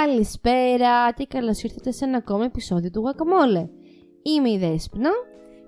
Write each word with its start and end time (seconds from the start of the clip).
Καλησπέρα 0.00 1.12
και 1.12 1.26
καλώς 1.26 1.62
ήρθατε 1.62 1.90
σε 1.90 2.04
ένα 2.04 2.16
ακόμα 2.16 2.44
επεισόδιο 2.44 2.90
του 2.90 3.02
Guacamole. 3.02 3.68
Είμαι 4.22 4.50
η 4.50 4.58
Δέσποινα. 4.58 5.10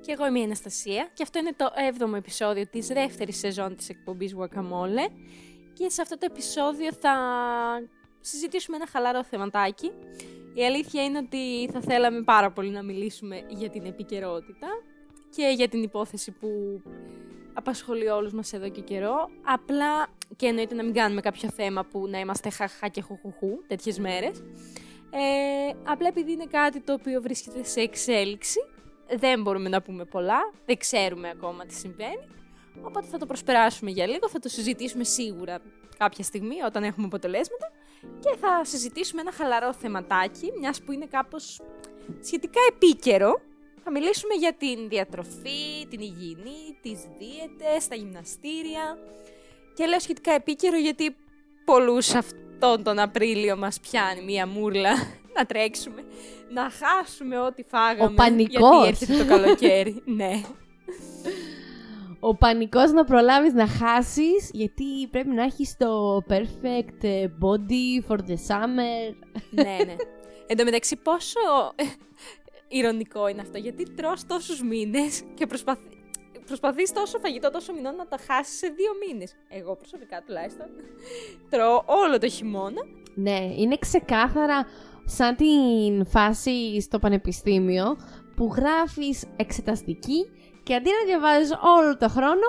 Και 0.00 0.12
εγώ 0.12 0.26
είμαι 0.26 0.38
η 0.38 0.42
Αναστασία 0.42 1.08
και 1.14 1.22
αυτό 1.22 1.38
είναι 1.38 1.52
το 1.56 1.66
7ο 1.98 2.16
επεισόδιο 2.16 2.66
της 2.70 2.86
δεύτερης 2.86 3.38
σεζόν 3.38 3.76
της 3.76 3.88
εκπομπής 3.88 4.34
Guacamole 4.38 5.10
και 5.72 5.88
σε 5.88 6.02
αυτό 6.02 6.18
το 6.18 6.26
επεισόδιο 6.30 6.92
θα 7.00 7.14
συζητήσουμε 8.20 8.76
ένα 8.76 8.86
χαλαρό 8.86 9.24
θεματάκι. 9.24 9.90
Η 10.54 10.64
αλήθεια 10.64 11.04
είναι 11.04 11.18
ότι 11.18 11.70
θα 11.72 11.80
θέλαμε 11.80 12.22
πάρα 12.22 12.52
πολύ 12.52 12.70
να 12.70 12.82
μιλήσουμε 12.82 13.42
για 13.48 13.70
την 13.70 13.84
επικαιρότητα 13.84 14.68
και 15.30 15.52
για 15.56 15.68
την 15.68 15.82
υπόθεση 15.82 16.30
που 16.30 16.48
απασχολεί 17.54 18.08
όλους 18.08 18.32
μας 18.32 18.52
εδώ 18.52 18.68
και 18.68 18.80
καιρό. 18.80 19.30
Απλά 19.44 20.06
και 20.36 20.46
εννοείται 20.46 20.74
να 20.74 20.84
μην 20.84 20.94
κάνουμε 20.94 21.20
κάποιο 21.20 21.50
θέμα 21.50 21.84
που 21.84 22.08
να 22.08 22.18
είμαστε 22.18 22.50
χαχά 22.50 22.88
και 22.88 23.00
χουχουχού 23.00 23.64
τέτοιες 23.66 23.98
μέρες. 23.98 24.42
Ε, 25.10 25.74
απλά 25.84 26.08
επειδή 26.08 26.32
είναι 26.32 26.46
κάτι 26.46 26.80
το 26.80 26.92
οποίο 26.92 27.20
βρίσκεται 27.20 27.64
σε 27.64 27.80
εξέλιξη, 27.80 28.58
δεν 29.18 29.42
μπορούμε 29.42 29.68
να 29.68 29.82
πούμε 29.82 30.04
πολλά, 30.04 30.38
δεν 30.66 30.78
ξέρουμε 30.78 31.28
ακόμα 31.28 31.66
τι 31.66 31.74
συμβαίνει. 31.74 32.26
Οπότε 32.82 33.06
θα 33.06 33.18
το 33.18 33.26
προσπεράσουμε 33.26 33.90
για 33.90 34.06
λίγο, 34.06 34.28
θα 34.28 34.38
το 34.38 34.48
συζητήσουμε 34.48 35.04
σίγουρα 35.04 35.60
κάποια 35.98 36.24
στιγμή 36.24 36.62
όταν 36.66 36.82
έχουμε 36.82 37.06
αποτελέσματα 37.06 37.70
και 38.20 38.36
θα 38.40 38.64
συζητήσουμε 38.64 39.20
ένα 39.20 39.32
χαλαρό 39.32 39.72
θεματάκι, 39.72 40.52
μιας 40.58 40.82
που 40.82 40.92
είναι 40.92 41.06
κάπως 41.06 41.60
σχετικά 42.20 42.60
επίκαιρο. 42.68 43.40
Θα 43.84 43.90
μιλήσουμε 43.90 44.34
για 44.34 44.52
την 44.52 44.88
διατροφή, 44.88 45.86
την 45.90 46.00
υγιεινή, 46.00 46.78
τις 46.82 47.00
δίαιτες, 47.18 47.88
τα 47.88 47.94
γυμναστήρια 47.94 48.98
και 49.74 49.86
λέω 49.86 50.00
σχετικά 50.00 50.32
επίκαιρο 50.32 50.76
γιατί 50.76 51.16
πολλούς 51.64 52.14
αυτόν 52.14 52.82
τον 52.82 52.98
Απρίλιο 52.98 53.56
μας 53.56 53.80
πιάνει 53.80 54.22
μία 54.22 54.46
μούρλα 54.46 54.92
να 55.36 55.44
τρέξουμε, 55.46 56.02
να 56.50 56.70
χάσουμε 56.70 57.38
ό,τι 57.38 57.62
φάγαμε. 57.62 58.04
Ο 58.04 58.14
πανικός. 58.14 58.82
Γιατί 58.82 58.86
έρχεται 58.88 59.16
το 59.16 59.26
καλοκαίρι. 59.26 60.02
ναι. 60.04 60.40
Ο 62.20 62.36
πανικός 62.36 62.92
να 62.92 63.04
προλάβεις 63.04 63.52
να 63.52 63.66
χάσεις 63.66 64.50
γιατί 64.52 65.06
πρέπει 65.10 65.28
να 65.28 65.42
έχεις 65.42 65.76
το 65.76 66.22
perfect 66.28 67.04
body 67.40 68.08
for 68.08 68.16
the 68.16 68.36
summer. 68.48 69.14
ναι, 69.50 69.76
ναι. 69.84 69.96
Εν 70.46 70.56
τω 70.56 70.64
μεταξύ 70.64 70.96
πόσο 70.96 71.40
ηρωνικό 72.78 73.28
είναι 73.28 73.40
αυτό 73.40 73.58
γιατί 73.58 73.90
τρως 73.90 74.26
τόσους 74.26 74.62
μήνες 74.62 75.22
και 75.34 75.46
προσπαθεί, 75.46 75.88
προσπαθείς 76.46 76.92
τόσο 76.92 77.18
φαγητό, 77.18 77.50
τόσο 77.50 77.72
μηνών 77.72 77.94
να 77.96 78.06
τα 78.06 78.18
χάσεις 78.26 78.58
σε 78.58 78.66
δύο 78.66 78.92
μήνες. 79.06 79.34
Εγώ 79.48 79.76
προσωπικά 79.76 80.22
τουλάχιστον 80.26 80.66
τρώω 81.50 81.82
όλο 81.86 82.18
το 82.18 82.28
χειμώνα. 82.28 82.82
Ναι, 83.14 83.38
είναι 83.56 83.76
ξεκάθαρα 83.76 84.66
σαν 85.04 85.36
την 85.36 86.06
φάση 86.06 86.80
στο 86.80 86.98
πανεπιστήμιο 86.98 87.96
που 88.36 88.52
γράφεις 88.56 89.24
εξεταστική 89.36 90.30
και 90.62 90.74
αντί 90.74 90.90
να 90.90 91.04
διαβάζεις 91.06 91.52
όλο 91.78 91.96
το 91.96 92.08
χρόνο, 92.08 92.46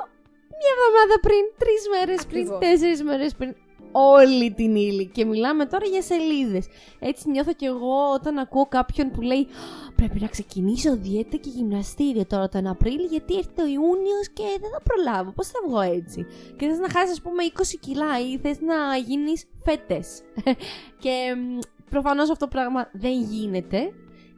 μια 0.59 0.71
εβδομάδα 0.75 1.19
πριν, 1.21 1.43
τρεις 1.57 1.83
μέρες 1.93 2.25
πριν, 2.25 2.41
Ακριβώς. 2.41 2.59
τέσσερις 2.59 3.03
μέρες 3.03 3.35
πριν, 3.35 3.55
όλη 3.95 4.51
την 4.51 4.75
ύλη. 4.75 5.05
Και 5.13 5.25
μιλάμε 5.25 5.65
τώρα 5.65 5.85
για 5.85 6.01
σελίδες. 6.01 6.67
Έτσι 6.99 7.29
νιώθω 7.29 7.53
κι 7.53 7.65
εγώ 7.65 8.11
όταν 8.13 8.37
ακούω 8.37 8.65
κάποιον 8.65 9.11
που 9.11 9.21
λέει 9.21 9.47
Πρέπει 9.95 10.19
να 10.19 10.27
ξεκινήσω 10.27 10.97
δίαιτα 10.97 11.37
και 11.37 11.49
γυμναστήριο 11.49 12.25
τώρα 12.25 12.49
τον 12.49 12.67
Απρίλιο 12.67 13.07
γιατί 13.09 13.35
έρχεται 13.35 13.61
ο 13.61 13.65
Ιούνιος 13.65 14.29
και 14.33 14.43
δεν 14.61 14.69
θα 14.69 14.81
προλάβω. 14.81 15.31
Πώς 15.31 15.47
θα 15.47 15.59
βγω 15.67 15.81
έτσι; 15.81 16.25
Και 16.57 16.67
θες 16.67 16.77
να 16.77 16.89
χάσεις 16.89 17.11
ας 17.11 17.21
πούμε 17.21 17.43
20 17.53 17.61
κιλά 17.79 18.19
ή 18.19 18.37
θες 18.37 18.59
να 18.59 18.97
γίνεις 18.97 19.45
φέτες. 19.63 20.21
και 21.03 21.35
μ, 21.37 21.59
προφανώς 21.89 22.29
αυτό 22.29 22.45
το 22.45 22.51
πράγμα 22.51 22.89
δεν 22.93 23.21
γίνεται. 23.21 23.91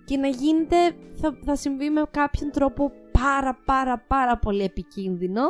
Και 0.06 0.18
να 0.18 0.28
γίνεται 0.28 0.78
θα, 1.22 1.38
θα 1.46 1.56
συμβεί 1.56 1.90
με 1.90 2.04
κάποιον 2.12 2.52
τρόπο 2.52 2.92
πάρα 3.12 3.60
πάρα 3.66 4.04
πάρα 4.08 4.38
πολύ 4.38 4.64
επικίνδυνο. 4.64 5.44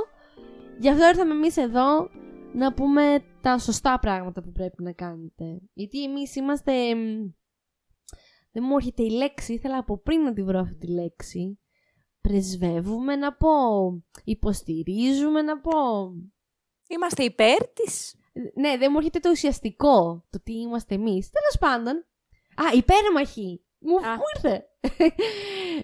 Γι' 0.79 0.89
αυτό 0.89 1.07
ήρθαμε 1.07 1.33
εμείς 1.33 1.57
εδώ 1.57 2.09
να 2.53 2.73
πούμε 2.73 3.23
τα 3.41 3.57
σωστά 3.57 3.99
πράγματα 3.99 4.43
που 4.43 4.51
πρέπει 4.51 4.83
να 4.83 4.91
κάνετε. 4.91 5.59
Γιατί 5.73 6.03
εμείς 6.03 6.35
είμαστε... 6.35 6.95
μ, 6.95 7.31
Δεν 8.51 8.63
μου 8.67 8.75
έρχεται 8.75 9.03
η 9.03 9.09
λέξη, 9.09 9.53
ήθελα 9.53 9.77
από 9.77 9.97
πριν 9.97 10.21
να 10.21 10.33
τη 10.33 10.43
βρω 10.43 10.59
αυτή 10.59 10.75
τη 10.75 10.87
λέξη. 10.87 11.59
Πρεσβεύουμε 12.21 13.15
να 13.15 13.33
πω. 13.33 13.49
Υποστηρίζουμε 14.23 15.41
να 15.41 15.59
πω. 15.61 15.79
Είμαστε 16.87 17.23
υπέρ 17.23 17.67
της. 17.67 18.15
Ναι, 18.55 18.77
δεν 18.77 18.89
μου 18.91 18.97
έρχεται 18.97 19.19
το 19.19 19.29
ουσιαστικό, 19.29 20.25
το 20.29 20.41
τι 20.43 20.53
είμαστε 20.53 20.95
εμείς. 20.95 21.29
Τέλος 21.29 21.57
πάντων. 21.59 21.95
Α, 22.55 22.77
υπέρμαχοι. 22.77 23.66
Μου, 23.87 23.95
Α. 23.95 24.15
μου 24.15 24.23
ήρθε. 24.35 24.65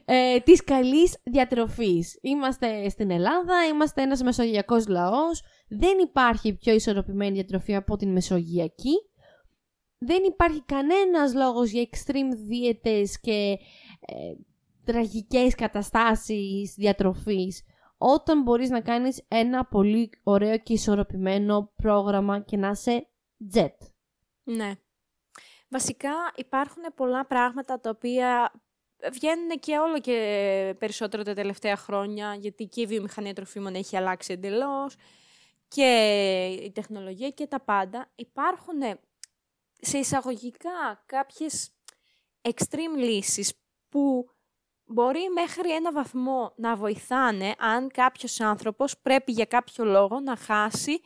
ε, 0.05 0.39
της 0.39 0.63
καλής 0.63 1.17
διατροφής. 1.23 2.19
Είμαστε 2.21 2.89
στην 2.89 3.11
Ελλάδα, 3.11 3.65
είμαστε 3.71 4.01
ένας 4.01 4.21
μεσογειακός 4.21 4.87
λαός. 4.87 5.43
Δεν 5.67 5.97
υπάρχει 5.99 6.53
πιο 6.53 6.73
ισορροπημένη 6.73 7.31
διατροφή 7.33 7.75
από 7.75 7.95
την 7.95 8.11
μεσογειακή. 8.11 8.93
Δεν 9.97 10.23
υπάρχει 10.23 10.63
κανένας 10.65 11.33
λόγος 11.33 11.69
για 11.69 11.87
extreme 11.91 12.35
δίαιτες 12.47 13.19
και 13.19 13.57
ε, 13.99 14.33
τραγικές 14.83 15.55
καταστάσεις 15.55 16.73
διατροφής 16.77 17.63
όταν 17.97 18.41
μπορείς 18.41 18.69
να 18.69 18.81
κάνεις 18.81 19.25
ένα 19.27 19.65
πολύ 19.65 20.09
ωραίο 20.23 20.57
και 20.57 20.73
ισορροπημένο 20.73 21.71
πρόγραμμα 21.75 22.39
και 22.39 22.57
να 22.57 22.69
είσαι 22.69 23.07
jet. 23.53 23.77
Ναι. 24.43 24.71
Βασικά 25.73 26.13
υπάρχουν 26.35 26.83
πολλά 26.95 27.25
πράγματα 27.25 27.79
τα 27.79 27.89
οποία 27.89 28.51
βγαίνουν 29.11 29.59
και 29.59 29.77
όλο 29.77 29.99
και 29.99 30.75
περισσότερο 30.79 31.23
τα 31.23 31.33
τελευταία 31.33 31.75
χρόνια, 31.75 32.35
γιατί 32.39 32.65
και 32.65 32.81
η 32.81 32.85
βιομηχανία 32.85 33.33
τροφίμων 33.33 33.75
έχει 33.75 33.97
αλλάξει 33.97 34.33
εντελώς 34.33 34.95
και 35.67 35.89
η 36.63 36.71
τεχνολογία 36.71 37.29
και 37.29 37.47
τα 37.47 37.59
πάντα. 37.59 38.11
Υπάρχουν 38.15 38.81
σε 39.79 39.97
εισαγωγικά 39.97 41.03
κάποιες 41.05 41.69
extreme 42.41 42.97
λύσεις 42.97 43.53
που 43.89 44.29
μπορεί 44.85 45.29
μέχρι 45.33 45.73
ένα 45.73 45.91
βαθμό 45.91 46.53
να 46.55 46.75
βοηθάνε 46.75 47.55
αν 47.57 47.89
κάποιος 47.89 48.39
άνθρωπος 48.39 48.97
πρέπει 48.97 49.31
για 49.31 49.45
κάποιο 49.45 49.85
λόγο 49.85 50.19
να 50.19 50.35
χάσει 50.35 51.01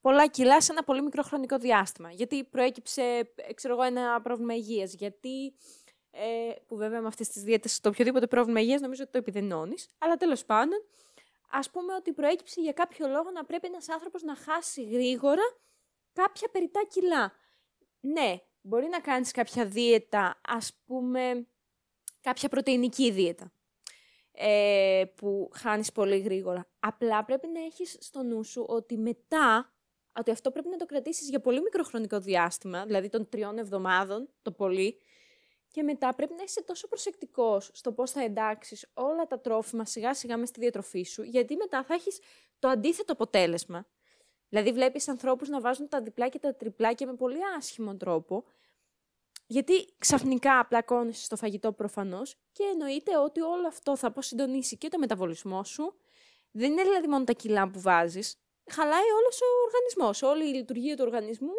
πολλά 0.00 0.26
κιλά 0.26 0.60
σε 0.60 0.72
ένα 0.72 0.84
πολύ 0.84 1.02
μικρό 1.02 1.22
χρονικό 1.22 1.58
διάστημα. 1.58 2.10
Γιατί 2.10 2.44
προέκυψε, 2.44 3.02
ε, 3.34 3.52
ξέρω 3.54 3.74
εγώ, 3.74 3.82
ένα 3.82 4.20
πρόβλημα 4.20 4.54
υγείας. 4.54 4.94
Γιατί, 4.94 5.54
ε, 6.10 6.52
που 6.66 6.76
βέβαια 6.76 7.00
με 7.00 7.06
αυτές 7.06 7.28
τις 7.28 7.42
δίαιτες, 7.42 7.80
το 7.80 7.88
οποιοδήποτε 7.88 8.26
πρόβλημα 8.26 8.60
υγείας 8.60 8.80
νομίζω 8.80 9.02
ότι 9.02 9.12
το 9.12 9.18
επιδενώνεις. 9.18 9.88
Αλλά 9.98 10.16
τέλος 10.16 10.44
πάντων, 10.44 10.84
ας 11.50 11.70
πούμε 11.70 11.94
ότι 11.94 12.12
προέκυψε 12.12 12.60
για 12.60 12.72
κάποιο 12.72 13.08
λόγο 13.08 13.30
να 13.30 13.44
πρέπει 13.44 13.66
ένας 13.66 13.88
άνθρωπος 13.88 14.22
να 14.22 14.36
χάσει 14.36 14.82
γρήγορα 14.82 15.42
κάποια 16.12 16.48
περιτά 16.48 16.80
κιλά. 16.88 17.32
Ναι, 18.00 18.40
μπορεί 18.60 18.88
να 18.88 19.00
κάνεις 19.00 19.30
κάποια 19.30 19.66
δίαιτα, 19.66 20.40
ας 20.48 20.80
πούμε, 20.86 21.46
κάποια 22.20 22.48
πρωτεϊνική 22.48 23.10
δίαιτα 23.10 23.52
ε, 24.32 25.04
που 25.14 25.50
χάνεις 25.54 25.92
πολύ 25.92 26.18
γρήγορα. 26.18 26.68
Απλά 26.80 27.24
πρέπει 27.24 27.46
να 27.46 27.60
έχεις 27.60 27.96
στο 28.00 28.22
νου 28.22 28.44
σου 28.44 28.64
ότι 28.68 28.96
μετά, 28.96 29.72
ότι 30.18 30.30
αυτό 30.30 30.50
πρέπει 30.50 30.68
να 30.68 30.76
το 30.76 30.86
κρατήσεις 30.86 31.28
για 31.28 31.40
πολύ 31.40 31.60
μικρό 31.60 31.82
χρονικό 31.82 32.20
διάστημα, 32.20 32.86
δηλαδή 32.86 33.08
των 33.08 33.28
τριών 33.28 33.58
εβδομάδων 33.58 34.28
το 34.42 34.50
πολύ, 34.50 35.00
και 35.72 35.82
μετά 35.82 36.14
πρέπει 36.14 36.34
να 36.36 36.42
είσαι 36.42 36.62
τόσο 36.62 36.88
προσεκτικός 36.88 37.70
στο 37.72 37.92
πώς 37.92 38.10
θα 38.10 38.22
εντάξεις 38.22 38.86
όλα 38.94 39.26
τα 39.26 39.40
τρόφιμα 39.40 39.84
σιγά 39.84 40.14
σιγά 40.14 40.36
μες 40.36 40.48
στη 40.48 40.60
διατροφή 40.60 41.02
σου, 41.02 41.22
γιατί 41.22 41.56
μετά 41.56 41.84
θα 41.84 41.94
έχεις 41.94 42.18
το 42.58 42.68
αντίθετο 42.68 43.12
αποτέλεσμα. 43.12 43.86
Δηλαδή 44.48 44.72
βλέπεις 44.72 45.08
ανθρώπους 45.08 45.48
να 45.48 45.60
βάζουν 45.60 45.88
τα 45.88 46.02
διπλά 46.02 46.28
και 46.28 46.38
τα 46.38 46.54
τριπλά 46.54 46.94
με 47.06 47.14
πολύ 47.14 47.38
άσχημο 47.56 47.96
τρόπο, 47.96 48.44
γιατί 49.46 49.94
ξαφνικά 49.98 50.66
πλακώνεις 50.66 51.24
στο 51.24 51.36
φαγητό 51.36 51.72
προφανώς 51.72 52.36
και 52.52 52.64
εννοείται 52.64 53.18
ότι 53.18 53.40
όλο 53.40 53.66
αυτό 53.66 53.96
θα 53.96 54.06
αποσυντονίσει 54.06 54.76
και 54.76 54.88
το 54.88 54.98
μεταβολισμό 54.98 55.64
σου. 55.64 55.94
Δεν 56.50 56.72
είναι 56.72 56.82
δηλαδή 56.82 57.06
μόνο 57.06 57.24
τα 57.24 57.32
κιλά 57.32 57.70
που 57.70 57.80
βάζεις, 57.80 58.39
χαλάει 58.70 59.10
όλος 59.18 59.40
ο 59.40 59.46
οργανισμός. 59.64 60.22
Όλη 60.22 60.50
η 60.50 60.54
λειτουργία 60.54 60.96
του 60.96 61.02
οργανισμού 61.06 61.54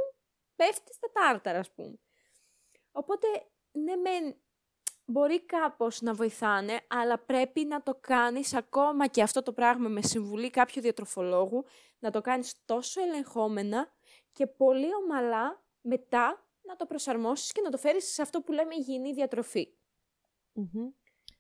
πέφτει 0.56 0.94
στα 0.94 1.12
τάρταρα, 1.12 1.60
ας 1.60 1.72
πούμε. 1.72 2.00
Οπότε, 2.92 3.28
ναι, 3.72 3.96
μεν, 3.96 4.36
μπορεί 5.06 5.46
κάπως 5.46 6.02
να 6.02 6.14
βοηθάνε, 6.14 6.80
αλλά 6.88 7.20
πρέπει 7.20 7.66
να 7.66 7.84
το 7.84 7.98
κάνεις 8.02 8.54
ακόμα 8.54 9.08
και 9.08 9.22
αυτό 9.22 9.44
το 9.44 9.54
πράγμα 9.54 9.90
με 9.90 10.02
συμβουλή 10.02 10.50
κάποιου 10.50 10.82
διατροφολόγου, 10.82 11.66
να 12.00 12.12
το 12.12 12.22
κάνεις 12.22 12.66
τόσο 12.66 13.02
ελεγχόμενα 13.02 13.94
και 14.32 14.48
πολύ 14.48 14.96
ομαλά 15.04 15.64
μετά 15.82 16.46
να 16.62 16.76
το 16.76 16.86
προσαρμόσεις 16.86 17.52
και 17.52 17.62
να 17.62 17.70
το 17.70 17.78
φέρεις 17.78 18.14
σε 18.14 18.22
αυτό 18.22 18.42
που 18.42 18.52
λέμε 18.52 18.76
υγιεινή 18.76 19.14
διατροφή. 19.14 19.68
Μμμ. 20.54 20.90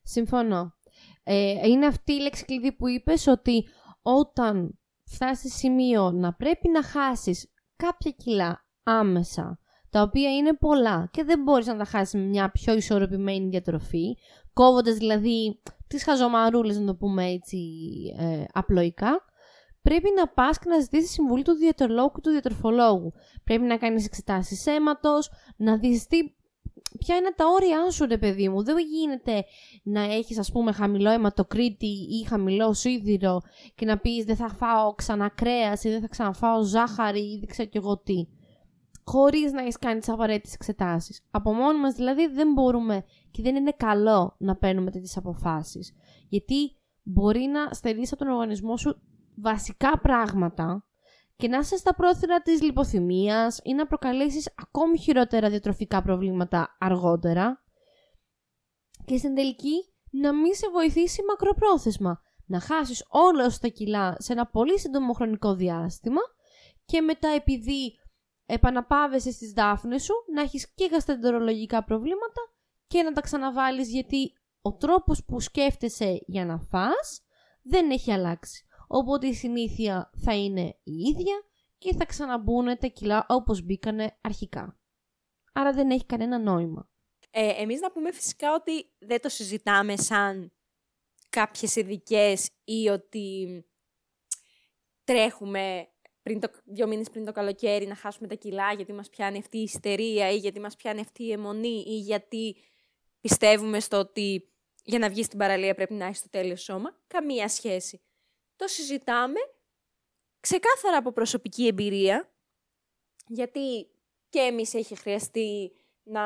Συμφωνώ. 0.03 0.75
Ε, 1.23 1.67
είναι 1.67 1.85
αυτή 1.85 2.13
η 2.13 2.19
λέξη 2.19 2.45
κλειδί 2.45 2.71
που 2.71 2.87
είπες 2.87 3.27
ότι 3.27 3.67
όταν 4.01 4.80
φτάσεις 5.11 5.51
σε 5.51 5.57
σημείο 5.57 6.11
να 6.11 6.33
πρέπει 6.33 6.69
να 6.69 6.83
χάσεις 6.83 7.51
κάποια 7.75 8.11
κιλά 8.11 8.65
άμεσα, 8.83 9.59
τα 9.89 10.01
οποία 10.01 10.35
είναι 10.35 10.53
πολλά 10.53 11.09
και 11.11 11.23
δεν 11.23 11.41
μπορείς 11.43 11.67
να 11.67 11.77
τα 11.77 11.85
χάσεις 11.85 12.13
με 12.13 12.21
μια 12.21 12.51
πιο 12.51 12.73
ισορροπημένη 12.73 13.49
διατροφή, 13.49 14.17
κόβοντας 14.53 14.95
δηλαδή 14.95 15.61
τις 15.87 16.03
χαζομαρούλες, 16.03 16.79
να 16.79 16.85
το 16.85 16.95
πούμε 16.95 17.25
έτσι 17.25 17.57
ε, 18.19 18.43
απλοϊκά, 18.53 19.25
πρέπει 19.81 20.09
να 20.15 20.27
πας 20.27 20.59
και 20.59 20.69
να 20.69 20.79
ζητήσεις 20.79 21.11
συμβουλή 21.11 21.43
του 21.43 21.53
διατρολόγου 21.53 22.11
και 22.11 22.21
του 22.21 22.29
διατροφολόγου. 22.29 23.13
Πρέπει 23.43 23.63
να 23.63 23.77
κάνεις 23.77 24.05
εξετάσεις 24.05 24.65
αίματος, 24.65 25.31
να 25.57 25.77
δεις 25.77 26.07
τι 26.07 26.17
ποια 26.99 27.15
είναι 27.15 27.33
τα 27.35 27.45
όρια 27.47 27.91
σου, 27.91 28.05
ρε 28.05 28.17
παιδί 28.17 28.49
μου. 28.49 28.63
Δεν 28.63 28.75
γίνεται 28.77 29.43
να 29.83 30.01
έχεις, 30.01 30.39
ας 30.39 30.51
πούμε, 30.51 30.71
χαμηλό 30.71 31.09
αιματοκρίτη 31.09 31.87
ή 31.87 32.25
χαμηλό 32.27 32.73
σίδηρο 32.73 33.41
και 33.75 33.85
να 33.85 33.97
πεις 33.97 34.23
δεν 34.23 34.35
θα 34.35 34.49
φάω 34.49 34.93
ξανά 34.93 35.29
κρέας 35.29 35.83
ή 35.83 35.89
δεν 35.89 36.01
θα 36.01 36.07
ξαναφάω 36.07 36.63
ζάχαρη 36.63 37.19
ή 37.19 37.37
δεν 37.39 37.49
ξέρω 37.49 37.69
κι 37.69 37.77
εγώ 37.77 37.97
τι. 37.97 38.27
Χωρίς 39.03 39.51
να 39.51 39.61
έχεις 39.61 39.77
κάνει 39.77 39.99
τις 39.99 40.09
απαραίτητες 40.09 40.53
εξετάσεις. 40.53 41.25
Από 41.31 41.53
μόνοι 41.53 41.79
μας 41.79 41.93
δηλαδή 41.95 42.27
δεν 42.27 42.51
μπορούμε 42.53 43.03
και 43.31 43.41
δεν 43.41 43.55
είναι 43.55 43.73
καλό 43.77 44.35
να 44.37 44.55
παίρνουμε 44.55 44.91
τέτοιες 44.91 45.17
αποφάσεις. 45.17 45.93
Γιατί 46.29 46.75
μπορεί 47.03 47.41
να 47.41 47.73
στερήσει 47.73 48.13
από 48.13 48.23
τον 48.23 48.33
οργανισμό 48.33 48.77
σου 48.77 49.01
βασικά 49.35 49.99
πράγματα 49.99 50.85
και 51.41 51.47
να 51.47 51.57
είσαι 51.57 51.77
στα 51.77 51.95
πρόθυρα 51.95 52.41
της 52.41 52.61
λιποθυμίας 52.61 53.59
ή 53.63 53.73
να 53.73 53.87
προκαλέσεις 53.87 54.53
ακόμη 54.55 54.97
χειρότερα 54.99 55.49
διατροφικά 55.49 56.01
προβλήματα 56.01 56.77
αργότερα 56.79 57.63
και 59.05 59.17
στην 59.17 59.35
τελική 59.35 59.93
να 60.11 60.33
μην 60.33 60.55
σε 60.55 60.69
βοηθήσει 60.69 61.21
μακροπρόθεσμα. 61.27 62.21
Να 62.45 62.59
χάσεις 62.59 63.05
όλα 63.09 63.57
τα 63.61 63.67
κιλά 63.67 64.15
σε 64.19 64.33
ένα 64.33 64.47
πολύ 64.47 64.79
σύντομο 64.79 65.13
χρονικό 65.13 65.53
διάστημα 65.55 66.21
και 66.85 67.01
μετά 67.01 67.29
επειδή 67.29 67.99
επαναπάβεσαι 68.45 69.31
στις 69.31 69.51
δάφνες 69.51 70.03
σου 70.03 70.13
να 70.33 70.41
έχεις 70.41 70.73
και 70.73 70.89
γαστεντερολογικά 70.91 71.83
προβλήματα 71.83 72.41
και 72.87 73.01
να 73.03 73.11
τα 73.11 73.21
ξαναβάλεις 73.21 73.89
γιατί 73.89 74.33
ο 74.61 74.73
τρόπος 74.73 75.25
που 75.25 75.39
σκέφτεσαι 75.39 76.19
για 76.25 76.45
να 76.45 76.59
φας 76.59 77.21
δεν 77.61 77.91
έχει 77.91 78.11
αλλάξει. 78.11 78.65
Οπότε 78.93 79.27
η 79.27 79.33
συνήθεια 79.33 80.09
θα 80.17 80.35
είναι 80.35 80.79
η 80.83 80.91
ίδια 80.91 81.43
και 81.77 81.95
θα 81.95 82.05
ξαναμπούν 82.05 82.77
τα 82.77 82.87
κιλά 82.87 83.25
όπως 83.29 83.61
μπήκανε 83.61 84.17
αρχικά. 84.21 84.79
Άρα 85.53 85.71
δεν 85.71 85.89
έχει 85.89 86.05
κανένα 86.05 86.39
νόημα. 86.39 86.89
Ε, 87.31 87.61
εμείς 87.61 87.79
να 87.79 87.91
πούμε 87.91 88.11
φυσικά 88.11 88.53
ότι 88.53 88.91
δεν 88.99 89.21
το 89.21 89.29
συζητάμε 89.29 89.97
σαν 89.97 90.53
κάποιες 91.29 91.75
ειδικές 91.75 92.49
ή 92.63 92.87
ότι 92.87 93.65
τρέχουμε 95.03 95.87
πριν 96.21 96.39
το, 96.39 96.51
δύο 96.65 96.87
μήνες 96.87 97.09
πριν 97.09 97.25
το 97.25 97.31
καλοκαίρι 97.31 97.87
να 97.87 97.95
χάσουμε 97.95 98.27
τα 98.27 98.35
κιλά 98.35 98.73
γιατί 98.73 98.93
μας 98.93 99.09
πιάνει 99.09 99.37
αυτή 99.37 99.57
η 99.57 99.61
ιστερία 99.63 100.31
ή 100.31 100.37
γιατί 100.37 100.59
μας 100.59 100.75
πιάνει 100.75 100.99
αυτή 100.99 101.23
η 101.23 101.31
αιμονή 101.31 101.83
ή 101.87 101.97
γιατί 101.97 102.55
πιστεύουμε 103.21 103.79
στο 103.79 103.97
ότι 103.97 104.51
για 104.83 104.99
να 104.99 105.09
βγεις 105.09 105.25
στην 105.25 105.37
παραλία 105.37 105.75
πρέπει 105.75 105.93
να 105.93 106.05
έχεις 106.05 106.21
το 106.21 106.29
τέλειο 106.29 106.55
σώμα. 106.55 106.99
Καμία 107.07 107.47
σχέση 107.47 108.01
το 108.61 108.67
συζητάμε 108.67 109.39
ξεκάθαρα 110.39 110.97
από 110.97 111.11
προσωπική 111.11 111.67
εμπειρία, 111.67 112.31
γιατί 113.27 113.89
και 114.29 114.39
εμείς 114.39 114.73
έχει 114.73 114.95
χρειαστεί 114.95 115.71
να 116.03 116.21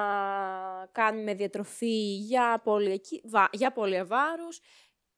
κάνουμε 0.91 1.33
διατροφή 1.33 2.15
για, 2.15 2.61
πολύ, 2.63 3.01
για 3.51 3.71
πολύ 3.71 4.03
βάρους 4.03 4.59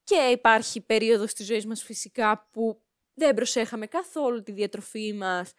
και 0.03 0.15
υπάρχει 0.15 0.81
περίοδος 0.81 1.33
της 1.33 1.45
ζωής 1.45 1.65
μας 1.65 1.83
φυσικά 1.83 2.49
που 2.51 2.81
δεν 3.13 3.33
προσέχαμε 3.35 3.87
καθόλου 3.87 4.43
τη 4.43 4.51
διατροφή 4.51 5.13
μας. 5.13 5.53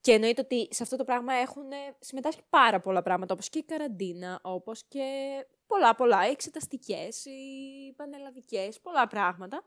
Και 0.00 0.12
εννοείται 0.12 0.40
ότι 0.40 0.68
σε 0.70 0.82
αυτό 0.82 0.96
το 0.96 1.04
πράγμα 1.04 1.32
έχουν 1.34 1.68
συμμετάσχει 1.98 2.42
πάρα 2.48 2.80
πολλά 2.80 3.02
πράγματα, 3.02 3.34
όπως 3.34 3.48
και 3.48 3.58
η 3.58 3.64
καραντίνα, 3.64 4.40
όπως 4.42 4.84
και 4.88 5.06
πολλά 5.66 5.94
πολλά, 5.94 6.28
οι 6.28 6.30
εξεταστικές, 6.30 7.24
οι 7.24 7.92
πανελλαδικές, 7.96 8.80
πολλά 8.80 9.06
πράγματα 9.06 9.64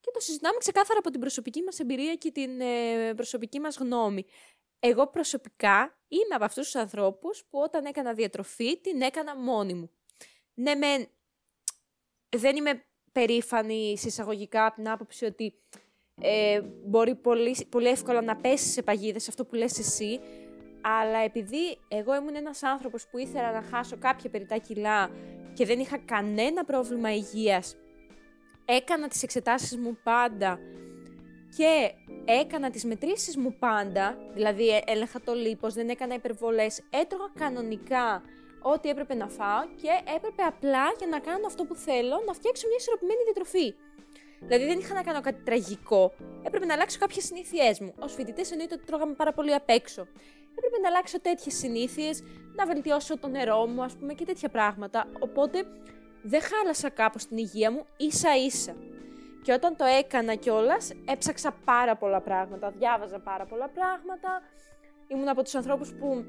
και 0.00 0.10
το 0.12 0.20
συζητάμε 0.20 0.58
ξεκάθαρα 0.58 0.98
από 0.98 1.10
την 1.10 1.20
προσωπική 1.20 1.62
μας 1.62 1.78
εμπειρία 1.78 2.14
και 2.14 2.30
την 2.30 2.60
ε, 2.60 3.14
προσωπική 3.14 3.60
μας 3.60 3.76
γνώμη. 3.76 4.24
Εγώ 4.80 5.06
προσωπικά 5.06 5.98
είμαι 6.08 6.34
από 6.34 6.44
αυτούς 6.44 6.64
τους 6.64 6.74
ανθρώπους 6.74 7.44
που 7.50 7.58
όταν 7.58 7.84
έκανα 7.84 8.12
διατροφή 8.12 8.80
την 8.80 9.02
έκανα 9.02 9.36
μόνη 9.36 9.74
μου. 9.74 9.90
Ναι, 10.54 10.74
με, 10.74 11.08
δεν 12.28 12.56
είμαι 12.56 12.84
περήφανη 13.12 13.98
συσσαγωγικά 13.98 14.66
από 14.66 14.74
την 14.74 14.88
άποψη 14.88 15.24
ότι 15.24 15.54
ε, 16.20 16.60
μπορεί 16.84 17.14
πολύ, 17.14 17.66
πολύ 17.68 17.88
εύκολα 17.88 18.20
να 18.20 18.36
πέσει 18.36 18.68
σε 18.68 18.82
παγίδες 18.82 19.28
αυτό 19.28 19.44
που 19.44 19.54
λες 19.54 19.78
εσύ, 19.78 20.20
αλλά 20.80 21.18
επειδή 21.18 21.78
εγώ 21.88 22.14
ήμουν 22.14 22.34
ένας 22.34 22.62
άνθρωπος 22.62 23.06
που 23.06 23.18
ήθελα 23.18 23.52
να 23.52 23.62
χάσω 23.62 23.96
κάποια 23.98 24.30
περιτά 24.30 24.58
κιλά 24.58 25.10
και 25.54 25.66
δεν 25.66 25.78
είχα 25.78 25.98
κανένα 25.98 26.64
πρόβλημα 26.64 27.14
υγείας 27.14 27.76
έκανα 28.64 29.08
τις 29.08 29.22
εξετάσεις 29.22 29.76
μου 29.76 29.98
πάντα 30.02 30.58
και 31.56 31.92
έκανα 32.24 32.70
τις 32.70 32.84
μετρήσεις 32.84 33.36
μου 33.36 33.56
πάντα, 33.58 34.16
δηλαδή 34.34 34.68
ε, 34.68 34.80
έλεγχα 34.86 35.20
το 35.20 35.34
λίπος, 35.34 35.74
δεν 35.74 35.88
έκανα 35.88 36.14
υπερβολές, 36.14 36.82
έτρωγα 36.90 37.30
κανονικά 37.38 38.22
ό,τι 38.62 38.88
έπρεπε 38.88 39.14
να 39.14 39.28
φάω 39.28 39.64
και 39.82 40.12
έπρεπε 40.16 40.42
απλά 40.42 40.84
για 40.98 41.06
να 41.06 41.18
κάνω 41.18 41.46
αυτό 41.46 41.64
που 41.64 41.74
θέλω 41.74 42.22
να 42.26 42.32
φτιάξω 42.32 42.66
μια 42.66 42.76
ισορροπημένη 42.78 43.22
διατροφή. 43.24 43.74
Δηλαδή 44.40 44.64
δεν 44.64 44.78
είχα 44.78 44.94
να 44.94 45.02
κάνω 45.02 45.20
κάτι 45.20 45.42
τραγικό. 45.44 46.12
Έπρεπε 46.42 46.66
να 46.66 46.74
αλλάξω 46.74 46.98
κάποιες 46.98 47.24
συνήθειές 47.24 47.80
μου. 47.80 47.94
Ω 47.98 48.08
φοιτητές 48.08 48.50
εννοείται 48.50 48.74
ότι 48.74 48.84
τρώγαμε 48.84 49.14
πάρα 49.14 49.32
πολύ 49.32 49.54
απ' 49.54 49.68
έξω. 49.68 50.06
Έπρεπε 50.56 50.78
να 50.82 50.88
αλλάξω 50.88 51.20
τέτοιες 51.20 51.54
συνήθειες, 51.54 52.22
να 52.56 52.66
βελτιώσω 52.66 53.18
το 53.18 53.28
νερό 53.28 53.66
μου, 53.66 53.82
ας 53.82 53.96
πούμε, 53.96 54.14
και 54.14 54.24
τέτοια 54.24 54.48
πράγματα. 54.48 55.06
Οπότε 55.18 55.64
δεν 56.22 56.40
χάλασα 56.40 56.90
κάπως 56.90 57.26
την 57.26 57.36
υγεία 57.36 57.70
μου 57.72 57.86
ίσα 57.96 58.36
ίσα. 58.36 58.74
Και 59.42 59.52
όταν 59.52 59.76
το 59.76 59.84
έκανα 59.84 60.34
κιόλας, 60.34 60.92
έψαξα 61.04 61.54
πάρα 61.64 61.96
πολλά 61.96 62.20
πράγματα, 62.20 62.70
διάβαζα 62.70 63.18
πάρα 63.18 63.44
πολλά 63.44 63.68
πράγματα. 63.68 64.42
Ήμουν 65.08 65.28
από 65.28 65.42
τους 65.42 65.54
ανθρώπους 65.54 65.92
που 65.92 66.24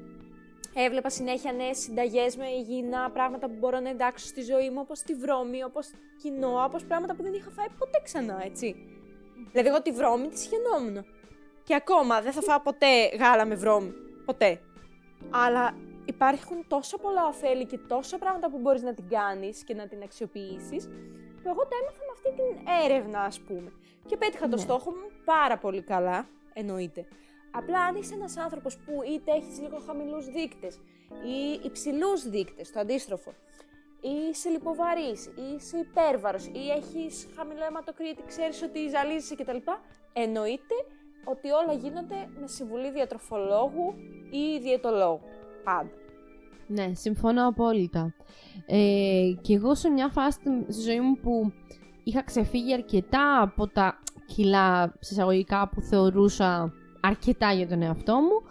έβλεπα 0.74 1.10
συνέχεια 1.10 1.52
νέες 1.52 1.78
συνταγές 1.78 2.36
με 2.36 2.48
υγιεινά 2.48 3.10
πράγματα 3.10 3.46
που 3.46 3.54
μπορώ 3.58 3.80
να 3.80 3.88
εντάξω 3.88 4.26
στη 4.26 4.42
ζωή 4.42 4.70
μου, 4.70 4.80
όπως 4.80 5.00
τη 5.00 5.14
βρώμη, 5.14 5.64
όπως 5.64 5.90
κοινό, 6.22 6.64
όπως 6.64 6.84
πράγματα 6.84 7.14
που 7.14 7.22
δεν 7.22 7.32
είχα 7.32 7.50
φάει 7.50 7.68
ποτέ 7.78 8.00
ξανά, 8.04 8.44
έτσι. 8.44 8.76
Δηλαδή 9.50 9.68
εγώ 9.68 9.82
τη 9.82 9.90
βρώμη 9.90 10.28
τη 10.28 10.38
σχαινόμουν. 10.38 11.04
Και 11.64 11.74
ακόμα 11.74 12.20
δεν 12.20 12.32
θα 12.32 12.40
φάω 12.42 12.60
ποτέ 12.60 13.08
γάλα 13.18 13.44
με 13.44 13.54
βρώμη. 13.54 13.92
Ποτέ. 14.24 14.60
Αλλά 15.30 15.74
υπάρχουν 16.04 16.64
τόσο 16.68 16.98
πολλά 16.98 17.26
ωφέλη 17.26 17.66
και 17.66 17.78
τόσα 17.78 18.18
πράγματα 18.18 18.50
που 18.50 18.58
μπορείς 18.58 18.82
να 18.82 18.94
την 18.94 19.08
κάνεις 19.08 19.64
και 19.64 19.74
να 19.74 19.88
την 19.88 20.02
αξιοποιήσεις, 20.02 20.86
που 21.42 21.48
εγώ 21.48 21.62
το 21.62 21.76
έμαθα 21.80 21.98
με 21.98 22.12
αυτή 22.12 22.30
την 22.32 22.66
έρευνα, 22.84 23.20
ας 23.20 23.40
πούμε. 23.40 23.72
Και 24.06 24.16
πέτυχα 24.16 24.48
το 24.48 24.56
ναι. 24.56 24.62
στόχο 24.62 24.90
μου 24.90 25.10
πάρα 25.24 25.58
πολύ 25.58 25.82
καλά, 25.82 26.28
εννοείται. 26.52 27.06
Απλά 27.50 27.80
αν 27.80 27.96
είσαι 27.96 28.14
ένας 28.14 28.36
άνθρωπος 28.36 28.76
που 28.76 29.02
είτε 29.02 29.32
έχεις 29.32 29.60
λίγο 29.60 29.78
χαμηλούς 29.86 30.26
δείκτες 30.26 30.80
ή 31.24 31.60
υψηλούς 31.64 32.28
δείκτες, 32.28 32.72
το 32.72 32.80
αντίστροφο, 32.80 33.34
ή 34.00 34.28
είσαι 34.30 34.48
λιποβαρής, 34.48 35.26
ή 35.26 35.54
είσαι 35.54 35.78
υπέρβαρος, 35.78 36.46
ή 36.46 36.70
έχεις 36.70 37.28
χαμηλό 37.36 37.64
αιματοκρίτη, 37.64 38.22
ξέρεις 38.26 38.62
ότι 38.62 38.88
ζαλίζεσαι 38.88 39.34
κτλ. 39.34 39.56
Εννοείται 40.12 40.74
ότι 41.24 41.50
όλα 41.50 41.72
γίνονται 41.72 42.28
με 42.40 42.46
συμβουλή 42.46 42.90
διατροφολόγου 42.90 43.94
ή 44.30 44.58
διαιτολόγου. 44.58 45.20
Πάντα. 45.64 45.90
Ναι, 46.66 46.90
συμφωνώ 46.94 47.46
απόλυτα. 47.48 48.14
Ε, 48.66 49.32
και 49.40 49.54
εγώ 49.54 49.74
σε 49.74 49.88
μια 49.88 50.08
φάση 50.08 50.38
στη 50.68 50.82
ζωή 50.82 51.00
μου 51.00 51.16
που 51.16 51.52
είχα 52.04 52.22
ξεφύγει 52.22 52.72
αρκετά 52.72 53.40
από 53.42 53.66
τα 53.66 53.98
κιλά 54.26 54.94
συσσαγωγικά 54.98 55.68
που 55.68 55.80
θεωρούσα 55.80 56.72
αρκετά 57.00 57.52
για 57.52 57.68
τον 57.68 57.82
εαυτό 57.82 58.14
μου, 58.14 58.42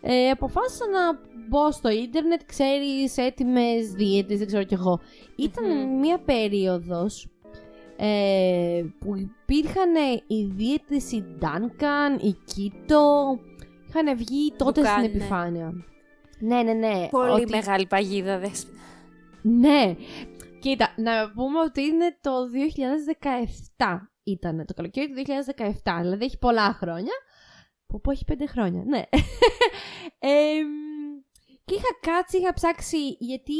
ε, 0.00 0.30
αποφάσισα 0.30 0.84
να 0.86 1.18
μπω 1.48 1.70
στο 1.70 1.90
ίντερνετ, 1.90 2.40
ξέρεις, 2.46 3.16
έτοιμες 3.16 3.92
δίαιτες, 3.92 4.38
δεν 4.38 4.46
ξέρω 4.46 4.64
κι 4.64 4.74
εγώ. 4.74 5.00
Ήταν 5.36 5.98
μια 5.98 6.18
περίοδος 6.18 7.28
ε, 7.96 8.84
που 8.98 9.16
υπήρχαν 9.16 9.94
οι 10.26 10.44
δίαιτες 10.44 11.12
η 11.12 11.24
Duncan, 11.40 12.22
η 12.22 12.36
Keto, 12.46 13.38
είχαν 13.88 14.16
βγει 14.16 14.52
τότε 14.56 14.84
στην 14.84 15.04
επιφάνεια. 15.04 15.84
Ναι, 16.38 16.62
ναι, 16.62 16.72
ναι. 16.72 17.08
Πολύ 17.10 17.46
μεγάλη 17.50 17.86
παγίδα, 17.86 18.38
δες. 18.38 18.66
Ναι. 19.42 19.96
Κοίτα, 20.60 20.94
να 20.96 21.30
πούμε 21.32 21.60
ότι 21.60 21.82
είναι 21.82 22.16
το 22.20 22.30
2017 23.76 23.96
ήταν, 24.22 24.64
το 24.66 24.74
καλοκαίρι 24.74 25.08
του 25.08 25.22
2017, 25.82 25.98
δηλαδή 26.00 26.24
έχει 26.24 26.38
πολλά 26.38 26.72
χρόνια. 26.72 27.12
Που 27.86 28.00
πω 28.00 28.10
έχει 28.10 28.24
πέντε 28.24 28.46
χρόνια, 28.46 28.84
ναι. 28.84 29.02
και 31.64 31.74
είχα 31.74 31.98
κάτσει, 32.00 32.38
είχα 32.38 32.52
ψάξει, 32.52 33.16
γιατί 33.18 33.54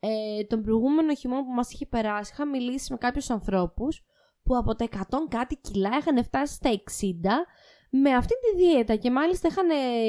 ε, 0.00 0.44
τον 0.44 0.62
προηγούμενο 0.62 1.14
χειμώνα 1.14 1.44
που 1.44 1.52
μας 1.52 1.72
είχε 1.72 1.86
περάσει, 1.86 2.30
είχα 2.34 2.46
μιλήσει 2.46 2.92
με 2.92 2.98
κάποιους 2.98 3.30
ανθρώπους 3.30 4.04
που 4.42 4.56
από 4.56 4.74
τα 4.74 4.88
100 4.90 4.98
κάτι 5.28 5.56
κιλά 5.56 5.90
είχαν 5.98 6.24
φτάσει 6.24 6.54
στα 6.54 6.70
60 6.70 6.74
με 7.90 8.14
αυτή 8.14 8.34
τη 8.34 8.62
δίαιτα 8.62 8.96
και 8.96 9.10
μάλιστα 9.10 9.48
είχαν 9.48 9.68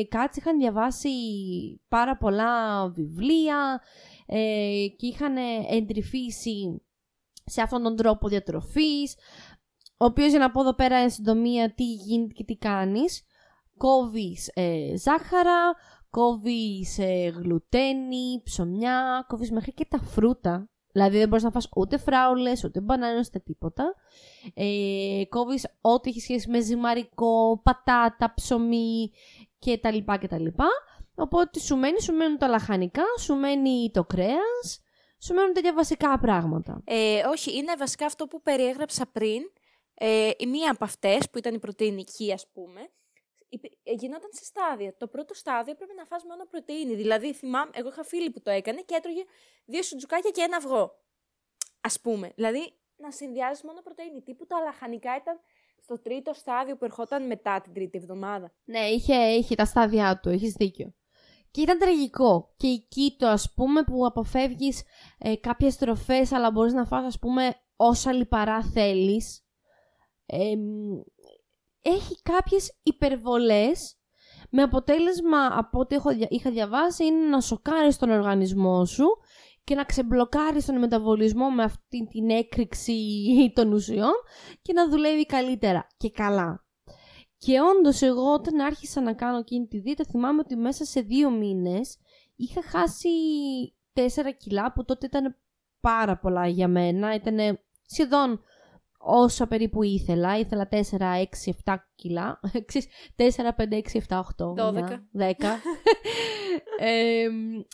κάτσει, 0.10 0.40
είχαν 0.40 0.58
διαβάσει 0.58 1.10
πάρα 1.88 2.18
πολλά 2.18 2.88
βιβλία 2.90 3.82
ε, 4.26 4.86
και 4.98 5.08
είχαν 5.08 5.36
εντρυφήσει 5.70 6.82
σε 7.46 7.62
αυτόν 7.62 7.84
τον 7.84 7.96
τρόπο 7.96 8.28
διατροφής, 8.28 9.16
ο 9.98 10.06
οποίος 10.06 10.30
για 10.30 10.40
να 10.40 10.52
πω 10.52 10.62
εδώ 10.62 10.74
πέρα 10.74 10.98
εν 10.98 11.10
συντομία 11.10 11.74
τι 11.74 11.94
γίνεται 11.94 12.34
και 12.34 12.44
τι 12.44 12.58
κάνεις. 12.58 13.24
Κόβεις 13.78 14.52
ε, 14.54 14.98
ζάχαρα, 14.98 15.74
κόβεις 16.10 16.98
ε, 16.98 17.34
γλουτένι, 17.36 18.42
ψωμιά, 18.44 19.26
κόβεις 19.28 19.52
μέχρι 19.52 19.74
και 19.74 19.86
τα 19.90 20.00
φρούτα. 20.00 20.70
Δηλαδή 20.92 21.18
δεν 21.18 21.28
μπορείς 21.28 21.44
να 21.44 21.52
φας 21.52 21.70
ούτε 21.76 21.98
φράουλες, 21.98 22.64
ούτε 22.64 22.82
μπανάνες, 22.82 23.28
ούτε 23.28 23.40
τίποτα. 23.40 23.96
Ε, 24.54 25.24
κόβεις 25.30 25.68
ό,τι 25.82 26.10
έχει 26.10 26.20
σχέση 26.20 26.50
με 26.50 26.60
ζυμαρικό, 26.60 27.62
πατάτα, 27.64 28.34
ψωμί 28.36 29.12
και 29.60 29.78
τα 29.78 29.92
λοιπά 29.92 30.18
και 30.18 30.28
τα 30.28 30.40
λοιπά. 30.40 30.68
Οπότε 31.16 31.60
σου 31.60 31.78
μένει, 31.78 32.02
σου 32.02 32.14
μένουν 32.14 32.38
τα 32.38 32.48
λαχανικά, 32.48 33.04
σου 33.20 33.36
μένει 33.36 33.92
το 33.94 34.04
κρέας, 34.04 34.82
σου 35.20 35.34
μένουν 35.34 35.54
τέτοια 35.54 35.74
βασικά 35.74 36.20
πράγματα. 36.20 36.82
Ε, 36.84 37.22
όχι, 37.26 37.58
είναι 37.58 37.76
βασικά 37.78 38.06
αυτό 38.06 38.28
που 38.28 38.42
περιέγραψα 38.42 39.06
πριν. 39.12 39.42
Ε, 39.94 40.30
η 40.38 40.46
μία 40.48 40.72
από 40.72 40.84
αυτές 40.84 41.30
που 41.30 41.38
ήταν 41.38 41.54
η 41.54 41.60
πρωτεϊνική 41.60 42.34
ας 42.34 42.48
πούμε, 42.54 42.80
ε, 42.82 42.88
γινόταν 43.84 44.30
σε 44.34 44.44
στάδια. 44.44 44.96
Το 44.98 45.08
πρώτο 45.08 45.34
στάδιο 45.34 45.76
πρέπει 45.76 45.94
να 45.96 46.06
φας 46.06 46.24
μόνο 46.24 46.46
πρωτεΐνη. 46.46 46.96
Δηλαδή, 46.96 47.34
θυμάμαι, 47.34 47.72
εγώ 47.74 47.90
είχα 47.90 48.04
φίλη 48.04 48.30
που 48.30 48.42
το 48.42 48.50
έκανε 48.50 48.82
και 48.82 48.96
έτρωγε 48.96 49.24
δύο 49.66 49.84
σουτζουκάκια 49.84 50.30
και 50.30 50.42
ένα 50.42 50.58
αυγό. 50.58 51.00
Ας 51.82 52.02
πούμε. 52.02 52.32
Δηλαδή, 52.36 52.74
να 52.96 53.12
συνδυάζεις 53.12 53.64
μόνο 53.64 53.82
πρωτεΐνη. 53.82 54.22
Τύπου 54.22 54.46
τα 54.46 54.60
λαχανικά 54.60 55.16
ήταν 55.16 55.40
στο 55.82 56.00
τρίτο 56.00 56.34
στάδιο 56.34 56.78
που 56.78 56.86
ερχόταν 56.86 57.26
μετά 57.26 57.62
την 57.62 57.74
τρίτη 57.74 57.98
εβδομάδα. 57.98 58.54
Ναι, 58.64 58.80
είχε, 58.80 59.16
είχε 59.16 59.56
τα 59.56 59.66
στάδια 59.66 60.20
του, 60.20 60.30
έχεις 60.30 60.54
δίκιο. 60.54 60.94
Και 61.52 61.62
ήταν 61.62 61.78
τραγικό. 61.78 62.54
Και 62.58 62.68
εκεί 62.68 63.16
το 63.18 63.28
ας 63.28 63.54
πούμε 63.54 63.84
που 63.84 64.06
αποφεύγεις 64.06 64.84
ε, 65.18 65.36
κάποιες 65.36 65.78
τροφές 65.78 66.32
αλλά 66.32 66.52
μπορείς 66.52 66.74
να 66.74 66.86
φας 66.86 67.06
ας 67.06 67.20
πούμε 67.20 67.56
όσα 67.76 68.14
λιπαρά 68.14 68.64
θέλεις. 68.64 69.44
Έχει 71.82 72.22
κάποιες 72.22 72.80
υπερβολές 72.84 73.98
με 74.50 74.62
αποτέλεσμα 74.62 75.48
από 75.52 75.80
ό,τι 75.80 75.96
έχω, 75.96 76.10
είχα 76.30 76.52
διαβάσει 76.52 77.06
είναι 77.06 77.28
να 77.28 77.42
σοκάρεις 77.42 77.98
τον 77.98 78.10
οργανισμό 78.10 78.86
σου 78.86 79.06
και 79.64 79.76
να 79.76 79.84
ξεμπλοκάρεις 79.84 80.66
τον 80.66 80.80
μεταβολισμό 80.80 81.50
με 81.50 81.64
αυτή 81.64 82.08
την 82.10 82.30
έκρηξη 82.30 82.94
των 83.56 83.74
ουσιών 83.74 84.14
και 84.62 84.74
να 84.74 84.90
δουλεύει 84.90 85.26
καλύτερα 85.26 85.88
και 85.98 86.10
καλά. 86.10 86.64
Και 87.38 87.60
όντως, 87.62 88.02
εγώ 88.02 88.34
όταν 88.34 88.60
άρχισα 88.60 89.02
να 89.02 89.14
κάνω 89.14 89.38
εκείνη 89.38 89.68
τη 89.68 89.80
δίαιτα, 89.80 90.04
θυμάμαι 90.10 90.40
ότι 90.40 90.56
μέσα 90.56 90.86
σε 90.86 91.02
δύο 91.02 91.30
μήνες 91.30 91.98
είχα 92.36 92.62
χάσει 92.64 93.10
4 93.94 94.00
κιλά, 94.38 94.74
που 94.74 94.86
τότε 94.86 95.06
ήταν 95.06 95.36
πάρα 95.80 96.18
πολλά 96.18 96.48
για 96.48 96.68
μένα. 96.68 97.16
Ήταν 97.16 97.60
σχεδόν 97.86 98.44
όσα 99.02 99.48
περίπου 99.48 99.84
ήθελα. 99.84 100.38
Ήθελα 100.40 100.68
4, 100.72 100.78
6, 101.00 101.54
7 101.66 101.76
κιλά. 101.96 102.40
4, 103.16 103.52
5, 103.56 103.74
6, 103.74 104.00
7, 104.08 104.20
8, 104.20 104.54
12. 104.56 105.04
10. 105.14 105.62
ε, 106.80 107.28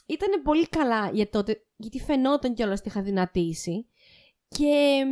ήταν 0.05 0.41
πολύ 0.43 0.67
καλά 0.67 1.09
για 1.13 1.29
τότε, 1.29 1.65
γιατί 1.75 1.99
φαινόταν 1.99 2.53
κιόλας 2.53 2.79
ότι 2.79 2.87
είχα 2.87 3.01
δυνατήσει. 3.01 3.89
Και 4.47 5.03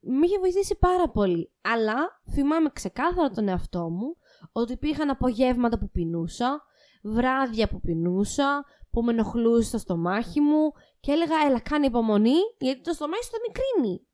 με 0.00 0.26
είχε 0.26 0.38
βοηθήσει 0.38 0.76
πάρα 0.78 1.08
πολύ. 1.08 1.52
Αλλά 1.60 2.20
θυμάμαι 2.32 2.70
ξεκάθαρα 2.72 3.30
τον 3.30 3.48
εαυτό 3.48 3.90
μου 3.90 4.16
ότι 4.52 4.72
υπήρχαν 4.72 5.10
απογεύματα 5.10 5.78
που 5.78 5.90
πεινούσα, 5.90 6.62
βράδια 7.02 7.68
που 7.68 7.80
πεινούσα, 7.80 8.64
που 8.90 9.02
με 9.02 9.12
ενοχλούσε 9.12 9.68
στο 9.68 9.78
στομάχι 9.78 10.40
μου 10.40 10.72
και 11.00 11.12
έλεγα 11.12 11.34
έλα 11.46 11.60
κάνε 11.60 11.86
υπομονή 11.86 12.36
γιατί 12.58 12.80
το 12.80 12.92
στομάχι 12.92 13.24
σου 13.24 13.30
θα 13.30 13.38
μικρύνει. 13.46 14.06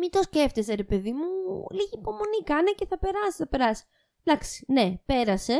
Μην 0.00 0.10
το 0.10 0.22
σκέφτεσαι 0.22 0.74
ρε 0.74 0.84
παιδί 0.84 1.12
μου, 1.12 1.26
λίγη 1.70 1.90
υπομονή 1.92 2.42
κάνε 2.44 2.70
και 2.70 2.86
θα 2.86 2.98
περάσει, 2.98 3.36
θα 3.36 3.48
περάσει. 3.48 3.84
Εντάξει, 4.24 4.64
ναι, 4.68 4.94
πέρασε, 5.06 5.58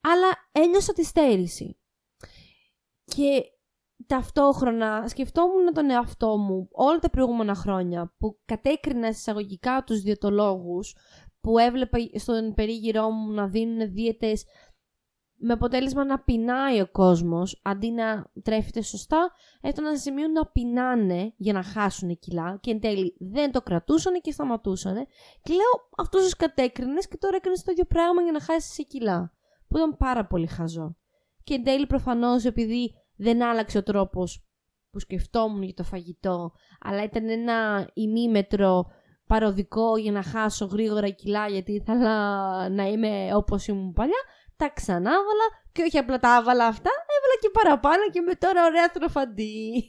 αλλά 0.00 0.28
ένιωσα 0.52 0.92
τη 0.92 1.04
στέρηση. 1.04 1.78
Και 3.04 3.42
ταυτόχρονα 4.06 5.08
σκεφτόμουν 5.08 5.72
τον 5.72 5.90
εαυτό 5.90 6.36
μου 6.36 6.68
όλα 6.72 6.98
τα 6.98 7.10
προηγούμενα 7.10 7.54
χρόνια 7.54 8.14
που 8.18 8.38
κατέκρινα 8.44 9.08
εισαγωγικά 9.08 9.82
τους 9.86 10.00
διαιτολόγους 10.00 10.96
που 11.40 11.58
έβλεπα 11.58 11.98
στον 12.14 12.54
περίγυρό 12.54 13.10
μου 13.10 13.32
να 13.32 13.48
δίνουν 13.48 13.92
δίαιτες 13.92 14.44
με 15.42 15.52
αποτέλεσμα 15.52 16.04
να 16.04 16.18
πεινάει 16.18 16.80
ο 16.80 16.88
κόσμος 16.90 17.60
αντί 17.62 17.90
να 17.90 18.30
τρέφεται 18.42 18.82
σωστά, 18.82 19.32
έφταναν 19.60 19.96
σε 19.96 20.00
σημείο 20.00 20.28
να 20.28 20.46
πεινάνε 20.46 21.32
για 21.36 21.52
να 21.52 21.62
χάσουν 21.62 22.18
κιλά 22.18 22.58
και 22.60 22.70
εν 22.70 22.80
τέλει 22.80 23.16
δεν 23.18 23.52
το 23.52 23.62
κρατούσαν 23.62 24.20
και 24.20 24.32
σταματούσαν. 24.32 24.94
Και 25.42 25.52
λέω 25.52 25.88
αυτούς 25.96 26.22
τους 26.22 26.36
κατέκρινες 26.36 27.08
και 27.08 27.16
τώρα 27.16 27.36
έκανες 27.36 27.62
το 27.62 27.70
ίδιο 27.70 27.84
πράγμα 27.84 28.22
για 28.22 28.32
να 28.32 28.40
χάσεις 28.40 28.86
κιλά. 28.86 29.32
Που 29.68 29.76
ήταν 29.76 29.96
πάρα 29.96 30.26
πολύ 30.26 30.46
χαζό. 30.46 30.96
Και 31.44 31.54
εν 31.54 31.64
τέλει 31.64 31.86
προφανώς 31.86 32.44
επειδή 32.44 32.94
δεν 33.16 33.42
άλλαξε 33.42 33.78
ο 33.78 33.82
τρόπος 33.82 34.44
που 34.90 34.98
σκεφτόμουν 34.98 35.62
για 35.62 35.74
το 35.74 35.84
φαγητό, 35.84 36.52
αλλά 36.80 37.02
ήταν 37.02 37.28
ένα 37.28 37.88
ημίμετρο 37.94 38.86
παροδικό 39.26 39.96
για 39.96 40.12
να 40.12 40.22
χάσω 40.22 40.64
γρήγορα 40.64 41.08
κιλά 41.08 41.48
γιατί 41.48 41.72
ήθελα 41.72 42.68
να 42.68 42.84
είμαι 42.84 43.34
όπως 43.34 43.66
ήμουν 43.66 43.92
παλιά, 43.92 44.22
τα 44.60 44.68
ξανάβαλα 44.68 45.46
και 45.72 45.82
όχι 45.82 45.98
απλά 45.98 46.18
τα 46.18 46.28
άβαλα 46.36 46.66
αυτά, 46.66 46.90
έβαλα 47.16 47.36
και 47.40 47.50
παραπάνω 47.50 48.10
και 48.10 48.20
με 48.20 48.34
τώρα 48.34 48.64
ωραία 48.64 48.90
τροφαντή. 48.90 49.86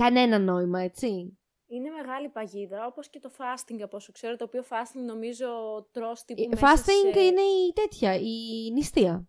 Κανένα 0.00 0.38
νόημα, 0.38 0.80
έτσι. 0.80 1.38
Είναι 1.66 1.90
μεγάλη 1.90 2.28
παγίδα, 2.28 2.86
όπως 2.86 3.08
και 3.10 3.20
το 3.20 3.30
fasting 3.38 3.80
από 3.82 3.96
όσο 3.96 4.12
ξέρω, 4.12 4.36
το 4.36 4.44
οποίο 4.44 4.64
fasting 4.70 5.04
νομίζω 5.06 5.46
τρως 5.92 6.24
τύπου 6.24 6.56
Fasting 6.56 7.16
είναι 7.16 7.40
η 7.40 7.72
τέτοια, 7.74 8.14
η 8.14 8.70
νηστεία. 8.72 9.28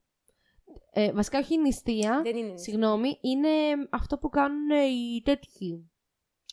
Ε, 0.91 1.12
βασικά 1.12 1.39
όχι 1.39 1.53
η 1.53 1.58
νηστεία. 1.58 2.22
Δεν 2.24 2.36
είναι 2.36 2.58
Συγγνώμη, 2.58 3.17
είναι 3.22 3.50
αυτό 3.89 4.17
που 4.17 4.29
κάνουν 4.29 4.70
οι 4.70 5.22
τέτοιοι. 5.24 5.91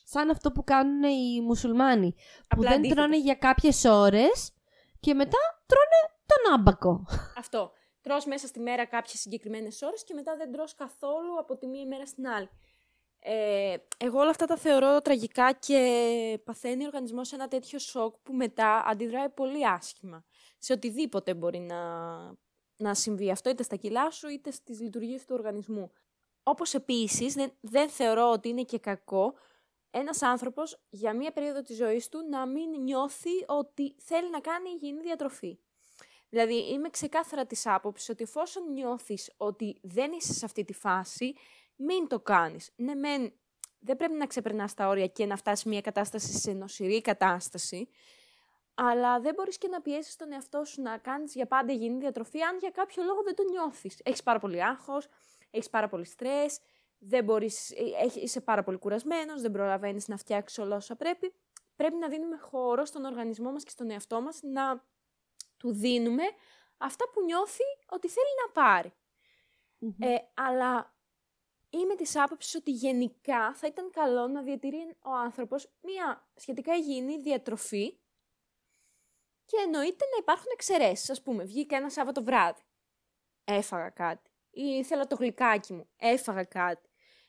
Σαν 0.05 0.31
αυτό 0.31 0.53
που 0.53 0.65
κάνουν 0.65 1.03
οι 1.03 1.41
μουσουλμάνοι. 1.41 2.15
που 2.57 2.63
δεν 2.63 2.89
τρώνε 2.89 3.19
για 3.19 3.35
κάποιες 3.35 3.85
ώρες 3.85 4.53
και 5.01 5.15
μετά 5.15 5.39
τρώνε 5.67 6.12
τον 6.27 6.53
άμπακο. 6.53 7.05
Αυτό. 7.37 7.73
Τρως 8.01 8.25
μέσα 8.25 8.47
στη 8.47 8.61
μέρα 8.61 8.87
κάποιες 8.87 9.21
συγκεκριμένες 9.21 9.83
ώρες 9.83 10.05
και 10.05 10.15
μετά 10.15 10.37
δεν 10.37 10.53
τρως 10.53 10.75
καθόλου 10.75 11.39
από 11.39 11.57
τη 11.57 11.67
μία 11.67 11.87
μέρα 11.87 12.07
στην 12.07 12.29
άλλη. 12.29 12.49
Ε, 13.25 13.77
εγώ 13.97 14.21
όλα 14.21 14.31
αυτά 14.31 14.47
τα 14.47 14.57
θεωρώ 14.57 15.01
τραγικά 15.01 15.53
και 15.53 16.41
παθαίνει 16.45 16.85
ο 16.85 16.87
οργανισμός 16.87 17.33
ένα 17.33 17.49
τέτοιο 17.49 17.79
σοκ 17.79 18.15
που 18.23 18.33
μετά 18.33 18.85
αντιδράει 18.87 19.29
πολύ 19.29 19.69
άσχημα. 19.69 20.25
Σε 20.59 20.73
οτιδήποτε 20.73 21.35
μπορεί 21.35 21.59
να 21.59 21.81
να 22.83 22.95
συμβεί 22.95 23.31
αυτό 23.31 23.51
είτε 23.51 23.63
στα 23.63 23.77
κιλά 23.77 24.11
σου 24.11 24.29
είτε 24.29 24.51
στις 24.51 24.81
λειτουργίες 24.81 25.25
του 25.25 25.35
οργανισμού. 25.35 25.93
Όπως 26.43 26.75
επίσης 26.75 27.35
δεν, 27.35 27.53
δεν 27.61 27.89
θεωρώ 27.89 28.31
ότι 28.31 28.49
είναι 28.49 28.63
και 28.63 28.79
κακό 28.79 29.35
ένας 29.91 30.23
άνθρωπος 30.23 30.81
για 30.91 31.15
μία 31.15 31.33
περίοδο 31.33 31.63
της 31.63 31.77
ζωής 31.77 32.09
του 32.09 32.29
να 32.31 32.47
μην 32.47 32.83
νιώθει 32.83 33.45
ότι 33.47 33.95
θέλει 33.99 34.31
να 34.31 34.41
κάνει 34.41 34.71
υγιεινή 34.71 35.01
διατροφή. 35.01 35.59
Δηλαδή 36.33 36.73
είμαι 36.73 36.91
ξεκάθαρα 36.91 37.47
της 37.47 37.67
άποψης 37.67 38.09
ότι 38.09 38.23
εφόσον 38.23 38.73
νιώθεις 38.73 39.33
ότι 39.37 39.79
δεν 39.83 40.13
είσαι 40.13 40.33
σε 40.33 40.45
αυτή 40.45 40.65
τη 40.65 40.73
φάση, 40.73 41.35
μην 41.77 42.09
το 42.09 42.21
κάνεις. 42.21 42.73
Ναι, 42.77 42.95
μεν, 42.95 43.33
δεν 43.79 43.97
πρέπει 43.97 44.13
να 44.13 44.27
ξεπερνάς 44.27 44.75
τα 44.75 44.89
όρια 44.89 45.07
και 45.07 45.27
να 45.27 45.37
φτάσει 45.37 45.69
μια 45.69 45.81
κατάσταση 45.81 46.39
σε 46.39 46.53
νοσηρή 46.53 47.01
κατάσταση, 47.01 47.89
αλλά 48.75 49.21
δεν 49.21 49.35
μπορείς 49.35 49.59
και 49.59 49.69
να 49.69 49.81
πιέσεις 49.81 50.17
τον 50.17 50.33
εαυτό 50.33 50.65
σου 50.65 50.83
να 50.83 50.99
κάνεις 50.99 51.35
για 51.35 51.47
πάντα 51.47 51.73
υγιεινή 51.73 51.99
διατροφή, 51.99 52.43
αν 52.43 52.59
για 52.59 52.71
κάποιο 52.71 53.03
λόγο 53.03 53.23
δεν 53.23 53.35
το 53.35 53.43
νιώθεις. 53.51 54.01
Έχεις 54.03 54.23
πάρα 54.23 54.39
πολύ 54.39 54.65
άγχος, 54.65 55.09
έχεις 55.51 55.71
πάρα 55.71 55.89
πολύ 55.89 56.05
στρες, 56.05 56.59
δεν 56.99 57.25
μπορείς, 57.25 57.71
ε, 57.71 57.75
είσαι 58.15 58.41
πάρα 58.41 58.63
πολύ 58.63 58.79
κουρασμένος, 58.79 59.41
δεν 59.41 59.51
προλαβαίνεις 59.51 60.09
να 60.09 60.17
φτιάξεις 60.17 60.59
όλα 60.59 60.77
όσα 60.77 60.97
πρέπει. 60.97 61.35
Πρέπει 61.77 61.97
να 61.97 62.09
δίνουμε 62.09 62.37
χώρο 62.37 62.85
στον 62.85 63.05
οργανισμό 63.05 63.53
μας 63.53 63.65
και 63.65 63.71
στον 63.71 63.91
εαυτό 63.91 64.21
μας 64.21 64.41
να 64.43 64.85
του 65.63 65.73
δίνουμε 65.73 66.23
αυτά 66.79 67.05
που 67.13 67.23
νιώθει 67.23 67.63
ότι 67.89 68.09
θέλει 68.09 68.35
να 68.47 68.53
παρει 68.53 68.93
Ε, 69.99 70.17
αλλά 70.35 70.95
είμαι 71.71 71.95
της 71.95 72.17
άποψης 72.17 72.55
ότι 72.55 72.71
γενικά 72.71 73.55
θα 73.55 73.67
ήταν 73.67 73.91
καλό 73.91 74.27
να 74.29 74.43
διατηρεί 74.43 74.97
ο 75.05 75.11
άνθρωπος 75.11 75.73
μια 75.81 76.29
σχετικά 76.35 76.75
υγιεινή 76.75 77.21
διατροφή 77.21 77.99
και 79.45 79.57
εννοείται 79.65 80.05
να 80.05 80.17
υπάρχουν 80.21 80.47
εξαιρέσεις. 80.53 81.19
Α 81.19 81.23
πούμε, 81.23 81.45
βγήκα 81.45 81.77
ένα 81.77 81.91
Σάββατο 81.91 82.23
βράδυ. 82.23 82.63
Έφαγα 83.45 83.91
κάτι. 83.91 84.31
Ή 84.51 84.63
ήθελα 84.63 85.07
το 85.07 85.17
γλυκάκι 85.17 85.73
μου. 85.73 85.89
Έφαγα 85.97 86.45
κάτι. 86.45 86.89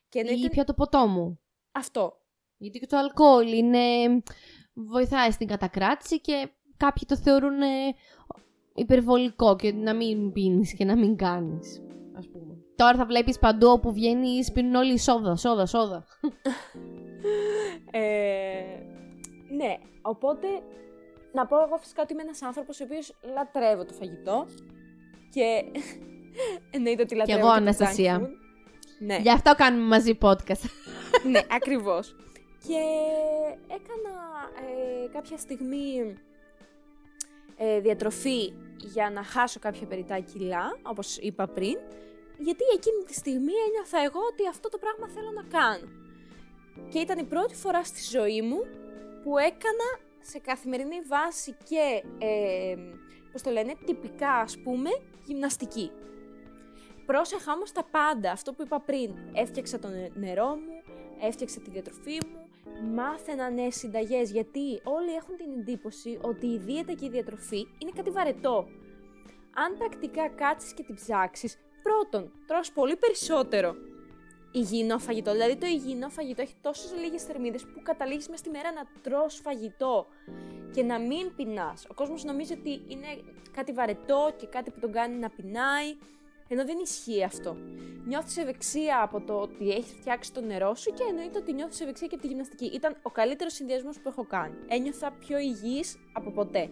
Και 0.10 0.20
εννοείται... 0.20 0.46
Ή 0.46 0.50
πια 0.50 0.64
το 0.64 0.74
ποτό 0.74 1.08
μου. 1.08 1.40
Αυτό. 1.72 2.22
Γιατί 2.58 2.80
και 2.80 2.88
το 2.88 2.98
αλκοόλ 2.98 3.54
είναι... 3.54 4.24
βοηθάει 4.74 5.32
στην 5.32 5.48
κατακράτηση 5.48 6.22
και 6.22 6.52
κάποιοι 6.78 7.04
το 7.08 7.18
θεωρούν 7.18 7.62
ε, 7.62 7.96
υπερβολικό 8.74 9.56
και 9.56 9.74
να 9.74 9.94
μην 9.96 10.32
πίνεις 10.32 10.74
και 10.74 10.86
να 10.86 10.98
μην 10.98 11.16
κάνεις. 11.16 11.82
Ας 12.18 12.28
πούμε. 12.30 12.58
Τώρα 12.76 12.98
θα 12.98 13.06
βλέπεις 13.06 13.40
παντού 13.40 13.68
όπου 13.68 13.94
βγαίνει 13.94 14.46
πίνουν 14.54 14.76
όλοι 14.76 15.00
σόδα, 15.00 15.36
σόδα, 15.36 15.66
σόδα. 15.66 16.06
Ε, 17.92 18.02
ναι, 19.56 19.78
οπότε 20.02 20.48
να 21.34 21.46
πω 21.46 21.56
εγώ 21.64 21.78
φυσικά 21.78 22.02
ότι 22.02 22.14
είμαι 22.14 22.22
ένας 22.22 22.42
άνθρωπος 22.42 22.80
ο 22.80 22.84
οποίος 22.84 23.16
λατρεύω 23.34 23.86
το 23.86 23.94
φαγητό 23.94 24.46
και 25.30 25.64
εννοείται 26.76 27.02
ότι 27.02 27.12
Και 27.14 27.16
λατρεύω 27.20 27.40
εγώ, 27.40 27.48
το 27.48 27.54
Αναστασία. 27.54 28.20
junk 28.20 28.24
food. 28.24 28.30
Ναι. 29.00 29.18
Γι' 29.22 29.32
αυτό 29.32 29.54
κάνουμε 29.56 29.86
μαζί 29.86 30.18
podcast. 30.22 30.70
ναι, 31.32 31.40
ακριβώς. 31.52 32.16
Και 32.68 32.82
έκανα 33.68 34.16
ε, 34.66 35.08
κάποια 35.14 35.38
στιγμή 35.38 36.18
ε, 37.58 37.80
διατροφή 37.80 38.54
για 38.78 39.10
να 39.10 39.24
χάσω 39.24 39.60
κάποια 39.60 39.88
περιτά 39.88 40.20
κιλά, 40.20 40.78
όπως 40.82 41.18
είπα 41.18 41.48
πριν, 41.48 41.78
γιατί 42.38 42.64
εκείνη 42.76 43.04
τη 43.06 43.14
στιγμή 43.14 43.52
ένιωθα 43.68 44.00
εγώ 44.04 44.20
ότι 44.32 44.48
αυτό 44.48 44.70
το 44.70 44.78
πράγμα 44.78 45.08
θέλω 45.08 45.32
να 45.32 45.44
κάνω. 45.44 45.88
Και 46.90 47.00
ήταν 47.00 47.18
η 47.18 47.24
πρώτη 47.24 47.56
φορά 47.56 47.84
στη 47.84 48.02
ζωή 48.18 48.42
μου 48.42 48.58
που 49.24 49.38
έκανα 49.38 49.88
σε 50.20 50.40
καθημερινή 50.40 51.02
βάση 51.08 51.56
και, 51.70 52.04
ε, 52.20 52.76
πώς 53.32 53.42
το 53.42 53.50
λένε, 53.52 53.74
τυπικά 53.86 54.32
ας 54.34 54.58
πούμε, 54.64 54.90
γυμναστική. 55.26 55.92
Πρόσεχα 57.06 57.54
όμως 57.54 57.72
τα 57.72 57.84
πάντα, 57.92 58.32
αυτό 58.32 58.54
που 58.54 58.62
είπα 58.62 58.80
πριν. 58.80 59.12
Έφτιαξα 59.34 59.80
το 59.80 59.88
νε- 59.88 60.16
νερό 60.16 60.48
μου, 60.48 60.82
έφτιαξα 61.22 61.60
τη 61.62 61.70
διατροφή 61.70 62.18
μου, 62.32 62.43
μάθαινα 62.82 63.50
νέες 63.50 63.76
συνταγές, 63.76 64.32
γιατί 64.32 64.82
όλοι 64.84 65.14
έχουν 65.14 65.36
την 65.38 65.52
εντύπωση 65.60 66.20
ότι 66.22 66.46
η 66.46 66.58
δίαιτα 66.58 66.94
και 66.94 67.06
η 67.06 67.10
διατροφή 67.10 67.68
είναι 67.78 67.92
κάτι 67.96 68.10
βαρετό. 68.10 68.68
Αν 69.54 69.78
πρακτικά 69.78 70.30
κάτσεις 70.30 70.74
και 70.74 70.84
την 70.84 70.96
ψάξεις, 70.96 71.58
πρώτον, 71.84 72.32
τρως 72.48 72.72
πολύ 72.72 72.96
περισσότερο 72.96 73.76
υγιεινό 74.52 74.98
φαγητό. 75.00 75.32
Δηλαδή 75.32 75.56
το 75.56 75.66
υγιεινό 75.66 76.10
φαγητό 76.10 76.42
έχει 76.42 76.56
τόσες 76.62 76.94
λίγες 77.00 77.24
θερμίδες 77.24 77.64
που 77.64 77.82
καταλήγεις 77.84 78.30
μες 78.30 78.40
στη 78.40 78.50
μέρα 78.50 78.72
να 78.72 78.84
τρως 79.02 79.40
φαγητό 79.44 80.06
και 80.74 80.84
να 80.84 81.00
μην 81.00 81.36
πεινάς. 81.36 81.86
Ο 81.90 81.94
κόσμος 81.94 82.24
νομίζει 82.24 82.54
ότι 82.54 82.82
είναι 82.88 83.08
κάτι 83.52 83.72
βαρετό 83.72 84.34
και 84.38 84.48
κάτι 84.48 84.72
που 84.72 84.80
τον 84.80 84.92
κάνει 84.92 85.16
να 85.16 85.30
πεινάει, 85.30 85.96
ενώ 86.54 86.66
δεν 86.66 86.78
ισχύει 86.84 87.24
αυτό. 87.24 87.58
Νιώθεις 88.06 88.38
ευεξία 88.38 89.02
από 89.02 89.22
το 89.22 89.34
ότι 89.34 89.72
έχεις 89.72 89.94
φτιάξει 90.00 90.34
το 90.34 90.42
νερό 90.42 90.76
σου 90.76 90.94
και 90.94 91.04
εννοείται 91.10 91.38
ότι 91.38 91.54
νιώθεις 91.54 91.82
ευεξία 91.82 92.08
και 92.08 92.14
από 92.14 92.24
τη 92.24 92.30
γυμναστική. 92.30 92.66
Ήταν 92.66 92.96
ο 93.02 93.10
καλύτερος 93.10 93.54
συνδυασμός 93.54 94.00
που 94.00 94.10
έχω 94.10 94.26
κάνει. 94.26 94.56
Ένιωθα 94.68 95.12
πιο 95.12 95.38
υγιής 95.38 95.98
από 96.14 96.32
ποτέ. 96.32 96.70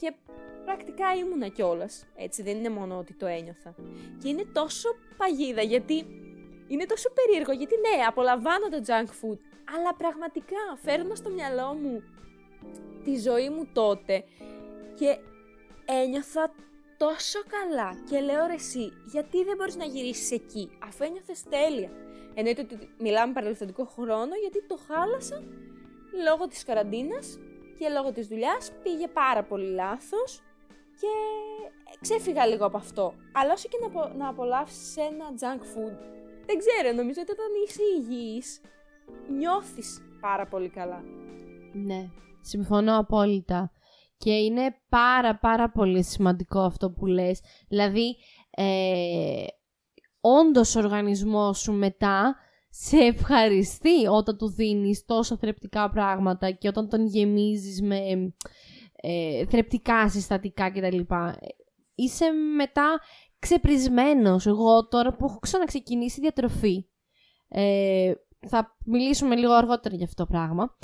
Και 0.00 0.12
πρακτικά 0.64 1.14
ήμουνα 1.14 1.48
κιόλας. 1.48 2.06
Έτσι, 2.16 2.42
δεν 2.42 2.56
είναι 2.56 2.68
μόνο 2.68 2.98
ότι 2.98 3.14
το 3.14 3.26
ένιωθα. 3.26 3.74
Και 4.22 4.28
είναι 4.28 4.44
τόσο 4.52 4.88
παγίδα 5.16 5.62
γιατί 5.62 6.06
είναι 6.68 6.86
τόσο 6.86 7.08
περίεργο. 7.12 7.52
Γιατί 7.52 7.74
ναι, 7.74 8.04
απολαμβάνω 8.04 8.68
το 8.68 8.82
junk 8.86 9.08
food, 9.08 9.38
αλλά 9.76 9.94
πραγματικά 9.94 10.62
φέρνω 10.82 11.14
στο 11.14 11.30
μυαλό 11.30 11.74
μου 11.74 12.02
τη 13.04 13.18
ζωή 13.18 13.48
μου 13.50 13.68
τότε 13.72 14.24
και 14.94 15.18
ένιωθα 15.84 16.54
τόσο 16.96 17.38
καλά 17.56 17.90
και 18.10 18.20
λέω 18.20 18.46
ρε 18.46 18.52
εσύ, 18.52 18.92
γιατί 19.12 19.44
δεν 19.44 19.56
μπορείς 19.56 19.76
να 19.76 19.84
γυρίσεις 19.84 20.30
εκεί, 20.30 20.78
αφού 20.86 21.04
ένιωθες 21.04 21.42
τέλεια. 21.42 21.90
Εννοείται 22.34 22.60
ότι 22.60 22.88
μιλάμε 22.98 23.32
παρελθοντικό 23.32 23.84
χρόνο, 23.84 24.34
γιατί 24.40 24.66
το 24.66 24.78
χάλασα 24.88 25.42
λόγω 26.28 26.48
της 26.48 26.64
καραντίνας 26.64 27.38
και 27.78 27.88
λόγω 27.88 28.12
της 28.12 28.26
δουλειάς 28.26 28.72
πήγε 28.82 29.08
πάρα 29.08 29.42
πολύ 29.42 29.70
λάθος 29.70 30.40
και 31.00 31.12
ξέφυγα 32.00 32.46
λίγο 32.46 32.66
από 32.66 32.76
αυτό. 32.76 33.14
Αλλά 33.32 33.52
όσο 33.52 33.68
και 33.68 33.78
να, 33.80 33.86
απο, 33.86 34.14
να 34.16 34.28
απολαύσεις 34.28 34.96
ένα 34.96 35.26
junk 35.40 35.60
food, 35.60 35.96
δεν 36.46 36.58
ξέρω, 36.58 36.96
νομίζω 36.96 37.20
ότι 37.20 37.32
όταν 37.32 37.46
είσαι 37.64 37.82
υγιής, 37.98 38.60
νιώθεις 39.38 40.02
πάρα 40.20 40.46
πολύ 40.46 40.68
καλά. 40.68 41.04
Ναι, 41.72 42.08
συμφωνώ 42.40 42.98
απόλυτα. 42.98 43.70
Και 44.16 44.32
είναι 44.32 44.76
πάρα 44.88 45.38
πάρα 45.38 45.70
πολύ 45.70 46.04
σημαντικό 46.04 46.60
αυτό 46.60 46.90
που 46.90 47.06
λες. 47.06 47.40
Δηλαδή, 47.68 48.16
ε, 48.50 49.44
όντως 50.20 50.76
ο 50.76 50.78
οργανισμός 50.78 51.58
σου 51.58 51.72
μετά 51.72 52.36
σε 52.70 52.96
ευχαριστεί 52.96 54.06
όταν 54.06 54.36
του 54.36 54.52
δίνεις 54.52 55.04
τόσα 55.04 55.36
θρεπτικά 55.36 55.90
πράγματα 55.90 56.50
και 56.50 56.68
όταν 56.68 56.88
τον 56.88 57.06
γεμίζεις 57.06 57.82
με 57.82 57.98
ε, 58.92 59.46
θρεπτικά 59.46 60.08
συστατικά 60.08 60.70
κτλ. 60.70 61.00
Είσαι 61.94 62.30
μετά 62.30 63.00
ξεπρισμένος. 63.38 64.46
Εγώ 64.46 64.88
τώρα 64.88 65.16
που 65.16 65.24
έχω 65.24 65.38
ξαναξεκινήσει 65.38 66.20
διατροφή, 66.20 66.86
ε, 67.48 68.12
θα 68.48 68.76
μιλήσουμε 68.84 69.36
λίγο 69.36 69.52
αργότερα 69.52 69.94
για 69.94 70.04
αυτό 70.04 70.24
το 70.24 70.30
πράγμα. 70.32 70.76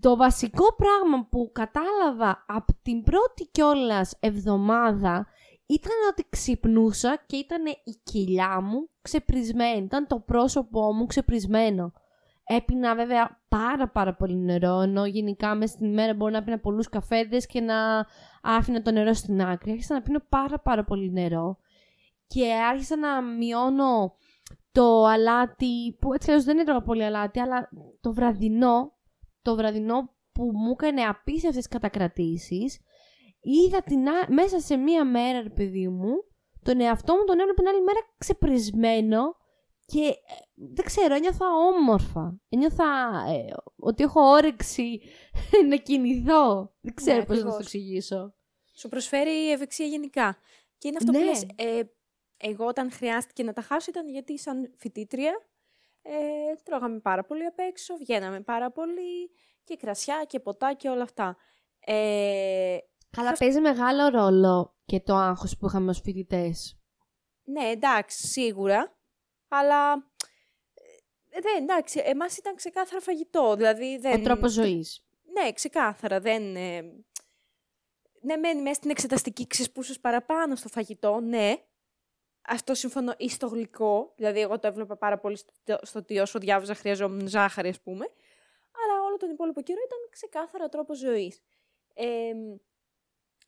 Το 0.00 0.16
βασικό 0.16 0.64
πράγμα 0.76 1.26
που 1.30 1.50
κατάλαβα 1.52 2.44
από 2.46 2.72
την 2.82 3.02
πρώτη 3.02 3.48
κιόλας 3.50 4.16
εβδομάδα 4.20 5.26
ήταν 5.66 5.92
ότι 6.10 6.26
ξυπνούσα 6.28 7.22
και 7.26 7.36
ήταν 7.36 7.66
η 7.66 8.00
κοιλιά 8.02 8.60
μου 8.60 8.88
ξεπρισμένη. 9.02 9.84
Ήταν 9.84 10.06
το 10.06 10.18
πρόσωπό 10.18 10.92
μου 10.92 11.06
ξεπρισμένο. 11.06 11.92
Έπινα 12.44 12.94
βέβαια 12.94 13.40
πάρα 13.48 13.88
πάρα 13.88 14.14
πολύ 14.14 14.36
νερό, 14.36 14.80
ενώ 14.80 15.06
γενικά 15.06 15.54
μέσα 15.54 15.72
στην 15.72 15.86
ημέρα 15.86 16.14
μπορεί 16.14 16.32
να 16.32 16.42
πίνα 16.42 16.58
πολλούς 16.58 16.88
καφέδες 16.88 17.46
και 17.46 17.60
να 17.60 18.06
άφηνα 18.42 18.82
το 18.82 18.90
νερό 18.90 19.12
στην 19.12 19.42
άκρη. 19.42 19.70
Άρχισα 19.70 19.94
να 19.94 20.02
πίνω 20.02 20.22
πάρα 20.28 20.58
πάρα 20.58 20.84
πολύ 20.84 21.12
νερό 21.12 21.58
και 22.26 22.52
άρχισα 22.70 22.96
να 22.96 23.22
μειώνω 23.22 24.14
το 24.72 25.04
αλάτι, 25.04 25.96
που 26.00 26.12
έτσι 26.12 26.30
αλλιώς 26.30 26.44
δεν 26.44 26.58
έτρωγα 26.58 26.82
πολύ 26.82 27.04
αλάτι, 27.04 27.40
αλλά 27.40 27.68
το 28.00 28.12
βραδινό, 28.12 28.95
το 29.46 29.54
βραδινό 29.56 30.14
που 30.32 30.44
μου 30.54 30.70
έκανε 30.70 31.02
απίστευτες 31.02 31.68
κατακρατήσεις, 31.68 32.78
είδα 33.40 33.82
την, 33.82 34.08
α- 34.08 34.26
μέσα 34.32 34.60
σε 34.60 34.76
μία 34.76 35.04
μέρα, 35.04 35.42
ρε 35.42 35.48
παιδί 35.50 35.88
μου, 35.88 36.10
τον 36.62 36.80
εαυτό 36.80 37.14
μου 37.16 37.24
τον 37.24 37.38
έβλεπα 37.38 37.62
την 37.62 37.68
άλλη 37.68 37.82
μέρα 37.82 37.98
ξεπρισμένο 38.18 39.20
και 39.86 40.00
ε, 40.00 40.14
δεν 40.74 40.84
ξέρω, 40.84 41.14
ένιωθα 41.14 41.46
όμορφα. 41.76 42.40
Ένιωθα 42.48 42.84
ε, 43.28 43.52
ότι 43.76 44.02
έχω 44.02 44.20
όρεξη 44.20 45.00
να 45.70 45.76
κινηθώ. 45.76 46.74
Δεν 46.80 46.94
ξέρω 46.94 47.18
Ναι, 47.18 47.24
πώς 47.24 47.36
να 47.36 47.42
το 47.42 47.48
ακριβώς. 47.48 47.64
εξηγήσω. 47.64 48.34
Σου 48.76 48.88
προσφέρει 48.88 49.30
η 49.30 49.50
ευεξία 49.50 49.86
γενικά. 49.86 50.36
Και 50.78 50.88
είναι 50.88 50.96
αυτό 51.00 51.12
Ναι. 51.12 51.18
που 51.18 51.24
λες, 51.24 51.42
ε, 51.56 51.82
εγώ 52.36 52.66
όταν 52.66 52.90
χρειάστηκε 52.92 53.42
να 53.42 53.52
τα 53.52 53.62
χάσω 53.62 53.90
ήταν 53.90 54.08
γιατί 54.08 54.38
σαν 54.38 54.72
φοιτήτρια 54.76 55.32
ε, 56.08 56.54
τρώγαμε 56.62 56.98
πάρα 56.98 57.24
πολύ 57.24 57.44
απ' 57.44 57.58
έξω, 57.58 57.96
βγαίναμε 57.96 58.40
πάρα 58.40 58.70
πολύ 58.70 59.30
και 59.64 59.76
κρασιά 59.76 60.24
και 60.28 60.40
ποτά 60.40 60.74
και 60.74 60.88
όλα 60.88 61.02
αυτά. 61.02 61.36
Ε, 61.80 62.76
Αλλά 63.16 63.32
παίζει 63.38 63.60
μεγάλο 63.60 64.08
ρόλο 64.08 64.76
και 64.84 65.00
το 65.00 65.14
άγχος 65.14 65.56
που 65.56 65.66
είχαμε 65.66 65.90
ως 65.90 66.00
φοιτητές. 66.00 66.78
ναι, 67.44 67.64
εντάξει, 67.64 68.26
σίγουρα, 68.26 68.96
αλλά 69.48 69.92
ε, 71.30 71.40
δεν, 71.40 71.62
εντάξει, 71.62 72.02
εμάς 72.04 72.36
ήταν 72.36 72.54
ξεκάθαρα 72.54 73.00
φαγητό, 73.00 73.54
δηλαδή 73.56 73.98
δεν... 73.98 74.20
Ο 74.20 74.24
τρόπος 74.24 74.52
ζωής. 74.52 75.06
Ναι, 75.32 75.52
ξεκάθαρα, 75.52 76.20
δεν... 76.20 76.56
Ε, 76.56 76.82
ναι, 78.20 78.36
μένει 78.36 78.62
μέσα 78.62 78.74
στην 78.74 78.90
εξεταστική 78.90 79.46
ξεσπούσες 79.46 80.00
παραπάνω 80.00 80.56
στο 80.56 80.68
φαγητό, 80.68 81.20
ναι. 81.20 81.54
Αυτό 82.46 82.74
συμφωνώ, 82.74 83.14
ή 83.18 83.28
στο 83.28 83.46
γλυκό, 83.46 84.12
δηλαδή 84.16 84.40
εγώ 84.40 84.58
το 84.58 84.66
έβλεπα 84.66 84.96
πάρα 84.96 85.18
πολύ 85.18 85.36
στο, 85.36 85.78
στο 85.82 85.98
ότι 85.98 86.18
όσο 86.18 86.38
διάβαζα 86.38 86.74
χρειαζόμουν 86.74 87.28
ζάχαρη, 87.28 87.68
ας 87.68 87.80
πούμε. 87.80 88.04
Αλλά 88.84 89.02
όλο 89.06 89.16
τον 89.16 89.30
υπόλοιπο 89.30 89.62
καιρό 89.62 89.80
ήταν 89.86 89.98
ξεκάθαρα 90.10 90.64
ο 90.64 90.68
τρόπος 90.68 90.98
ζωής. 90.98 91.40
Ε, 91.94 92.32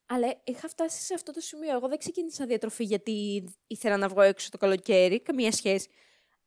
αλλά 0.07 0.41
είχα 0.45 0.69
φτάσει 0.69 1.03
σε 1.03 1.15
αυτό 1.15 1.33
το 1.33 1.41
σημείο. 1.41 1.71
Εγώ 1.71 1.89
δεν 1.89 1.99
ξεκίνησα 1.99 2.47
διατροφή 2.47 2.85
γιατί 2.85 3.45
ήθελα 3.67 3.97
να 3.97 4.09
βγω 4.09 4.21
έξω 4.21 4.51
το 4.51 4.59
καλοκαίρι, 4.59 5.21
καμία 5.21 5.53
σχέση. 5.53 5.89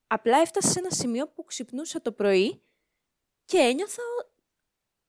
Απλά 0.07 0.37
έφτασα 0.37 0.67
σε 0.67 0.79
ένα 0.79 0.89
σημείο 0.89 1.27
που 1.27 1.43
ξυπνούσα 1.43 2.01
το 2.01 2.11
πρωί 2.11 2.61
και 3.45 3.57
ένιωθα 3.57 4.01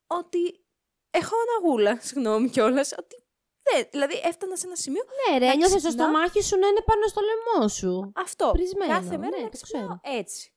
ότι 0.06 0.64
έχω 1.10 1.34
αναγούλα, 1.48 2.00
συγγνώμη 2.00 2.48
κιόλας. 2.48 2.92
Ότι 2.98 3.24
δεν, 3.62 3.86
δηλαδή 3.90 4.14
έφτανα 4.24 4.56
σε 4.56 4.66
ένα 4.66 4.76
σημείο. 4.76 5.02
Ναι, 5.18 5.38
ρε, 5.38 5.46
Να 5.46 5.52
ένιωθε 5.52 5.72
το 5.80 5.86
ξυπνάω. 5.86 6.08
στομάχι 6.08 6.42
σου 6.42 6.58
να 6.58 6.66
είναι 6.66 6.82
πάνω 6.90 7.06
στο 7.06 7.20
λαιμό 7.28 7.68
σου. 7.68 8.12
Αυτό. 8.14 8.50
Πρισμένο, 8.52 8.92
Κάθε 8.92 9.16
μέρα 9.18 9.36
ναι, 9.36 9.42
να 9.42 9.48
το 9.48 9.58
ξυπνάω 9.62 9.98
έτσι. 10.02 10.52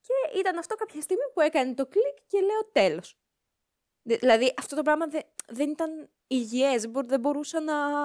Και 0.00 0.38
ήταν 0.38 0.58
αυτό 0.58 0.74
κάποια 0.74 1.00
στιγμή 1.00 1.22
που 1.34 1.40
έκανε 1.40 1.74
το 1.74 1.86
κλικ 1.86 2.16
και 2.26 2.40
λέω 2.40 2.70
τέλος. 2.72 3.18
Δε- 4.02 4.16
Δηλαδή 4.16 4.54
αυτό 4.58 4.76
το 4.76 4.82
πράγμα 4.82 5.06
δε- 5.06 5.20
δεν 5.48 5.70
ήταν 5.70 6.10
υγιές, 6.26 6.80
δεν, 6.82 6.90
μπο- 6.90 7.04
δεν 7.04 7.20
μπορούσα 7.20 7.60
να, 7.60 8.04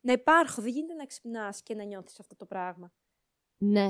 να 0.00 0.12
υπάρχω. 0.12 0.62
Δεν 0.62 0.70
γίνεται 0.70 0.94
να 0.94 1.06
ξυπνάς 1.06 1.62
και 1.62 1.74
να 1.74 1.82
νιώθεις 1.84 2.20
αυτό 2.20 2.36
το 2.36 2.46
πράγμα. 2.46 2.92
Ναι. 3.64 3.88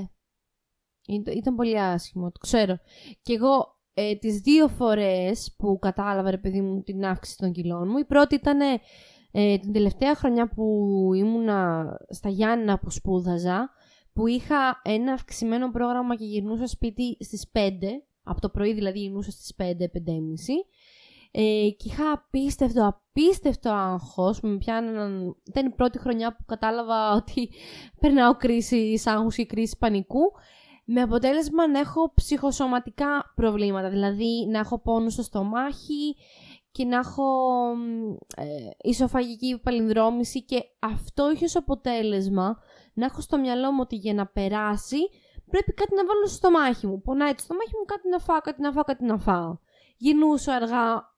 Ήταν, 1.08 1.36
ήταν 1.36 1.54
πολύ 1.54 1.80
άσχημο, 1.80 2.30
το 2.32 2.38
ξέρω. 2.38 2.78
Και 3.22 3.32
εγώ 3.32 3.80
ε, 3.94 4.16
τις 4.16 4.40
δύο 4.40 4.68
φορές 4.68 5.54
που 5.58 5.78
κατάλαβα 5.78 6.30
ρε 6.30 6.38
παιδί 6.38 6.60
μου 6.60 6.82
την 6.82 7.04
αύξηση 7.04 7.36
των 7.36 7.52
κιλών 7.52 7.88
μου. 7.88 7.98
Η 7.98 8.04
πρώτη 8.04 8.34
ήταν 8.34 8.80
ε, 9.32 9.58
την 9.58 9.72
τελευταία 9.72 10.14
χρονιά 10.14 10.48
που 10.48 10.64
ήμουνα 11.14 11.86
στα 12.08 12.28
Γιάννα 12.28 12.78
που 12.78 12.90
σπούδαζα, 12.90 13.70
που 14.12 14.26
είχα 14.26 14.80
ένα 14.82 15.12
αυξημένο 15.12 15.70
πρόγραμμα 15.70 16.16
και 16.16 16.24
γυρνούσα 16.24 16.66
σπίτι 16.66 17.16
στις 17.20 17.50
5, 17.52 17.58
από 18.22 18.40
το 18.40 18.48
πρωί 18.48 18.72
δηλαδή 18.72 18.98
γυρνούσα 18.98 19.30
στις 19.30 19.54
5, 19.58 19.62
5.30. 19.62 19.68
Ε, 21.34 21.68
και 21.76 21.88
είχα 21.88 22.12
απίστευτο, 22.12 22.86
απίστευτο 22.86 23.70
άγχος. 23.70 24.40
Με 24.40 24.56
πιάναν... 24.56 25.36
Ήταν 25.48 25.66
η 25.66 25.70
πρώτη 25.70 25.98
χρονιά 25.98 26.36
που 26.36 26.44
κατάλαβα 26.46 27.12
ότι 27.12 27.50
περνάω 28.00 28.36
κρίση 28.36 29.02
άγχους 29.04 29.36
ή 29.36 29.46
κρίση 29.46 29.76
πανικού. 29.78 30.22
Με 30.84 31.00
αποτέλεσμα 31.00 31.68
να 31.68 31.78
έχω 31.78 32.12
ψυχοσωματικά 32.14 33.32
προβλήματα, 33.34 33.90
δηλαδή 33.90 34.46
να 34.50 34.58
έχω 34.58 34.80
πόνο 34.80 35.08
στο 35.08 35.22
στομάχι 35.22 36.16
και 36.72 36.84
να 36.84 36.96
έχω 36.96 37.24
ε, 38.36 38.44
ισοφαγική 38.82 39.60
παλινδρόμηση 39.62 40.44
και 40.44 40.62
αυτό 40.78 41.24
έχει 41.24 41.44
ως 41.44 41.56
αποτέλεσμα 41.56 42.58
να 42.94 43.04
έχω 43.04 43.20
στο 43.20 43.38
μυαλό 43.38 43.72
μου 43.72 43.78
ότι 43.82 43.96
για 43.96 44.14
να 44.14 44.26
περάσει 44.26 44.98
πρέπει 45.52 45.72
κάτι 45.72 45.94
να 45.94 46.04
βάλω 46.06 46.26
στο 46.26 46.36
στομάχι 46.36 46.86
μου. 46.86 47.00
Πονάει 47.00 47.34
το 47.34 47.42
στομάχι 47.42 47.70
μου, 47.78 47.84
κάτι 47.84 48.08
να 48.08 48.18
φάω, 48.18 48.40
κάτι 48.40 48.60
να 48.62 48.72
φάω, 48.72 48.82
κάτι 48.84 49.04
να 49.04 49.18
φάω. 49.18 49.58
Γινούσα 49.96 50.54
αργά, 50.54 51.14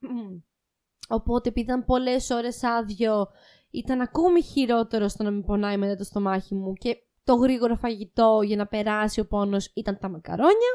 οπότε 1.16 1.48
επειδή 1.48 1.66
ήταν 1.66 1.84
πολλές 1.84 2.30
ώρες 2.30 2.62
άδειο, 2.62 3.26
ήταν 3.70 4.00
ακόμη 4.00 4.42
χειρότερο 4.42 5.08
στο 5.08 5.22
να 5.22 5.30
μην 5.30 5.44
πονάει 5.44 5.76
μετά 5.76 5.96
το 5.96 6.04
στομάχι 6.04 6.54
μου 6.54 6.72
και 6.72 6.96
το 7.24 7.34
γρήγορο 7.34 7.76
φαγητό 7.76 8.40
για 8.44 8.56
να 8.56 8.66
περάσει 8.66 9.20
ο 9.20 9.26
πόνος 9.26 9.70
ήταν 9.74 9.98
τα 10.00 10.08
μακαρόνια. 10.08 10.72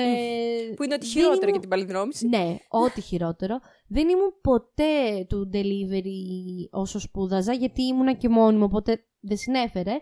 Ε, 0.00 0.74
που 0.74 0.82
είναι 0.82 0.94
ό,τι 0.94 1.06
χειρότερο 1.06 1.36
ήμουν... 1.36 1.50
για 1.50 1.60
την 1.60 1.68
παλινδρόμηση. 1.68 2.28
Ναι, 2.28 2.56
ό,τι 2.68 3.00
χειρότερο. 3.00 3.60
Δεν 3.88 4.08
ήμουν 4.08 4.40
ποτέ 4.40 5.24
του 5.28 5.50
delivery 5.52 6.68
όσο 6.70 6.98
σπούδαζα, 6.98 7.52
γιατί 7.52 7.82
ήμουνα 7.82 8.12
και 8.12 8.28
μόνη 8.28 8.56
μου, 8.58 8.64
οπότε 8.64 9.04
δεν 9.20 9.36
συνέφερε. 9.36 9.92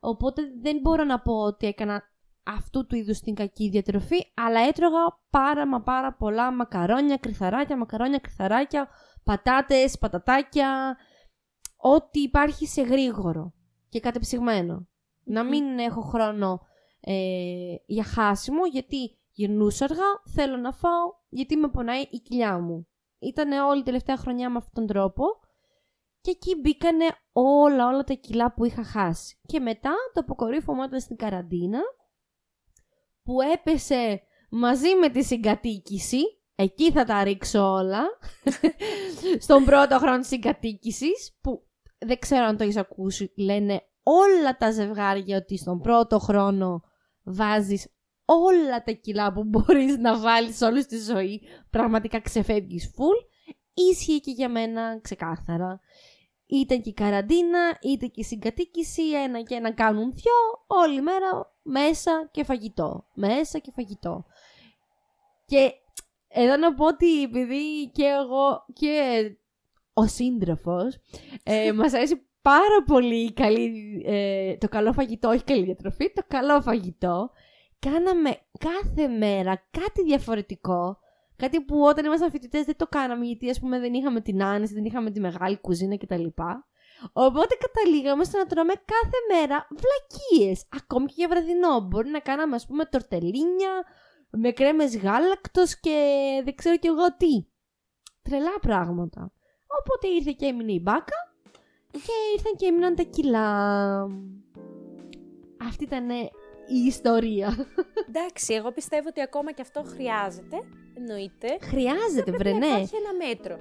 Οπότε 0.00 0.42
δεν 0.62 0.78
μπορώ 0.82 1.04
να 1.04 1.20
πω 1.20 1.32
ότι 1.32 1.66
έκανα 1.66 2.02
αυτού 2.42 2.86
του 2.86 2.96
είδους 2.96 3.20
την 3.20 3.34
κακή 3.34 3.68
διατροφή, 3.68 4.32
αλλά 4.34 4.60
έτρωγα 4.60 4.98
πάρα 5.30 5.66
μα 5.66 5.82
πάρα 5.82 6.14
πολλά 6.14 6.52
μακαρόνια, 6.52 7.16
κρυθαράκια, 7.16 7.76
μακαρόνια, 7.76 8.18
κρυθαράκια, 8.18 8.88
πατάτες, 9.24 9.98
πατατάκια, 9.98 10.96
ό,τι 11.76 12.20
υπάρχει 12.20 12.66
σε 12.66 12.82
γρήγορο 12.82 13.52
και 13.88 14.00
κατεψυγμένο. 14.00 14.88
Να 15.24 15.44
μην 15.44 15.78
έχω 15.78 16.00
χρόνο 16.00 16.60
ε, 17.00 17.74
για 17.86 18.04
χάσιμο, 18.04 18.66
γιατί 18.66 19.19
γυρνούσα 19.40 19.84
αργά, 19.84 20.22
θέλω 20.34 20.56
να 20.56 20.72
φάω, 20.72 21.12
γιατί 21.28 21.56
με 21.56 21.68
πονάει 21.68 22.00
η 22.00 22.18
κοιλιά 22.18 22.58
μου. 22.58 22.88
Ήταν 23.18 23.52
όλη 23.52 23.80
η 23.80 23.82
τελευταία 23.82 24.16
χρονιά 24.16 24.50
με 24.50 24.56
αυτόν 24.56 24.72
τον 24.74 24.86
τρόπο 24.86 25.24
και 26.20 26.30
εκεί 26.30 26.60
μπήκανε 26.60 27.04
όλα, 27.32 27.86
όλα 27.86 28.04
τα 28.04 28.14
κιλά 28.14 28.54
που 28.54 28.64
είχα 28.64 28.84
χάσει. 28.84 29.40
Και 29.46 29.60
μετά 29.60 29.92
το 30.12 30.20
αποκορύφωμα 30.20 30.84
ήταν 30.84 31.00
στην 31.00 31.16
καραντίνα, 31.16 31.80
που 33.22 33.40
έπεσε 33.40 34.22
μαζί 34.50 34.94
με 34.94 35.08
τη 35.08 35.22
συγκατοίκηση, 35.22 36.20
εκεί 36.54 36.92
θα 36.92 37.04
τα 37.04 37.24
ρίξω 37.24 37.72
όλα, 37.72 38.02
στον 39.44 39.64
πρώτο 39.64 39.98
χρόνο 39.98 40.18
της 40.18 40.28
συγκατοίκησης, 40.28 41.38
που 41.40 41.66
δεν 41.98 42.18
ξέρω 42.18 42.44
αν 42.44 42.56
το 42.56 42.62
έχεις 42.62 42.76
ακούσει, 42.76 43.32
λένε 43.36 43.82
όλα 44.02 44.56
τα 44.56 44.70
ζευγάρια 44.70 45.36
ότι 45.36 45.56
στον 45.56 45.80
πρώτο 45.80 46.18
χρόνο 46.18 46.82
βάζεις 47.22 47.88
όλα 48.34 48.82
τα 48.82 48.92
κιλά 48.92 49.32
που 49.32 49.44
μπορείς 49.44 49.98
να 49.98 50.18
βάλεις 50.18 50.60
όλη 50.60 50.84
τη 50.84 50.98
ζωή, 50.98 51.40
πραγματικά 51.70 52.20
ξεφεύγεις 52.20 52.94
full, 52.96 53.26
ίσχυε 53.74 54.18
και 54.18 54.30
για 54.30 54.48
μένα 54.48 55.00
ξεκάθαρα. 55.00 55.80
Ήταν 56.46 56.80
και 56.82 56.88
η 56.88 56.92
καραντίνα, 56.92 57.78
είτε 57.80 58.06
και 58.06 58.20
η 58.20 58.24
συγκατοίκηση, 58.24 59.02
ένα 59.10 59.40
και 59.40 59.54
ένα 59.54 59.72
κάνουν 59.72 60.12
δυο, 60.12 60.32
όλη 60.66 61.00
μέρα 61.00 61.54
μέσα 61.62 62.28
και 62.32 62.44
φαγητό, 62.44 63.06
μέσα 63.14 63.58
και 63.58 63.70
φαγητό. 63.70 64.24
Και 65.46 65.72
εδώ 66.28 66.56
να 66.56 66.74
πω 66.74 66.86
ότι 66.86 67.22
επειδή 67.22 67.90
και 67.92 68.04
εγώ 68.04 68.64
και 68.72 69.22
ο 69.92 70.06
σύντροφος 70.06 70.98
ε, 71.42 71.72
μας 71.78 71.92
αρέσει 71.92 72.28
πάρα 72.42 72.82
πολύ 72.86 73.32
καλή, 73.32 74.02
ε, 74.06 74.56
το 74.56 74.68
καλό 74.68 74.92
φαγητό, 74.92 75.28
όχι 75.28 75.44
καλή 75.44 75.64
διατροφή, 75.64 76.12
το 76.12 76.22
καλό 76.28 76.60
φαγητό. 76.60 77.30
Κάναμε 77.80 78.36
κάθε 78.58 79.08
μέρα 79.08 79.66
κάτι 79.70 80.02
διαφορετικό. 80.04 80.98
Κάτι 81.36 81.60
που 81.60 81.80
όταν 81.80 82.04
ήμασταν 82.04 82.30
φοιτητές 82.30 82.64
δεν 82.64 82.76
το 82.76 82.86
κάναμε, 82.86 83.24
γιατί 83.24 83.50
ας 83.50 83.60
πούμε 83.60 83.78
δεν 83.78 83.94
είχαμε 83.94 84.20
την 84.20 84.42
άνεση, 84.42 84.74
δεν 84.74 84.84
είχαμε 84.84 85.10
τη 85.10 85.20
μεγάλη 85.20 85.58
κουζίνα 85.58 85.96
κτλ. 85.96 86.26
Οπότε 87.12 87.54
καταλήγαμε 87.60 88.24
στο 88.24 88.38
να 88.38 88.46
τρώμε 88.46 88.72
κάθε 88.72 89.18
μέρα 89.32 89.68
βλακίες. 89.70 90.66
Ακόμη 90.76 91.06
και 91.06 91.14
για 91.16 91.28
βραδινό. 91.28 91.80
Μπορεί 91.80 92.08
να 92.08 92.18
κάναμε, 92.18 92.54
ας 92.54 92.66
πούμε, 92.66 92.84
τορτελίνια 92.84 93.84
με 94.30 94.50
κρέμες 94.50 94.96
γάλακτος 94.96 95.80
και 95.80 95.96
δεν 96.44 96.54
ξέρω 96.54 96.76
κι 96.76 96.86
εγώ 96.86 97.16
τι. 97.16 97.46
Τρελά 98.22 98.58
πράγματα. 98.60 99.32
Οπότε 99.80 100.08
ήρθε 100.08 100.34
και 100.36 100.46
έμεινε 100.46 100.72
η 100.72 100.80
μπάκα 100.82 101.34
και 101.90 102.12
ήρθαν 102.34 102.56
και 102.56 102.66
έμειναν 102.66 102.94
τα 102.94 103.02
κιλά. 103.02 104.00
Αυτή 105.68 105.84
ήταν 105.84 106.08
η 106.70 106.86
ιστορία. 106.86 107.66
Εντάξει, 108.08 108.54
εγώ 108.54 108.72
πιστεύω 108.72 109.08
ότι 109.08 109.20
ακόμα 109.20 109.52
και 109.52 109.62
αυτό 109.62 109.82
χρειάζεται. 109.86 110.56
Εννοείται. 110.94 111.58
Χρειάζεται, 111.60 112.30
βρε, 112.30 112.52
ναι. 112.52 112.66
Υπάρχει 112.66 112.94
ένα 112.96 113.26
μέτρο. 113.26 113.58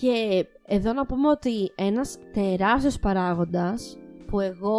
Και 0.00 0.46
εδώ 0.66 0.92
να 0.92 1.06
πούμε 1.06 1.28
ότι 1.28 1.72
ένας 1.74 2.18
τεράστιος 2.32 2.98
παράγοντας 2.98 3.98
που 4.26 4.40
εγώ 4.40 4.76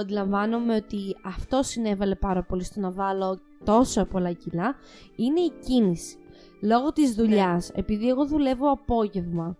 αντιλαμβάνομαι 0.00 0.74
ότι 0.74 1.16
αυτό 1.24 1.62
συνέβαλε 1.62 2.14
πάρα 2.14 2.42
πολύ 2.42 2.64
στο 2.64 2.80
να 2.80 2.90
βάλω 2.90 3.40
τόσο 3.64 4.04
πολλά 4.04 4.32
κιλά 4.32 4.74
είναι 5.16 5.40
η 5.40 5.52
κίνηση. 5.66 6.16
Λόγω 6.62 6.92
της 6.92 7.14
δουλειάς, 7.14 7.70
ναι. 7.74 7.80
επειδή 7.80 8.08
εγώ 8.08 8.26
δουλεύω 8.26 8.70
απόγευμα 8.70 9.56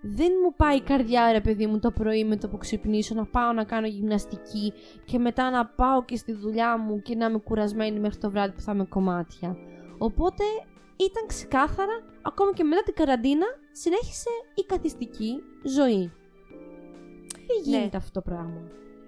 δεν 0.00 0.32
μου 0.44 0.54
πάει 0.56 0.76
η 0.76 0.80
καρδιά 0.80 1.32
ρε 1.32 1.40
παιδί 1.40 1.66
μου 1.66 1.78
το 1.78 1.90
πρωί 1.90 2.24
με 2.24 2.36
το 2.36 2.48
που 2.48 2.58
ξυπνήσω 2.58 3.14
να 3.14 3.24
πάω 3.24 3.52
να 3.52 3.64
κάνω 3.64 3.86
γυμναστική 3.86 4.72
και 5.04 5.18
μετά 5.18 5.50
να 5.50 5.66
πάω 5.66 6.04
και 6.04 6.16
στη 6.16 6.32
δουλειά 6.32 6.78
μου 6.78 7.02
και 7.02 7.14
να 7.14 7.26
είμαι 7.26 7.38
κουρασμένη 7.38 8.00
μέχρι 8.00 8.18
το 8.18 8.30
βράδυ 8.30 8.52
που 8.52 8.60
θα 8.60 8.72
είμαι 8.72 8.84
κομμάτια. 8.84 9.56
Οπότε 9.98 10.44
ήταν 10.96 11.26
ξεκάθαρα, 11.26 12.02
ακόμα 12.22 12.52
και 12.52 12.64
μετά 12.64 12.82
την 12.82 12.94
καραντίνα, 12.94 13.46
συνέχισε 13.72 14.30
η 14.54 14.62
καθιστική 14.62 15.42
ζωή. 15.62 16.12
Δεν 17.46 17.62
γίνεται 17.64 17.84
ναι. 17.84 17.96
αυτό 17.96 18.10
το 18.10 18.30
πράγμα. 18.30 18.62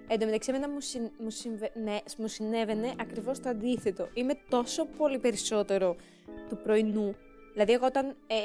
Εν 0.07 0.19
τω 0.19 0.25
μεταξύ, 0.25 0.51
εμένα 0.53 0.69
μου, 0.69 0.77
μου, 1.19 1.29
συμβε... 1.29 1.71
ναι, 1.83 1.97
μου 2.17 2.27
συνέβαινε 2.27 2.93
ακριβώς 2.99 3.39
το 3.39 3.49
αντίθετο. 3.49 4.07
Είμαι 4.13 4.33
τόσο 4.49 4.85
πολύ 4.85 5.19
περισσότερο 5.19 5.95
του 6.49 6.57
πρωινού 6.63 7.15
Δηλαδή, 7.53 7.73
εγώ 7.73 7.85
όταν 7.85 8.15
ε, 8.27 8.35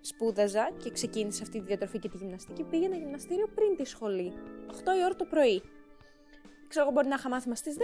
σπούδαζα 0.00 0.70
και 0.82 0.90
ξεκίνησα 0.90 1.42
αυτή 1.42 1.58
τη 1.58 1.64
διατροφή 1.66 1.98
και 1.98 2.08
τη 2.08 2.16
γυμναστική, 2.16 2.62
πήγαινα 2.62 2.96
γυμναστήριο 2.96 3.48
πριν 3.54 3.76
τη 3.76 3.84
σχολή. 3.84 4.32
8 4.66 4.72
η 5.00 5.04
ώρα 5.04 5.14
το 5.16 5.24
πρωί. 5.24 5.62
Ξέρω 6.68 6.84
εγώ 6.84 6.94
μπορεί 6.94 7.08
να 7.08 7.14
είχα 7.14 7.28
μάθημα 7.28 7.54
στις 7.54 7.76
10, 7.78 7.80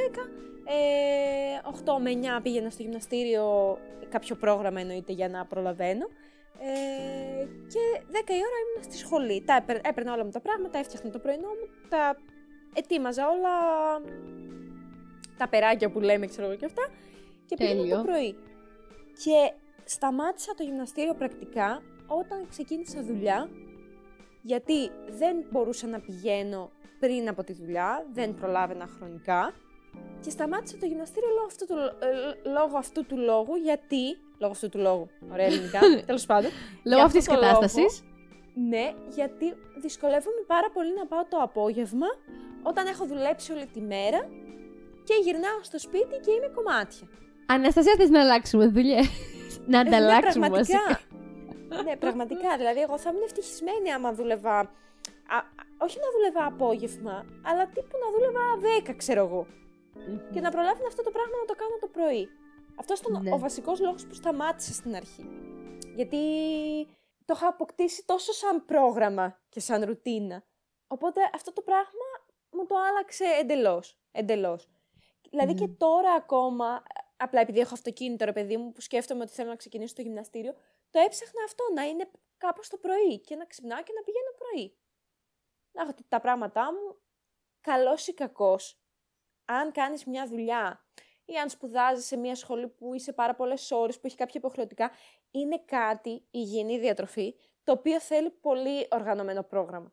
ε, 0.64 1.58
8 1.84 1.98
με 2.00 2.10
9 2.10 2.42
πήγαινα 2.42 2.70
στο 2.70 2.82
γυμναστήριο, 2.82 3.78
κάποιο 4.08 4.36
πρόγραμμα 4.36 4.80
εννοείται 4.80 5.12
για 5.12 5.28
να 5.28 5.46
προλαβαίνω. 5.46 6.06
Ε, 6.58 7.44
και 7.44 8.02
10 8.10 8.32
η 8.32 8.42
ώρα 8.48 8.58
ήμουν 8.64 8.82
στη 8.82 8.96
σχολή. 8.96 9.42
Τα 9.46 9.64
έπαιρνα 9.82 10.12
όλα 10.12 10.24
μου 10.24 10.30
τα 10.30 10.40
πράγματα, 10.40 10.78
έφτιαχνα 10.78 11.10
το 11.10 11.18
πρωινό 11.18 11.48
μου, 11.48 11.68
τα 11.88 12.16
ετοίμαζα 12.74 13.28
όλα 13.28 13.50
τα 15.38 15.48
περάκια 15.48 15.90
που 15.90 16.00
λέμε, 16.00 16.26
ξέρω 16.26 16.46
εγώ 16.46 16.56
και 16.56 16.64
αυτά. 16.64 16.88
Και 17.46 17.56
πήγαινα 17.56 17.96
το 17.96 18.02
πρωί. 18.02 18.34
Και 19.24 19.52
σταμάτησα 19.84 20.54
το 20.54 20.62
γυμναστήριο 20.62 21.14
πρακτικά 21.14 21.82
όταν 22.06 22.46
ξεκίνησα 22.48 23.02
δουλειά, 23.02 23.48
γιατί 24.42 24.90
δεν 25.18 25.36
μπορούσα 25.50 25.86
να 25.86 26.00
πηγαίνω 26.00 26.70
πριν 26.98 27.28
από 27.28 27.44
τη 27.44 27.52
δουλειά, 27.52 28.06
δεν 28.12 28.34
προλάβαινα 28.34 28.86
χρονικά 28.86 29.54
και 30.20 30.30
σταμάτησα 30.30 30.76
το 30.76 30.86
γυμναστήριο 30.86 31.28
λόγω 31.28 31.46
αυτού 31.46 31.66
του, 31.66 31.74
ε, 31.74 32.48
λόγω 32.50 32.76
αυτού 32.76 33.06
του 33.06 33.16
λόγου, 33.16 33.54
γιατί... 33.54 34.04
Λόγω 34.38 34.52
αυτού 34.52 34.68
του 34.68 34.78
λόγου, 34.78 35.08
ωραία 35.32 35.46
ελληνικά, 35.46 35.80
τέλος 36.06 36.26
πάντων. 36.26 36.50
λόγω 36.84 37.02
αυτής 37.02 37.24
της 37.24 37.34
κατάστασης. 37.34 38.02
Ναι, 38.54 38.94
γιατί 39.14 39.54
δυσκολεύομαι 39.76 40.42
πάρα 40.46 40.70
πολύ 40.72 40.94
να 40.94 41.06
πάω 41.06 41.24
το 41.28 41.36
απόγευμα 41.36 42.06
όταν 42.62 42.86
έχω 42.86 43.06
δουλέψει 43.06 43.52
όλη 43.52 43.66
τη 43.66 43.80
μέρα 43.80 44.20
και 45.04 45.14
γυρνάω 45.24 45.58
στο 45.62 45.78
σπίτι 45.78 46.16
και 46.24 46.30
είμαι 46.30 46.50
κομμάτια. 46.54 47.08
Αναστασία, 47.46 47.94
θες 47.96 48.10
να 48.10 48.20
αλλάξουμε 48.20 48.66
δουλειές; 48.66 49.08
Να 49.66 49.78
ε, 49.78 49.82
ναι, 49.82 49.88
ανταλλάξουμε 49.96 50.48
ναι, 50.48 50.56
βασικά. 50.56 51.00
ναι, 51.84 51.96
πραγματικά. 51.96 52.56
Δηλαδή, 52.56 52.80
εγώ 52.80 52.98
θα 52.98 53.10
ήμουν 53.10 53.22
ευτυχισμένη 53.22 53.92
άμα 53.92 54.12
δούλευα. 54.12 54.58
Α, 54.58 55.36
όχι 55.78 55.98
να 55.98 56.06
δούλευα 56.14 56.46
απόγευμα, 56.46 57.24
αλλά 57.44 57.66
τύπου 57.66 57.96
να 58.02 58.10
δούλευα 58.10 58.40
10, 58.90 58.94
ξέρω 58.96 59.24
εγώ. 59.26 59.46
Και 60.32 60.40
να 60.40 60.50
προλάβουν 60.50 60.86
αυτό 60.86 61.02
το 61.02 61.10
πράγμα 61.10 61.36
να 61.38 61.44
το 61.44 61.54
κάνω 61.54 61.76
το 61.80 61.86
πρωί. 61.86 62.28
Αυτός 62.78 63.00
ήταν 63.00 63.22
Ναι. 63.22 63.32
ο 63.32 63.38
βασικός 63.38 63.80
λόγος 63.80 64.06
που 64.06 64.14
σταμάτησα 64.14 64.72
στην 64.72 64.94
αρχή. 64.94 65.24
Γιατί 65.94 66.18
το 67.24 67.34
είχα 67.36 67.46
αποκτήσει 67.48 68.04
τόσο 68.06 68.32
σαν 68.32 68.64
πρόγραμμα 68.64 69.40
και 69.48 69.60
σαν 69.60 69.84
ρουτίνα. 69.84 70.42
Οπότε 70.86 71.20
αυτό 71.34 71.52
το 71.52 71.62
πράγμα 71.62 72.06
μου 72.50 72.66
το 72.66 72.74
άλλαξε 72.88 73.24
εντελώς. 73.40 73.98
εντελώς. 74.12 74.68
Δηλαδή 75.30 75.54
και 75.54 75.66
Μμμ. 75.66 75.74
τώρα 75.78 76.12
ακόμα, 76.12 76.82
απλά 77.22 77.40
επειδή 77.40 77.60
έχω 77.60 77.74
αυτοκίνητο 77.74 78.24
ρε 78.24 78.32
παιδί 78.32 78.56
μου 78.56 78.72
που 78.72 78.80
σκέφτομαι 78.80 79.22
ότι 79.22 79.32
θέλω 79.32 79.48
να 79.48 79.56
ξεκινήσω 79.56 79.94
το 79.94 80.02
γυμναστήριο, 80.02 80.54
το 80.90 80.98
έψαχνα 80.98 81.42
αυτό 81.44 81.64
να 81.74 81.82
είναι 81.82 82.10
κάπως 82.38 82.68
το 82.68 82.76
πρωί 82.76 83.20
και 83.20 83.36
να 83.36 83.44
ξυπνάω 83.44 83.82
και 83.82 83.92
να 83.96 84.02
πηγαίνω 84.02 84.32
πρωί. 84.38 84.76
Να 85.72 85.82
έχω 85.82 85.92
τα 86.08 86.20
πράγματά 86.20 86.72
μου, 86.72 87.00
καλός 87.60 88.06
ή 88.06 88.14
κακός. 88.14 88.80
Αν 89.44 89.72
κάνεις 89.72 90.04
μια 90.04 90.26
δουλειά 90.26 90.86
ή 91.24 91.34
αν 91.36 91.50
σπουδάζεις 91.50 92.06
σε 92.06 92.16
μια 92.16 92.34
σχολή 92.34 92.68
που 92.68 92.94
είσαι 92.94 93.12
πάρα 93.12 93.34
πολλές 93.34 93.70
ώρες, 93.70 94.00
που 94.00 94.06
έχει 94.06 94.16
κάποια 94.16 94.34
υποχρεωτικά, 94.36 94.90
είναι 95.30 95.62
κάτι, 95.64 96.10
η 96.10 96.28
υγιεινή 96.30 96.78
διατροφή, 96.78 97.34
το 97.64 97.72
οποίο 97.72 98.00
θέλει 98.00 98.30
πολύ 98.30 98.88
οργανωμένο 98.90 99.42
πρόγραμμα. 99.42 99.92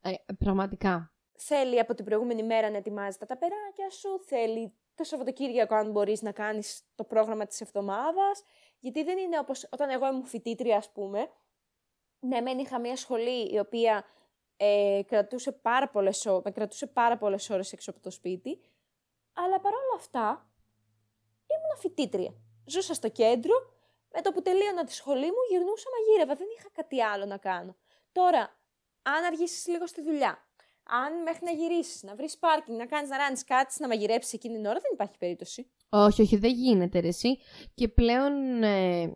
Ε, 0.00 0.14
πραγματικά. 0.38 1.14
Θέλει 1.32 1.78
από 1.78 1.94
την 1.94 2.04
προηγούμενη 2.04 2.42
μέρα 2.42 2.70
να 2.70 2.76
ετοιμάζεις 2.76 3.16
τα 3.16 3.26
ταπεράκια 3.26 3.90
σου, 3.90 4.20
θέλει 4.20 4.74
το 4.94 5.04
Σαββατοκύριακο 5.04 5.74
αν 5.74 5.90
μπορείς 5.90 6.22
να 6.22 6.32
κάνεις 6.32 6.82
το 6.94 7.04
πρόγραμμα 7.04 7.46
της 7.46 7.60
εβδομάδας, 7.60 8.42
γιατί 8.80 9.02
δεν 9.04 9.18
είναι 9.18 9.38
όπως 9.38 9.68
όταν 9.70 9.90
εγώ 9.90 10.06
ήμουν 10.06 10.24
φοιτήτρια 10.24 10.76
ας 10.76 10.90
πούμε, 10.92 11.30
ναι 12.20 12.40
μεν 12.40 12.58
είχα 12.58 12.78
μια 12.78 12.96
σχολή 12.96 13.52
η 13.52 13.58
οποία 13.58 14.04
ε, 14.56 15.00
κρατούσε 15.06 15.52
πάρα 15.52 15.88
πολλές, 15.88 16.26
ώ- 16.26 16.40
με 16.44 16.50
κρατούσε 16.50 16.86
πάρα 16.86 17.16
πολλές 17.16 17.50
ώρες 17.50 17.72
έξω 17.72 17.90
από 17.90 18.00
το 18.00 18.10
σπίτι, 18.10 18.60
αλλά 19.32 19.60
παρόλα 19.60 19.94
αυτά 19.96 20.50
ήμουν 21.46 21.78
φοιτήτρια. 21.78 22.34
Ζούσα 22.66 22.94
στο 22.94 23.08
κέντρο, 23.08 23.52
με 24.12 24.20
το 24.20 24.32
που 24.32 24.42
τελείωνα 24.42 24.84
τη 24.84 24.92
σχολή 24.92 25.26
μου 25.26 25.42
γυρνούσα 25.50 25.88
μαγείρευα, 25.90 26.34
δεν 26.34 26.46
είχα 26.58 26.68
κάτι 26.72 27.02
άλλο 27.02 27.24
να 27.24 27.36
κάνω. 27.36 27.76
Τώρα, 28.12 28.56
αν 29.02 29.24
αργήσεις 29.24 29.66
λίγο 29.66 29.86
στη 29.86 30.02
δουλειά, 30.02 30.43
αν 30.86 31.22
μέχρι 31.22 31.44
να 31.44 31.50
γυρίσεις, 31.50 32.02
να 32.02 32.14
βρεις 32.14 32.38
πάρκινγκ, 32.38 32.78
να 32.78 32.86
κάνεις 32.86 33.10
να 33.10 33.16
ράνεις 33.16 33.44
κάτι, 33.44 33.74
να 33.78 33.88
μαγειρέψεις 33.88 34.32
εκείνη 34.32 34.54
την 34.54 34.66
ώρα, 34.66 34.78
δεν 34.80 34.90
υπάρχει 34.92 35.18
περίπτωση. 35.18 35.70
Όχι, 35.88 36.22
όχι, 36.22 36.36
δεν 36.36 36.52
γίνεται 36.52 37.00
ρε 37.00 37.08
εσύ. 37.08 37.38
Και 37.74 37.88
πλέον, 37.88 38.62
ε, 38.62 39.12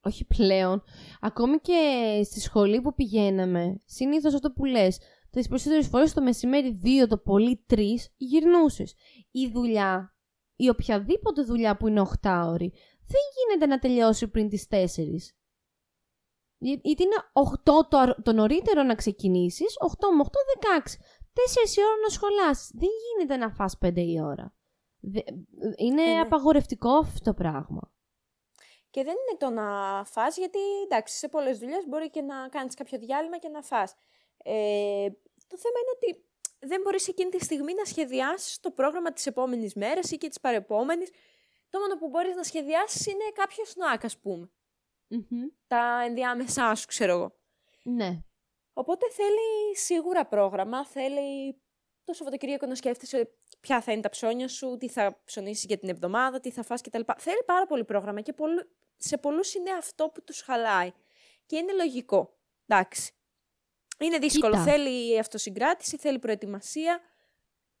όχι 0.00 0.24
πλέον, 0.24 0.82
ακόμη 1.20 1.58
και 1.58 2.20
στη 2.24 2.40
σχολή 2.40 2.80
που 2.80 2.94
πηγαίναμε, 2.94 3.80
συνήθως 3.84 4.34
αυτό 4.34 4.52
που 4.52 4.64
λες, 4.64 4.98
τις 5.30 5.48
περισσότερες 5.48 5.86
φορές 5.86 6.12
το 6.12 6.22
μεσημέρι 6.22 6.80
2, 6.82 7.06
το 7.08 7.18
πολύ 7.18 7.64
3, 7.66 8.12
γυρνούσες. 8.16 8.94
Η 9.30 9.48
δουλειά, 9.48 10.14
η 10.56 10.68
οποιαδήποτε 10.68 11.42
δουλειά 11.42 11.76
που 11.76 11.88
είναι 11.88 12.00
8 12.00 12.46
ώρη, 12.46 12.72
δεν 13.06 13.20
γίνεται 13.36 13.66
να 13.66 13.78
τελειώσει 13.78 14.28
πριν 14.28 14.48
τις 14.48 14.66
4. 14.66 15.34
Γι- 16.62 16.80
Γιατί 16.82 17.02
είναι 17.02 17.16
8 17.32 17.88
το, 17.88 17.98
αρ- 17.98 18.22
το 18.22 18.32
νωρίτερο 18.32 18.82
να 18.82 18.94
ξεκινήσεις, 18.94 19.74
8 19.78 20.10
με 20.16 20.22
8, 20.22 20.28
16. 20.60 20.96
4 21.32 21.76
η 21.76 21.82
ώρα 21.84 21.96
να 22.02 22.08
σχολάσεις. 22.08 22.70
Δεν 22.74 22.88
γίνεται 23.06 23.36
να 23.36 23.50
φας 23.50 23.78
5 23.78 24.00
η 24.00 24.20
ώρα. 24.20 24.54
Δε- 25.00 25.20
είναι 25.76 26.02
Ε, 26.02 26.14
ναι. 26.14 26.20
απαγορευτικό 26.20 26.90
αυτό 26.90 27.30
το 27.30 27.34
πράγμα. 27.34 27.92
Και 28.90 29.04
δεν 29.04 29.12
είναι 29.14 29.38
το 29.38 29.50
να 29.50 29.66
φας, 30.04 30.36
γιατί 30.36 30.58
εντάξει, 30.84 31.16
σε 31.16 31.28
πολλές 31.28 31.58
δουλειές 31.58 31.86
μπορεί 31.88 32.10
και 32.10 32.22
να 32.22 32.48
κάνεις 32.48 32.74
κάποιο 32.74 32.98
διάλειμμα 32.98 33.38
και 33.38 33.48
να 33.48 33.62
φας. 33.62 33.94
Ε, 34.44 35.08
το 35.46 35.56
θέμα 35.56 35.78
είναι 35.80 35.92
ότι 35.94 36.24
δεν 36.58 36.80
μπορείς 36.80 37.08
εκείνη 37.08 37.30
τη 37.30 37.44
στιγμή 37.44 37.74
να 37.74 37.84
σχεδιάσεις 37.84 38.60
το 38.60 38.70
πρόγραμμα 38.70 39.12
της 39.12 39.26
επόμενης 39.26 39.74
μέρας 39.74 40.10
ή 40.10 40.16
και 40.16 40.28
της 40.28 40.40
παρεπόμενης. 40.40 41.10
Το 41.70 41.78
μόνο 41.78 41.96
που 41.98 42.08
μπορείς 42.08 42.34
να 42.36 42.42
σχεδιάσεις 42.42 43.06
είναι 43.06 43.24
κάποιο 43.34 43.64
σνακ, 43.64 44.04
ας 44.04 44.18
πούμε. 44.18 44.50
Τα 45.66 46.02
ενδιάμεσά 46.06 46.74
σου, 46.74 46.86
ξέρω 46.86 47.12
εγώ. 47.12 47.36
Ναι. 47.82 48.18
Οπότε 48.72 49.06
θέλει 49.10 49.76
σίγουρα 49.76 50.26
πρόγραμμα, 50.26 50.86
θέλει 50.86 51.60
το 52.04 52.12
Σαββατοκύριακο 52.12 52.66
να 52.66 52.74
σκέφτεσαι 52.74 53.30
ποια 53.60 53.80
θα 53.80 53.92
είναι 53.92 54.00
τα 54.00 54.08
ψώνια 54.08 54.48
σου, 54.48 54.76
τι 54.76 54.88
θα 54.88 55.20
ψωνίσεις 55.24 55.64
για 55.64 55.78
την 55.78 55.88
εβδομάδα, 55.88 56.40
τι 56.40 56.50
θα 56.50 56.62
φας 56.62 56.80
κτλ. 56.80 57.00
Θέλει 57.18 57.42
πάρα 57.46 57.66
πολύ 57.66 57.84
πρόγραμμα 57.84 58.20
και 58.20 58.32
πολλού- 58.32 58.68
σε 58.96 59.18
πολλούς 59.18 59.54
είναι 59.54 59.70
αυτό 59.70 60.08
που 60.08 60.24
τους 60.24 60.40
χαλάει. 60.40 60.92
Και 61.46 61.56
είναι 61.56 61.72
λογικό. 61.72 62.38
Εντάξει. 62.66 63.12
Είναι 63.98 64.18
δύσκολο. 64.18 64.52
Κοίτα. 64.52 64.64
Θέλει 64.64 65.18
αυτοσυγκράτηση, 65.18 65.96
θέλει 65.96 66.18
προετοιμασία, 66.18 67.00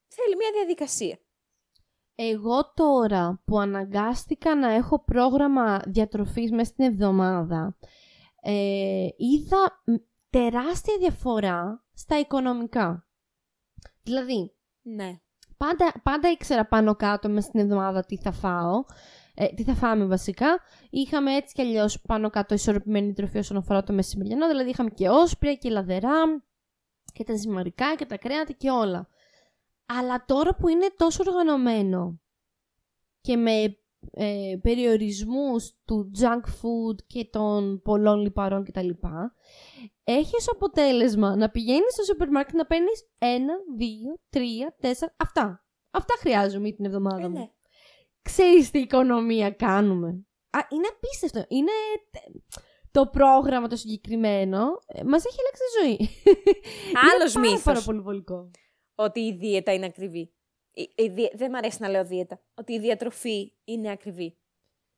θέλει 0.08 0.36
μια 0.36 0.50
διαδικασία. 0.52 1.18
Εγώ 2.14 2.72
τώρα 2.74 3.42
που 3.44 3.58
αναγκάστηκα 3.58 4.56
να 4.56 4.72
έχω 4.72 5.04
πρόγραμμα 5.04 5.80
διατροφής 5.86 6.50
μέσα 6.50 6.70
στην 6.70 6.84
εβδομάδα, 6.84 7.76
ε, 8.42 9.06
είδα 9.16 9.82
μ, 9.84 9.94
τεράστια 10.30 10.94
διαφορά 10.98 11.84
στα 11.94 12.18
οικονομικά. 12.18 13.06
Δηλαδή, 14.02 14.54
Ναι. 14.82 15.20
πάντα, 15.56 15.92
πάντα 16.02 16.30
ήξερα 16.30 16.66
πάνω 16.66 16.94
κάτω 16.94 17.28
μέσα 17.28 17.48
στην 17.48 17.60
εβδομάδα 17.60 18.04
τι 18.04 18.16
θα 18.16 18.32
φάω, 18.32 18.84
ε, 19.34 19.46
τι 19.46 19.62
θα 19.62 19.74
φάμε 19.74 20.04
βασικά. 20.04 20.60
Είχαμε 20.90 21.34
έτσι 21.34 21.54
κι 21.54 21.60
αλλιώς 21.60 22.00
πάνω 22.00 22.30
κάτω 22.30 22.54
ισορροπημένη 22.54 23.12
τροφή 23.12 23.38
όσον 23.38 23.56
αφορά 23.56 23.82
το 23.82 23.92
μεσημεριανό, 23.92 24.48
δηλαδή 24.48 24.70
είχαμε 24.70 24.90
και 24.90 25.08
όσπρια 25.08 25.54
και 25.54 25.70
λαδερά 25.70 26.42
και 27.12 27.24
τα 27.24 27.34
ζυμαρικά 27.34 27.94
και 27.94 28.06
τα 28.06 28.18
κρέατα 28.18 28.52
και 28.52 28.70
όλα. 28.70 29.08
Αλλά 29.98 30.24
τώρα 30.26 30.54
που 30.54 30.68
είναι 30.68 30.86
τόσο 30.96 31.22
οργανωμένο 31.26 32.20
και 33.20 33.36
με 33.36 33.78
ε, 34.12 34.56
περιορισμούς 34.62 35.72
του 35.84 36.10
junk 36.20 36.44
food 36.48 36.96
και 37.06 37.24
των 37.24 37.80
πολλών 37.82 38.20
λιπαρών 38.20 38.64
κτλ. 38.64 38.88
Έχεις 40.04 40.48
αποτέλεσμα 40.50 41.36
να 41.36 41.50
πηγαίνεις 41.50 41.92
στο 41.92 42.02
σούπερ 42.02 42.30
μάρκετ 42.30 42.54
να 42.54 42.66
παίρνεις 42.66 43.08
ένα, 43.18 43.54
δύο, 43.76 44.14
τρία, 44.30 44.76
τέσσερα, 44.80 45.14
αυτά. 45.18 45.64
Αυτά 45.90 46.14
χρειάζομαι 46.18 46.70
την 46.70 46.84
εβδομάδα 46.84 47.24
Ε, 47.24 47.28
μου. 47.28 47.38
ναι. 47.38 47.50
Ξέρεις 48.22 48.70
τι 48.70 48.78
οικονομία 48.78 49.50
κάνουμε. 49.50 50.08
Α, 50.50 50.58
είναι 50.68 50.86
απίστευτο. 50.96 51.44
Είναι 51.48 51.70
τε- 52.10 52.42
το 52.90 53.06
πρόγραμμα 53.06 53.66
το 53.68 53.76
συγκεκριμένο. 53.76 54.58
ε, 54.86 55.04
μας 55.04 55.24
έχει 55.24 55.36
αλλάξει 55.40 55.62
τη 55.62 55.80
ζωή. 55.82 56.08
Άλλος 57.12 57.34
είναι 57.34 57.42
πάρα, 57.44 57.54
μύθος. 57.56 57.62
πάρα 57.64 57.80
πολύ 57.84 58.00
βολικό. 58.00 58.50
Ότι 59.04 59.20
η 59.20 59.32
δίαιτα 59.32 59.72
είναι 59.72 59.86
ακριβή. 59.86 60.32
Η, 60.74 60.92
η 60.96 61.08
δι- 61.08 61.36
Δεν 61.36 61.50
μ' 61.50 61.54
αρέσει 61.54 61.76
να 61.80 61.88
λέω 61.88 62.04
δίαιτα. 62.04 62.40
Ότι 62.54 62.72
η 62.72 62.78
διατροφή 62.78 63.52
είναι 63.64 63.90
ακριβή. 63.90 64.38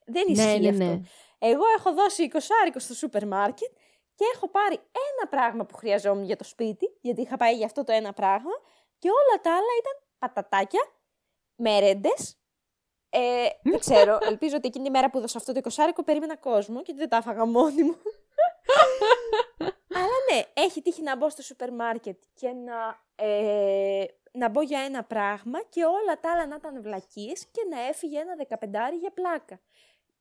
Δεν 0.07 0.25
ισχύει 0.29 0.47
Ναι, 0.47 0.59
ναι, 0.59 0.69
αυτό. 0.69 0.85
ναι. 0.85 1.01
Εγώ 1.39 1.63
έχω 1.77 1.93
δώσει 1.95 2.29
20 2.33 2.39
άρικο 2.63 2.79
στο 2.79 2.95
σούπερ 2.95 3.27
μάρκετ 3.27 3.73
και 4.15 4.25
έχω 4.35 4.49
πάρει 4.49 4.75
ένα 4.75 5.29
πράγμα 5.31 5.65
που 5.67 5.75
χρειαζόμουν 5.77 6.25
για 6.25 6.37
το 6.37 6.45
σπίτι, 6.45 6.99
γιατί 7.01 7.21
είχα 7.21 7.37
πάει 7.37 7.57
για 7.57 7.67
αυτό 7.67 7.85
το 7.85 7.93
ένα 7.93 8.13
πράγμα, 8.13 8.51
και 8.99 9.09
όλα 9.09 9.41
τα 9.43 9.51
άλλα 9.51 9.73
ήταν 9.81 10.09
πατατάκια, 10.19 10.81
μερέντες. 11.55 12.37
Ε, 13.11 13.49
δεν 13.63 13.79
ξέρω, 13.79 14.19
ελπίζω 14.31 14.57
ότι 14.57 14.67
εκείνη 14.69 14.87
η 14.87 14.91
μέρα 14.91 15.11
που 15.11 15.19
έδωσα 15.19 15.39
αυτό 15.39 15.53
το 15.53 15.61
20 15.65 15.71
άρικο 15.77 16.03
περίμενα 16.03 16.37
κόσμο 16.37 16.83
και 16.83 16.95
δεν 16.95 17.09
τα 17.09 17.17
έφαγα 17.17 17.45
μόνη 17.47 17.83
μου. 17.83 17.97
Αλλά 19.95 20.17
ναι, 20.33 20.43
έχει 20.55 20.83
τύχει 20.83 21.03
να 21.03 21.17
μπω 21.17 21.31
στο 21.31 21.43
σούπερ 21.43 21.73
μάρκετ 21.73 22.23
και 22.35 22.49
να, 22.49 23.05
ε, 23.25 24.05
να 24.33 24.49
μπω 24.49 24.63
για 24.63 24.81
ένα 24.81 25.05
πράγμα 25.05 25.63
και 25.63 25.85
όλα 25.85 26.21
τα 26.21 26.33
άλλα 26.33 26.47
να 26.47 26.55
ήταν 26.55 26.83
βλακίες 26.83 27.47
και 27.47 27.61
να 27.71 27.81
έφυγε 27.81 28.19
ένα 28.19 28.35
δεκαπεντάρι 28.35 28.97
για 28.97 29.13
πλάκα. 29.13 29.61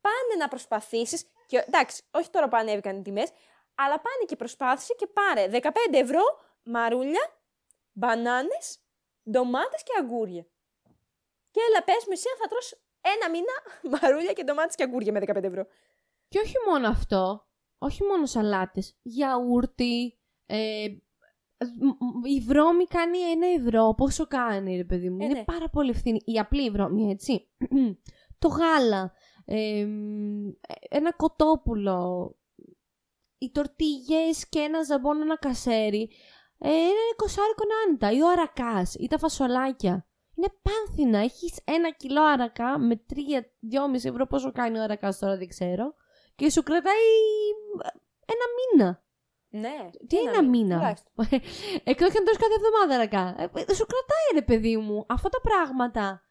Πάνε 0.01 0.35
να 0.39 0.47
προσπαθήσεις, 0.47 1.25
και, 1.45 1.63
εντάξει, 1.67 2.03
όχι 2.11 2.29
τώρα 2.29 2.47
που 2.49 2.57
ανέβηκαν 2.57 2.97
οι 2.97 3.01
τιμές, 3.01 3.29
αλλά 3.75 3.95
πάνε 3.95 4.25
και 4.27 4.35
προσπάθησε 4.35 4.93
και 4.97 5.07
πάρε 5.07 5.47
15 5.51 5.69
ευρώ 5.91 6.21
μαρούλια, 6.63 7.39
μπανάνες, 7.91 8.79
ντομάτες 9.29 9.83
και 9.83 9.91
αγκούρια. 9.99 10.45
Και 11.51 11.61
έλα 11.69 11.83
πες 11.83 12.03
μου 12.05 12.11
εσύ 12.11 12.27
αν 12.29 12.37
θα 12.41 12.47
τρως 12.47 12.81
ένα 13.01 13.29
μήνα 13.29 13.55
μαρούλια 14.01 14.33
και 14.33 14.43
ντομάτες 14.43 14.75
και 14.75 14.83
αγκούρια 14.83 15.11
με 15.11 15.19
15 15.19 15.43
ευρώ. 15.43 15.65
Και 16.27 16.39
όχι 16.39 16.55
μόνο 16.69 16.87
αυτό, 16.87 17.47
όχι 17.77 18.03
μόνο 18.03 18.25
σαλάτες, 18.25 18.97
γιαούρτι, 19.01 20.19
ε, 20.45 20.87
μ- 20.87 20.97
μ- 20.97 21.10
η 22.23 22.39
βρώμη 22.39 22.85
κάνει 22.85 23.17
ένα 23.19 23.47
ευρώ, 23.47 23.93
πόσο 23.97 24.27
κάνει 24.27 24.75
ρε 24.75 24.83
παιδί 24.83 25.09
μου, 25.09 25.17
Ε, 25.21 25.25
είναι 25.25 25.33
ναι. 25.33 25.43
πάρα 25.43 25.69
πολύ 25.69 25.93
φθηνή, 25.93 26.21
η 26.25 26.39
απλή 26.39 26.69
βρώμη 26.69 27.11
έτσι, 27.11 27.49
το 28.41 28.47
γάλα, 28.47 29.13
ε, 29.45 29.85
μ, 29.85 30.49
ένα 30.89 31.13
κοτόπουλο, 31.13 32.35
οι 33.37 33.51
τορτίγες 33.51 34.49
και 34.49 34.59
ένα 34.59 34.83
ζαμπόν, 34.83 35.21
ένα 35.21 35.37
κασέρι, 35.37 36.09
ε, 36.57 36.69
είναι 36.69 37.13
κοσάρικο 37.15 37.63
άνετα, 37.87 38.11
ή 38.11 38.21
ο 38.21 38.29
αρακάς, 38.29 38.95
ή 38.95 39.07
τα 39.07 39.17
φασολάκια. 39.17 40.05
Είναι 40.35 40.53
πάνθυνα. 40.61 41.19
Έχεις 41.19 41.59
ένα 41.63 41.91
κιλό 41.91 42.23
αρακα 42.23 42.79
με 42.79 42.95
3-2,5 42.95 44.05
ευρώ 44.05 44.25
πόσο 44.25 44.51
κάνει 44.51 44.77
ο 44.77 44.83
αρακάς 44.83 45.19
τώρα 45.19 45.37
δεν 45.37 45.47
ξέρω 45.47 45.93
και 46.35 46.49
σου 46.49 46.63
κρατάει 46.63 47.07
ένα 48.25 48.45
μήνα. 48.57 49.03
Ναι. 49.53 49.89
Τι 50.07 50.17
ένα 50.17 50.43
μήνα; 50.43 50.75
τουλάχιστον. 50.75 51.11
Εκτός 51.83 52.11
και 52.11 52.17
αν 52.17 52.25
τρως 52.25 52.37
κάθε 52.37 52.55
εβδομάδα 52.59 52.95
αρακά. 52.95 53.43
Ε, 53.43 53.73
Σου 53.73 53.85
κρατάει 53.91 54.27
ρε 54.33 54.41
παιδί 54.41 54.77
μου 54.77 55.05
αυτά 55.07 55.29
τα 55.29 55.41
πράγματα. 55.41 56.23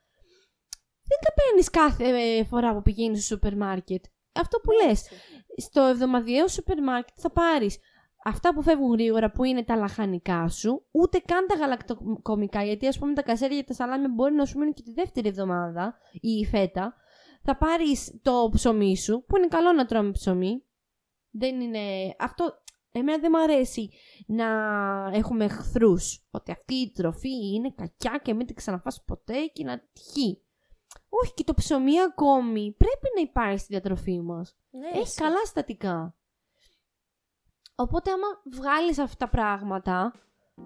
δεν 1.03 1.19
τα 1.25 1.33
παίρνεις 1.35 1.71
κάθε 1.71 2.05
ε, 2.39 2.45
φορά 2.45 2.75
που 2.75 2.83
πηγαίνεις 2.83 3.25
στο 3.25 3.35
σούπερ 3.35 3.57
μάρκετ. 3.57 4.05
Αυτό 4.33 4.59
που 4.59 4.71
λες. 4.71 5.09
Στο 5.57 5.81
εβδομαδιαίο 5.81 6.49
σούπερ 6.49 6.83
μάρκετ 6.83 7.17
θα 7.19 7.31
πάρεις 7.31 7.79
αυτά 8.25 8.55
που 8.55 8.63
φεύγουν 8.63 8.93
γρήγορα 8.93 9.31
που 9.31 9.45
είναι 9.45 9.65
τα 9.65 9.77
λαχανικά 9.77 10.49
σου, 10.49 10.87
ούτε 10.91 11.19
καν 11.19 11.47
τα 11.47 11.55
γαλακτοκομικά, 11.55 12.65
γιατί 12.65 12.87
ας 12.87 12.99
πούμε 12.99 13.13
τα 13.13 13.23
κασέρια 13.23 13.59
και 13.59 13.65
τα 13.65 13.75
σαλάμια 13.75 14.09
μπορεί 14.09 14.35
να 14.35 14.45
σου 14.45 14.59
μείνουν 14.59 14.75
και 14.75 14.83
τη 14.83 14.93
δεύτερη 14.93 15.29
εβδομάδα 15.29 15.99
ή 16.13 16.31
η 16.31 16.47
φέτα. 16.47 16.95
Θα 17.43 17.57
πάρεις 17.57 18.21
το 18.23 18.51
ψωμί 18.53 18.97
σου, 18.97 19.25
που 19.29 19.37
είναι 19.37 19.47
καλό 19.47 19.73
να 19.73 19.85
τρώμε 19.85 20.11
ψωμί. 20.11 20.65
Δεν 21.33 21.61
είναι... 21.61 22.15
Αυτό 22.19 22.60
Εμένα 22.93 23.19
δεν 23.19 23.31
μου 23.35 23.43
αρέσει 23.43 23.91
να 24.27 24.47
έχουμε 25.13 25.45
εχθρούς. 25.45 26.27
Ότι 26.31 26.51
αυτή 26.51 26.75
η 26.75 26.91
τροφή 26.91 27.55
είναι 27.55 27.73
κακιά 27.77 28.21
και 28.23 28.35
μην 28.35 28.47
την 28.47 28.57
ξαναφάς 28.57 29.05
ποτέ 29.05 29.45
και 29.45 29.65
να 29.65 29.83
τυχεί. 29.93 30.43
Όχι, 31.09 31.35
και 31.35 31.45
το 31.45 31.55
ψωμί 31.55 32.01
ακόμη 32.01 32.75
πρέπει 32.79 33.09
να 33.15 33.21
υπάρχει 33.21 33.59
στη 33.59 33.67
διατροφή 33.71 34.21
μας. 34.21 34.57
Ναι, 34.71 34.89
Έχει 35.01 35.15
καλά 35.15 35.45
στατικά. 35.45 36.15
Οπότε 37.75 38.11
άμα 38.11 38.27
βγάλεις 38.45 38.99
αυτά 38.99 39.17
τα 39.17 39.29
πράγματα, 39.29 40.13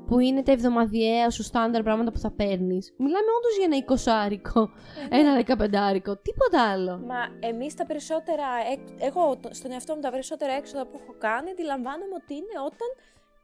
που 0.07 0.19
είναι 0.19 0.43
τα 0.43 0.53
εβδομαδιαία 0.53 1.31
σου 1.31 1.43
στάνταρ 1.43 1.83
πράγματα 1.83 2.13
που 2.13 2.19
θα 2.19 2.31
παίρνεις. 2.31 2.95
Μιλάμε 2.97 3.31
όντως 3.39 3.57
για 3.57 3.65
ένα 3.65 3.77
εικοσάρικο, 3.77 4.71
ένα 5.09 5.35
δεκαπεντάρικο, 5.35 6.17
τίποτα 6.17 6.71
άλλο. 6.71 6.99
Μα 6.99 7.49
εμείς 7.49 7.75
τα 7.75 7.87
περισσότερα. 7.87 8.45
Εγώ 8.99 9.41
στον 9.51 9.71
εαυτό 9.73 9.95
μου 9.95 10.01
τα 10.01 10.11
περισσότερα 10.11 10.53
έξοδα 10.53 10.87
που 10.87 10.99
έχω 11.03 11.15
κάνει 11.19 11.51
αντιλαμβάνομαι 11.51 12.15
ότι 12.23 12.35
είναι 12.35 12.57
όταν 12.71 12.89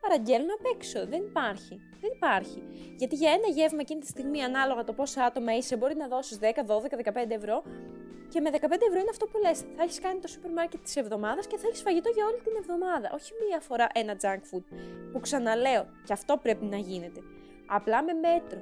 παραγγέλνω 0.00 0.52
απ' 0.58 0.66
έξω. 0.74 1.06
Δεν 1.06 1.22
υπάρχει. 1.22 1.74
Δεν 2.00 2.10
υπάρχει. 2.16 2.62
Γιατί 2.96 3.14
για 3.14 3.30
ένα 3.30 3.48
γεύμα 3.48 3.78
εκείνη 3.80 4.00
τη 4.00 4.06
στιγμή, 4.06 4.42
ανάλογα 4.42 4.84
το 4.84 4.92
πόσα 4.92 5.24
άτομα 5.24 5.56
είσαι, 5.56 5.76
μπορεί 5.76 5.96
να 5.96 6.08
δώσεις 6.08 6.38
10, 6.38 6.64
12, 6.66 6.96
15 6.96 7.34
ευρώ. 7.34 7.62
Και 8.28 8.40
με 8.40 8.50
15 8.50 8.56
ευρώ 8.88 8.98
είναι 9.00 9.10
αυτό 9.10 9.26
που 9.26 9.38
λες. 9.38 9.58
Θα 9.76 9.82
έχεις 9.82 10.00
κάνει 10.00 10.18
το 10.20 10.28
σούπερ 10.28 10.50
μάρκετ 10.52 10.80
της 10.82 10.96
εβδομάδας 10.96 11.46
και 11.46 11.56
θα 11.56 11.66
έχεις 11.68 11.82
φαγητό 11.82 12.10
για 12.14 12.24
όλη 12.26 12.40
την 12.44 12.52
εβδομάδα. 12.58 13.10
Όχι 13.14 13.32
μία 13.46 13.60
φορά 13.60 13.86
ένα 13.94 14.16
junk 14.22 14.42
food. 14.50 14.64
Που 15.12 15.20
ξαναλέω, 15.20 15.86
και 16.04 16.12
αυτό 16.12 16.36
πρέπει 16.42 16.64
να 16.64 16.76
γίνεται. 16.76 17.20
Απλά 17.66 18.02
με 18.02 18.12
μέτρο. 18.12 18.60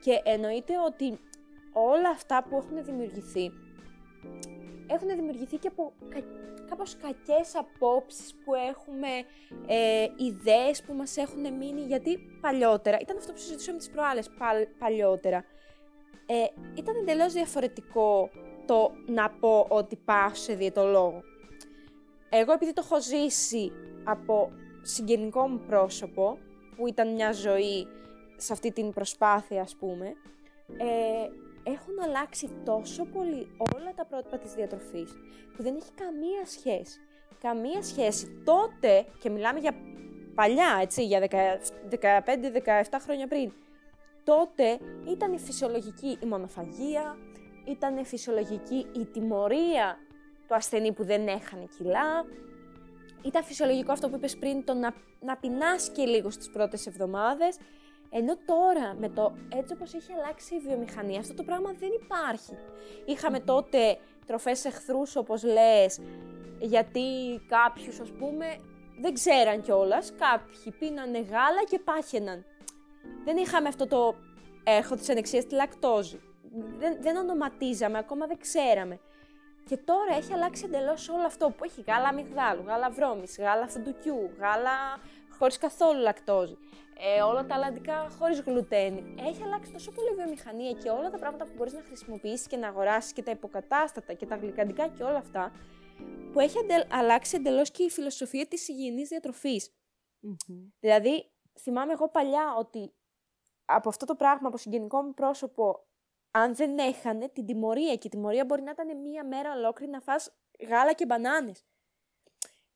Και 0.00 0.20
εννοείται 0.24 0.74
ότι 0.86 1.18
όλα 1.72 2.10
αυτά 2.10 2.44
που 2.48 2.56
έχουν 2.56 2.84
δημιουργηθεί 2.84 3.52
έχουν 4.90 5.08
δημιουργηθεί 5.08 5.56
και 5.56 5.68
από 5.68 5.92
κα, 6.08 6.20
κάπως 6.68 6.96
κακές 6.96 7.54
απόψεις 7.54 8.34
που 8.44 8.54
έχουμε, 8.54 9.08
ε, 9.66 10.06
ιδέες 10.16 10.82
που 10.82 10.94
μας 10.94 11.16
έχουν 11.16 11.40
μείνει, 11.40 11.80
γιατί 11.80 12.18
παλιότερα, 12.40 12.98
ήταν 13.00 13.16
αυτό 13.16 13.32
που 13.32 13.38
συζητούσαμε 13.38 13.78
τις 13.78 13.90
προάλλες, 13.90 14.30
παλιότερα, 14.78 15.44
ε, 16.26 16.44
ήταν 16.74 16.96
εντελώς 16.96 17.32
διαφορετικό 17.32 18.30
το 18.66 18.92
να 19.06 19.30
πω 19.30 19.66
ότι 19.68 19.96
πάω 19.96 20.34
σε 20.34 20.54
διαιτολόγο. 20.54 21.22
Εγώ 22.30 22.52
επειδή 22.52 22.72
το 22.72 22.82
έχω 22.84 23.00
ζήσει 23.00 23.72
από 24.04 24.52
συγγενικό 24.82 25.48
μου 25.48 25.60
πρόσωπο, 25.66 26.38
που 26.76 26.86
ήταν 26.86 27.14
μια 27.14 27.32
ζωή 27.32 27.86
σε 28.36 28.52
αυτή 28.52 28.72
την 28.72 28.92
προσπάθεια 28.92 29.60
ας 29.62 29.76
πούμε, 29.76 30.06
ε, 30.76 31.28
έχουν 31.72 32.00
αλλάξει 32.04 32.50
τόσο 32.64 33.04
πολύ 33.04 33.48
όλα 33.76 33.92
τα 33.94 34.04
πρότυπα 34.04 34.38
της 34.38 34.52
διατροφής 34.54 35.12
που 35.56 35.62
δεν 35.62 35.76
έχει 35.76 35.92
καμία 35.94 36.46
σχέση. 36.46 37.00
Καμία 37.40 37.82
σχέση. 37.82 38.42
Τότε, 38.44 39.06
και 39.18 39.30
μιλάμε 39.30 39.58
για 39.58 39.74
παλιά, 40.34 40.78
έτσι, 40.80 41.04
για 41.04 41.20
15-17 41.20 42.98
χρόνια 43.00 43.26
πριν, 43.26 43.52
τότε 44.24 44.78
ήταν 45.08 45.32
η 45.32 45.38
φυσιολογική 45.38 46.18
η 46.22 46.26
μονοφαγία, 46.26 47.16
ήταν 47.64 48.04
φυσιολογική 48.04 48.86
η 48.92 49.04
τιμωρία 49.04 49.98
του 50.48 50.54
ασθενή 50.54 50.92
που 50.92 51.04
δεν 51.04 51.28
έχανε 51.28 51.66
κιλά, 51.76 52.24
ήταν 53.22 53.44
φυσιολογικό 53.44 53.92
αυτό 53.92 54.08
που 54.08 54.16
είπες 54.16 54.36
πριν, 54.36 54.64
το 54.64 54.74
να, 54.74 54.94
να 55.20 55.36
πεινάς 55.36 55.90
και 55.90 56.04
λίγο 56.04 56.30
στις 56.30 56.50
πρώτες 56.50 56.86
εβδομάδες, 56.86 57.56
ενώ 58.10 58.36
τώρα 58.46 58.94
με 58.98 59.08
το 59.08 59.32
έτσι 59.56 59.72
όπως 59.72 59.94
έχει 59.94 60.12
αλλάξει 60.12 60.54
η 60.54 60.58
βιομηχανία, 60.58 61.20
αυτό 61.20 61.34
το 61.34 61.42
πράγμα 61.42 61.72
δεν 61.72 61.90
υπάρχει. 62.02 62.56
Είχαμε 63.04 63.40
τότε 63.40 63.98
τροφές 64.26 64.64
εχθρούς 64.64 65.16
όπως 65.16 65.42
λες, 65.42 66.00
γιατί 66.60 67.00
κάποιους 67.48 68.00
ας 68.00 68.10
πούμε 68.10 68.46
δεν 69.00 69.14
ξέραν 69.14 69.62
κιόλας, 69.62 70.12
κάποιοι 70.18 70.72
πίνανε 70.78 71.18
γάλα 71.18 71.64
και 71.68 71.78
πάχαιναν. 71.78 72.44
Δεν 73.24 73.36
είχαμε 73.36 73.68
αυτό 73.68 73.86
το 73.86 74.14
έχω 74.64 74.94
της 74.94 75.08
ανεξίας 75.10 75.46
τη 75.46 75.54
λακτόζη. 75.54 76.20
Δεν, 76.78 76.96
δεν 77.00 77.16
ονοματίζαμε, 77.16 77.98
ακόμα 77.98 78.26
δεν 78.26 78.38
ξέραμε. 78.38 79.00
Και 79.64 79.76
τώρα 79.76 80.16
έχει 80.16 80.32
αλλάξει 80.32 80.64
εντελώς 80.66 81.08
όλο 81.08 81.26
αυτό 81.26 81.50
που 81.50 81.64
έχει 81.64 81.84
γάλα 81.86 82.08
αμυγδάλου, 82.08 82.62
γάλα 82.66 82.90
βρώμης, 82.90 83.38
γάλα 83.38 83.68
φουντουκιού, 83.68 84.30
γάλα 84.38 85.00
χωρίς 85.38 85.58
καθόλου 85.58 86.00
λακτόζη 86.00 86.58
ε, 87.00 87.22
όλα 87.22 87.46
τα 87.46 87.54
αλλαντικά 87.54 88.08
χωρίς 88.18 88.40
γλουτένη. 88.40 89.14
Έχει 89.18 89.42
αλλάξει 89.42 89.72
τόσο 89.72 89.90
πολύ 89.92 90.10
η 90.10 90.14
βιομηχανία 90.14 90.72
και 90.72 90.90
όλα 90.90 91.10
τα 91.10 91.18
πράγματα 91.18 91.44
που 91.44 91.52
μπορείς 91.56 91.72
να 91.72 91.82
χρησιμοποιήσεις 91.82 92.46
και 92.46 92.56
να 92.56 92.68
αγοράσεις 92.68 93.12
και 93.12 93.22
τα 93.22 93.30
υποκατάστατα 93.30 94.12
και 94.12 94.26
τα 94.26 94.36
γλυκαντικά 94.36 94.88
και 94.88 95.02
όλα 95.02 95.18
αυτά, 95.18 95.52
που 96.32 96.40
έχει 96.40 96.56
αλλάξει 96.90 97.36
εντελώς 97.36 97.70
και 97.70 97.82
η 97.82 97.90
φιλοσοφία 97.90 98.46
της 98.46 98.68
υγιεινής 98.68 99.10
Δηλαδή, 100.80 101.30
θυμάμαι 101.60 101.92
εγώ 101.92 102.08
παλιά 102.08 102.54
ότι 102.58 102.92
από 103.64 103.88
αυτό 103.88 104.06
το 104.06 104.14
πράγμα, 104.14 104.48
από 104.48 104.56
συγγενικό 104.56 105.02
μου 105.02 105.14
πρόσωπο, 105.14 105.86
αν 106.30 106.54
δεν 106.54 106.78
έχανε 106.78 107.28
την 107.28 107.46
τιμωρία 107.46 107.96
και 107.96 108.06
η 108.06 108.10
τιμωρία 108.10 108.44
μπορεί 108.44 108.62
να 108.62 108.70
ήταν 108.70 109.00
μία 109.00 109.26
μέρα 109.26 109.52
ολόκληρη 109.52 109.90
να 109.92 110.00
φας 110.00 110.36
γάλα 110.68 110.92
και 110.92 111.06
μπανάνες. 111.06 111.64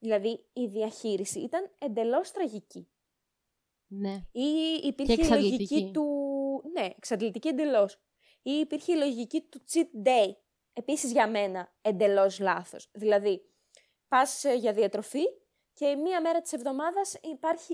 Δηλαδή, 0.02 0.44
η 0.52 0.66
διαχείριση 0.66 1.40
ήταν 1.40 1.70
εντελώς 1.78 2.30
τραγική. 2.30 2.88
Ναι. 3.86 4.24
Ή 4.32 4.48
υπήρχε 4.82 5.26
η 5.26 5.28
λογική 5.28 5.90
του. 5.92 6.04
Ναι, 6.72 6.86
εξαντλητική 6.96 7.48
εντελώς. 7.48 8.00
Ή 8.42 8.50
υπήρχε 8.50 8.92
η 8.92 8.96
λογική 8.96 9.40
του 9.40 9.60
cheat 9.72 10.08
day. 10.08 10.32
Επίσης 10.72 11.12
για 11.12 11.28
μένα 11.28 11.72
εντελώς 11.82 12.38
λάθος. 12.38 12.88
Δηλαδή, 12.92 13.42
πας 14.08 14.44
ε, 14.44 14.54
για 14.54 14.72
διατροφή 14.72 15.22
και 15.72 15.96
μία 15.96 16.20
μέρα 16.20 16.40
της 16.40 16.52
εβδομάδας 16.52 17.16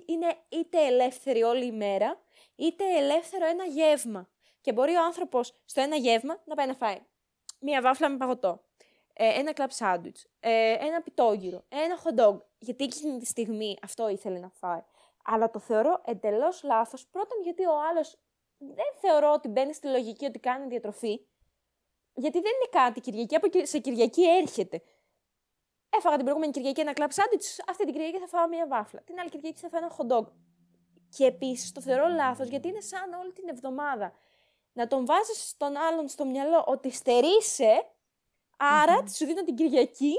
είναι 0.06 0.36
είτε 0.48 0.86
ελεύθερη 0.86 1.42
όλη 1.42 1.66
η 1.66 1.72
μέρα, 1.72 2.20
είτε 2.54 2.84
ελεύθερο 2.96 3.46
ένα 3.46 3.64
γεύμα. 3.64 4.30
Και 4.60 4.72
μπορεί 4.72 4.94
ο 4.94 5.04
άνθρωπος 5.04 5.60
στο 5.64 5.80
ένα 5.80 5.96
γεύμα 5.96 6.42
να 6.46 6.54
πάει 6.54 6.66
να 6.66 6.74
φάει 6.74 7.06
μία 7.60 7.82
βάφλα 7.82 8.08
με 8.08 8.16
παγωτό, 8.16 8.48
ε, 8.48 8.67
ένα 9.24 9.52
κλαμπ 9.52 9.70
σάντουιτ, 9.70 10.16
ε, 10.40 10.72
ένα 10.72 11.02
πιτόγυρο, 11.02 11.64
ένα 11.68 11.98
hot 12.02 12.20
dog. 12.20 12.40
Γιατί 12.58 12.84
εκείνη 12.84 13.18
τη 13.18 13.26
στιγμή 13.26 13.76
αυτό 13.82 14.08
ήθελε 14.08 14.38
να 14.38 14.48
φάει. 14.48 14.82
Αλλά 15.24 15.50
το 15.50 15.58
θεωρώ 15.58 16.02
εντελώς 16.04 16.62
λάθος. 16.62 17.06
Πρώτον, 17.06 17.42
γιατί 17.42 17.64
ο 17.64 17.80
άλλος 17.90 18.18
δεν 18.58 18.86
θεωρώ 19.00 19.32
ότι 19.32 19.48
μπαίνει 19.48 19.74
στη 19.74 19.86
λογική 19.86 20.24
ότι 20.24 20.38
κάνει 20.38 20.66
διατροφή. 20.66 21.26
Γιατί 22.14 22.40
δεν 22.40 22.52
είναι 22.54 22.84
κάτι 22.84 23.00
Κυριακή, 23.00 23.34
από 23.34 23.48
σε 23.62 23.78
Κυριακή 23.78 24.22
έρχεται. 24.24 24.82
Έφαγα 25.90 26.14
την 26.14 26.24
προηγούμενη 26.24 26.52
Κυριακή 26.52 26.80
ένα 26.80 26.92
κλαμπ 26.92 27.10
σάντουιτ, 27.10 27.42
αυτή 27.68 27.84
την 27.84 27.92
Κυριακή 27.92 28.18
θα 28.18 28.26
φάω 28.26 28.48
μια 28.48 28.66
βάφλα. 28.66 29.00
Την 29.00 29.20
άλλη 29.20 29.28
Κυριακή 29.28 29.60
θα 29.60 29.68
φάω 29.68 29.80
ένα 29.80 29.96
hot 29.96 30.16
dog. 30.16 30.32
Και 31.16 31.24
επίσης 31.24 31.72
το 31.72 31.80
θεωρώ 31.80 32.08
λάθος 32.08 32.48
γιατί 32.48 32.68
είναι 32.68 32.80
σαν 32.80 33.12
όλη 33.12 33.32
την 33.32 33.48
εβδομάδα 33.48 34.12
να 34.72 34.86
τον 34.86 35.06
βάζεις 35.06 35.48
στον 35.48 35.76
άλλον 35.76 36.08
στο 36.08 36.24
μυαλό 36.24 36.64
ότι 36.66 36.90
στερείσαι, 36.90 37.86
άρα 38.58 39.02
mm-hmm. 39.02 39.10
σου 39.14 39.26
δίνω 39.26 39.44
την 39.44 39.54
Κυριακή 39.54 40.12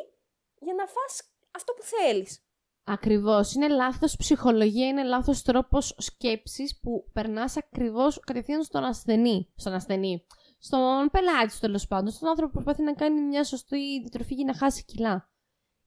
για 0.60 0.74
να 0.74 0.86
φας 0.86 1.34
αυτό 1.52 1.74
που 1.74 1.84
θέλεις. 1.84 2.44
Ακριβώς. 2.84 3.54
Είναι 3.54 3.68
λάθος 3.68 4.16
ψυχολογία, 4.16 4.88
είναι 4.88 5.04
λάθος 5.04 5.42
τρόπος 5.42 5.96
σκέψης 5.98 6.80
που 6.80 7.10
περνάς 7.14 7.58
ακριβώς 7.58 8.20
κατευθείαν 8.20 8.64
στον 8.64 8.84
ασθενή. 8.84 9.52
Στον 9.56 9.74
ασθενή. 9.74 10.26
Στον 10.60 11.10
πελάτη 11.12 11.52
σου 11.52 11.60
τέλος 11.60 11.88
πάντων. 11.88 12.12
Στον 12.12 12.30
άνθρωπο 12.30 12.52
που 12.52 12.64
προσπαθεί 12.64 12.84
να 12.84 12.94
κάνει 12.94 13.22
μια 13.22 13.44
σωστή 13.44 14.00
διατροφή 14.00 14.34
για 14.34 14.46
να 14.46 14.56
χάσει 14.56 14.86
κιλά. 14.86 15.30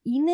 Είναι 0.02 0.32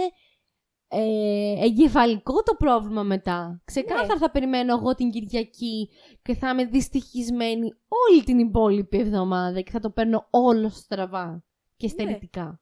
ε, 0.88 1.64
εγκεφαλικό 1.64 2.42
το 2.42 2.54
πρόβλημα 2.54 3.02
μετά. 3.02 3.62
Ξεκάθαρα 3.64 4.12
ναι. 4.12 4.18
θα 4.18 4.30
περιμένω 4.30 4.76
εγώ 4.76 4.94
την 4.94 5.10
Κυριακή 5.10 5.90
και 6.22 6.34
θα 6.34 6.50
είμαι 6.50 6.64
δυστυχισμένη 6.64 7.72
όλη 7.88 8.24
την 8.24 8.38
υπόλοιπη 8.38 8.98
εβδομάδα 8.98 9.60
και 9.60 9.70
θα 9.70 9.80
το 9.80 9.90
παίρνω 9.90 10.26
όλο 10.30 10.68
στραβά 10.68 11.44
και 11.78 11.86
ναι. 11.86 11.92
στερητικά. 11.92 12.60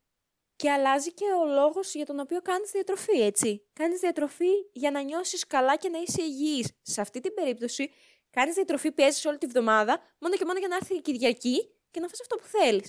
Και 0.56 0.70
αλλάζει 0.70 1.12
και 1.12 1.24
ο 1.24 1.44
λόγος 1.44 1.94
για 1.94 2.06
τον 2.06 2.18
οποίο 2.18 2.42
κάνεις 2.42 2.70
διατροφή, 2.70 3.20
έτσι. 3.20 3.66
Κάνεις 3.72 4.00
διατροφή 4.00 4.50
για 4.72 4.90
να 4.90 5.00
νιώσεις 5.00 5.46
καλά 5.46 5.76
και 5.76 5.88
να 5.88 5.98
είσαι 5.98 6.22
υγιής. 6.22 6.72
Σε 6.82 7.00
αυτή 7.00 7.20
την 7.20 7.34
περίπτωση, 7.34 7.90
κάνεις 8.30 8.54
διατροφή, 8.54 8.92
πιέζεις 8.92 9.24
όλη 9.24 9.38
τη 9.38 9.46
βδομάδα, 9.46 10.00
μόνο 10.20 10.34
και 10.36 10.44
μόνο 10.44 10.58
για 10.58 10.68
να 10.68 10.76
έρθει 10.76 10.94
η 10.94 11.00
Κυριακή 11.00 11.70
και 11.90 12.00
να 12.00 12.08
φας 12.08 12.20
αυτό 12.20 12.36
που 12.36 12.44
θελει 12.46 12.84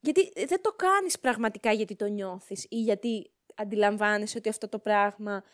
Γιατί 0.00 0.32
δεν 0.46 0.62
το 0.62 0.72
κάνεις 0.72 1.18
πραγματικά 1.18 1.72
γιατί 1.72 1.96
το 1.96 2.06
νιώθεις 2.06 2.66
ή 2.68 2.76
γιατί 2.76 3.30
αντιλαμβάνεσαι 3.54 4.38
ότι 4.38 4.48
αυτό 4.48 4.68
το 4.68 4.78
πράγμα 4.78 5.44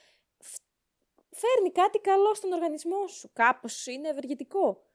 φέρνει 1.31 1.73
κάτι 1.73 1.99
καλό 1.99 2.35
στον 2.35 2.53
οργανισμό 2.53 3.07
σου. 3.07 3.31
Κάπως 3.33 3.87
είναι 3.87 4.09
ευεργετικό. 4.09 4.87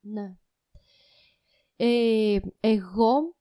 Ναι. 0.00 0.36
Ε, 1.76 2.38
εγώ, 2.60 3.36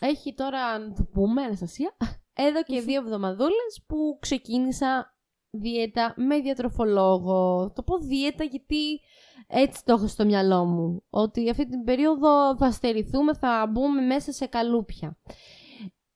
έχει 0.00 0.34
τώρα, 0.34 0.78
να 0.78 0.92
το 0.92 1.04
πούμε, 1.12 1.42
Αναστασία, 1.42 1.96
εδώ 2.32 2.62
και 2.62 2.80
δύο 2.80 3.00
εβδομαδούλες 3.00 3.84
που 3.86 4.18
ξεκίνησα 4.20 5.14
δίαιτα 5.50 6.14
με 6.16 6.40
διατροφολόγο. 6.40 7.72
Το 7.74 7.82
πω 7.82 7.98
δίαιτα 7.98 8.44
γιατί 8.44 9.00
έτσι 9.46 9.84
το 9.84 9.92
έχω 9.92 10.06
στο 10.06 10.24
μυαλό 10.24 10.64
μου. 10.64 11.02
Ότι 11.10 11.50
αυτή 11.50 11.68
την 11.68 11.84
περίοδο 11.84 12.56
θα 12.56 12.70
στερηθούμε, 12.70 13.34
θα 13.34 13.70
μπούμε 13.72 14.00
μέσα 14.00 14.32
σε 14.32 14.46
καλούπια. 14.46 15.18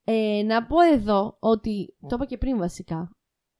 Ε, 0.04 0.42
να 0.44 0.66
πω 0.66 0.80
εδώ 0.80 1.36
ότι, 1.40 1.96
το 2.00 2.08
είπα 2.14 2.24
και 2.24 2.38
πριν 2.38 2.58
βασικά, 2.58 3.10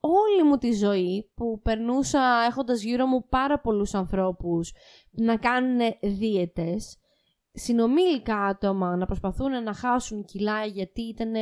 όλη 0.01 0.43
μου 0.49 0.57
τη 0.57 0.73
ζωή 0.73 1.31
που 1.35 1.61
περνούσα 1.63 2.45
έχοντας 2.49 2.83
γύρω 2.83 3.07
μου 3.07 3.27
πάρα 3.29 3.61
πολλούς 3.61 3.95
ανθρώπους 3.95 4.73
να 5.11 5.37
κάνουν 5.37 5.79
δίαιτες, 6.03 6.99
συνομήλικα 7.59 8.45
άτομα 8.45 8.97
να 8.97 9.07
προσπαθούν 9.07 9.63
να 9.63 9.75
χάσουν 9.75 10.25
κιλά 10.25 10.65
γιατί 10.65 11.03
ήταν 11.03 11.33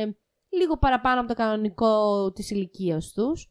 λίγο 0.49 0.77
παραπάνω 0.77 1.19
από 1.19 1.27
το 1.27 1.33
κανονικό 1.33 2.31
της 2.31 2.49
ηλικίας 2.51 3.11
τους, 3.11 3.49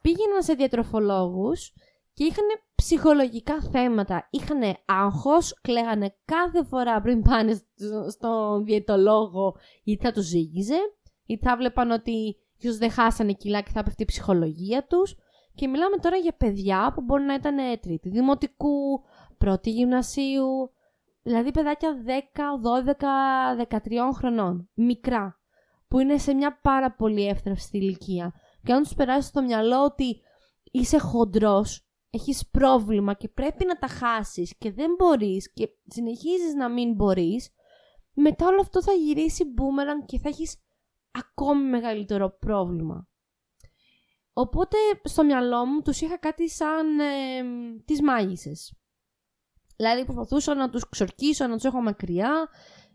πήγαιναν 0.00 0.42
σε 0.42 0.52
διατροφολόγους 0.52 1.72
και 2.12 2.24
είχαν 2.24 2.44
ψυχολογικά 2.74 3.62
θέματα. 3.62 4.28
Είχαν 4.30 4.60
άγχος, 4.86 5.58
κλαίγανε 5.60 6.16
κάθε 6.24 6.64
φορά 6.64 7.00
πριν 7.00 7.22
πάνε 7.22 7.62
στον 8.10 8.64
διαιτολόγο 8.64 9.56
γιατί 9.82 10.04
θα 10.04 10.12
τους 10.12 10.24
ζήγιζε, 10.24 10.78
ή 11.26 11.36
θα 11.36 11.56
βλέπαν 11.56 11.90
ότι 11.90 12.36
ίσω 12.58 12.76
δεν 12.76 12.90
χάσανε 12.90 13.32
κιλά 13.32 13.60
και 13.60 13.70
θα 13.70 13.82
πέφτει 13.82 14.02
η 14.02 14.06
ψυχολογία 14.06 14.86
τους. 14.86 15.16
Και 15.54 15.68
μιλάμε 15.68 15.96
τώρα 15.96 16.16
για 16.16 16.32
παιδιά 16.36 16.92
που 16.94 17.00
μπορεί 17.00 17.22
να 17.22 17.34
ήταν 17.34 17.80
τρίτη 17.80 18.08
δημοτικού, 18.08 19.02
πρώτη 19.38 19.70
γυμνασίου, 19.70 20.70
δηλαδή 21.26 21.50
παιδάκια 21.50 22.04
10, 22.06 23.60
12, 23.68 23.76
13 23.78 23.78
χρονών, 24.14 24.68
μικρά, 24.74 25.40
που 25.88 25.98
είναι 25.98 26.18
σε 26.18 26.34
μια 26.34 26.60
πάρα 26.62 26.92
πολύ 26.92 27.26
εύθραυστη 27.26 27.76
ηλικία. 27.78 28.34
Και 28.62 28.72
αν 28.72 28.82
τους 28.82 28.94
περάσεις 28.94 29.26
στο 29.26 29.42
μυαλό 29.42 29.84
ότι 29.84 30.20
είσαι 30.70 30.98
χοντρός 30.98 31.88
έχεις 32.10 32.48
πρόβλημα 32.50 33.14
και 33.14 33.28
πρέπει 33.28 33.64
να 33.64 33.78
τα 33.78 33.86
χάσεις 33.86 34.56
και 34.58 34.72
δεν 34.72 34.94
μπορείς 34.98 35.52
και 35.52 35.68
συνεχίζεις 35.86 36.54
να 36.54 36.68
μην 36.68 36.94
μπορείς, 36.94 37.50
μετά 38.12 38.46
όλο 38.46 38.60
αυτό 38.60 38.82
θα 38.82 38.92
γυρίσει 38.92 39.44
μπούμεραν 39.44 40.04
και 40.04 40.18
θα 40.18 40.28
έχεις 40.28 40.62
ακόμη 41.10 41.68
μεγαλύτερο 41.68 42.36
πρόβλημα. 42.38 43.08
Οπότε 44.32 44.76
στο 45.02 45.24
μυαλό 45.24 45.64
μου 45.66 45.82
τους 45.82 46.00
είχα 46.00 46.18
κάτι 46.18 46.50
σαν 46.50 46.98
ε, 46.98 47.42
τις 47.84 48.02
μάγισσες. 48.02 48.74
Δηλαδή 49.76 50.04
προσπαθούσα 50.04 50.54
να 50.54 50.70
τους 50.70 50.88
ξορκίσω, 50.88 51.46
να 51.46 51.54
τους 51.54 51.64
έχω 51.64 51.80
μακριά, 51.80 52.48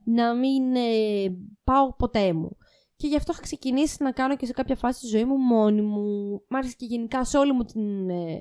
να 0.04 0.36
μην 0.36 0.76
ε, 0.76 1.38
πάω 1.64 1.96
ποτέ 1.96 2.34
μου. 2.34 2.58
Και 2.96 3.08
γι' 3.08 3.16
αυτό 3.16 3.32
είχα 3.32 3.42
ξεκινήσει 3.42 4.04
να 4.04 4.12
κάνω 4.12 4.36
και 4.36 4.46
σε 4.46 4.54
κάποια 4.54 4.76
φάση 4.76 5.00
τη 5.00 5.08
ζωή 5.08 5.26
μου 5.26 5.38
μόνη 5.38 5.82
μου. 5.82 6.34
Μ' 6.50 6.56
άρεσε 6.56 6.76
και 6.78 6.86
γενικά 6.86 7.24
σε 7.24 7.38
όλη 7.38 7.52
μου 7.54 7.64
την 7.64 8.10
ε, 8.10 8.40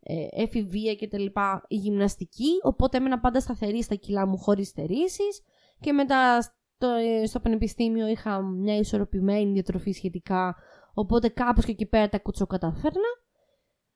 ε, 0.00 0.26
εφηβεία 0.30 0.94
και 0.94 1.08
τα 1.08 1.18
λοιπά 1.18 1.64
η 1.68 1.76
γυμναστική, 1.76 2.50
οπότε 2.62 2.96
έμενα 2.96 3.20
πάντα 3.20 3.40
σταθερή 3.40 3.82
στα 3.82 3.94
κιλά 3.94 4.26
μου 4.26 4.38
χωρίς 4.38 4.68
στερήσεις 4.68 5.42
και 5.80 5.92
μετά 5.92 6.42
στο, 6.42 6.88
ε, 6.88 7.26
στο 7.26 7.40
πανεπιστήμιο 7.40 8.06
είχα 8.06 8.42
μια 8.42 8.76
ισορροπημένη 8.76 9.52
διατροφή 9.52 9.92
σχετικά, 9.92 10.56
οπότε 10.94 11.28
κάπως 11.28 11.64
και 11.64 11.70
εκεί 11.70 11.86
πέρα 11.86 12.08
τα 12.08 12.18
κουτσοκαταφέρνα. 12.18 13.08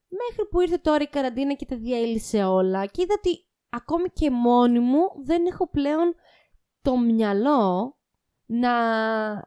Μέχρι 0.08 0.48
που 0.50 0.60
ήρθε 0.60 0.76
τώρα 0.76 1.02
η 1.02 1.06
καραντίνα 1.06 1.54
και 1.54 1.64
τα 1.64 1.76
διέλυσε 1.76 2.44
όλα 2.44 2.86
και 2.86 3.02
είδα 3.02 3.14
ότι 3.18 3.46
ακόμη 3.72 4.08
και 4.08 4.30
μόνη 4.30 4.78
μου 4.78 5.00
δεν 5.24 5.46
έχω 5.46 5.68
πλέον 5.68 6.14
το 6.82 6.96
μυαλό 6.96 7.96
να 8.46 8.72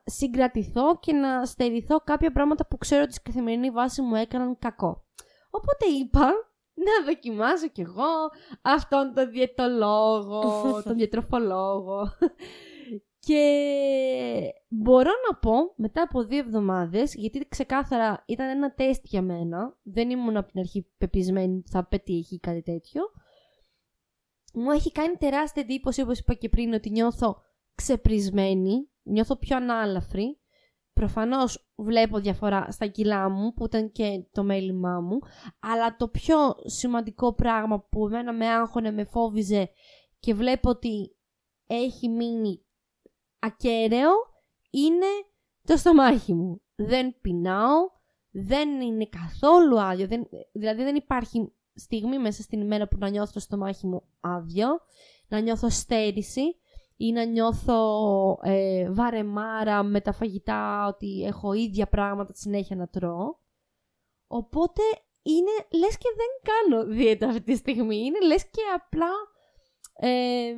συγκρατηθώ 0.03 0.99
και 0.99 1.13
να 1.13 1.45
στερηθώ 1.45 1.99
κάποια 1.99 2.31
πράγματα 2.31 2.67
που 2.67 2.77
ξέρω 2.77 3.03
ότι 3.03 3.13
στη 3.13 3.21
καθημερινή 3.21 3.71
βάση 3.71 4.01
μου 4.01 4.15
έκαναν 4.15 4.57
κακό. 4.59 5.03
Οπότε 5.49 5.85
είπα 5.85 6.25
να 6.73 7.05
δοκιμάσω 7.05 7.67
κι 7.67 7.81
εγώ 7.81 8.13
αυτόν 8.61 9.13
τον 9.13 9.29
διαιτολόγο, 9.29 10.41
τον 10.83 10.95
διατροφολόγο. 10.95 12.07
Και 13.19 13.43
μπορώ 14.67 15.11
να 15.29 15.37
πω 15.37 15.53
μετά 15.75 16.01
από 16.01 16.23
δύο 16.23 16.37
εβδομάδες, 16.37 17.13
γιατί 17.13 17.47
ξεκάθαρα 17.47 18.23
ήταν 18.25 18.49
ένα 18.49 18.73
τεστ 18.73 19.05
για 19.05 19.21
μένα, 19.21 19.77
δεν 19.83 20.09
ήμουν 20.09 20.37
από 20.37 20.51
την 20.51 20.59
αρχή 20.59 20.87
πεπισμένη 20.97 21.57
ότι 21.57 21.69
θα 21.69 21.85
πετύχει 21.87 22.39
κάτι 22.39 22.61
τέτοιο, 22.61 23.01
μου 24.55 24.71
έχει 24.71 24.91
κάνει 24.91 25.15
τεράστια 25.15 25.61
εντύπωση, 25.61 26.01
όπως 26.01 26.19
είπα 26.19 26.33
και 26.33 26.49
πριν, 26.49 26.73
ότι 26.73 26.89
νιώθω 26.89 27.41
ξεπρισμένη, 27.75 28.89
νιώθω 29.03 29.37
πιο 29.37 29.55
ανάλαφρη, 29.55 30.39
Προφανώς 30.99 31.71
βλέπω 31.75 32.19
διαφορά 32.19 32.71
στα 32.71 32.87
κιλά 32.87 33.29
μου 33.29 33.53
που 33.53 33.65
ήταν 33.65 33.91
και 33.91 34.25
το 34.31 34.43
μέλημά 34.43 34.99
μου 34.99 35.19
αλλά 35.59 35.95
το 35.95 36.07
πιο 36.07 36.37
σημαντικό 36.65 37.33
πράγμα 37.33 37.81
που 37.81 38.07
εμένα 38.07 38.33
με 38.33 38.47
άγχωνε, 38.47 38.91
με 38.91 39.03
φόβιζε 39.03 39.69
και 40.19 40.33
βλέπω 40.33 40.69
ότι 40.69 41.17
έχει 41.67 42.09
μείνει 42.09 42.65
ακέραιο 43.39 44.11
είναι 44.69 45.05
το 45.61 45.77
στομάχι 45.77 46.33
μου. 46.33 46.61
Δεν 46.75 47.19
πεινάω, 47.21 47.89
δεν 48.31 48.81
είναι 48.81 49.05
καθόλου 49.05 49.79
άδειο, 49.79 50.07
δεν, 50.07 50.27
δηλαδή 50.53 50.83
δεν 50.83 50.95
υπάρχει 50.95 51.53
στιγμή 51.75 52.19
μέσα 52.19 52.41
στην 52.41 52.61
ημέρα 52.61 52.87
που 52.87 52.97
να 52.99 53.09
νιώθω 53.09 53.31
το 53.33 53.39
στομάχι 53.39 53.87
μου 53.87 54.03
άδειο, 54.19 54.67
να 55.27 55.39
νιώθω 55.39 55.69
στέρηση 55.69 56.55
ή 56.97 57.11
να 57.11 57.23
νιώθω 57.23 57.79
ε, 58.41 58.91
βαρεμάρα 58.91 59.83
με 59.83 60.01
τα 60.01 60.11
φαγητά 60.11 60.87
ότι 60.87 61.23
έχω 61.25 61.53
ίδια 61.53 61.87
πράγματα 61.87 62.31
τη 62.33 62.39
συνέχεια 62.39 62.75
να 62.75 62.87
τρώω. 62.87 63.35
Οπότε 64.27 64.81
είναι 65.21 65.79
λες 65.79 65.97
και 65.97 66.09
δεν 66.15 66.53
κάνω 66.53 66.85
δίαιτα 66.85 67.27
αυτή 67.27 67.41
τη 67.41 67.55
στιγμή. 67.55 67.97
Είναι 67.97 68.25
λες 68.25 68.49
και 68.49 68.61
απλά 68.75 69.11
ε, 69.97 70.53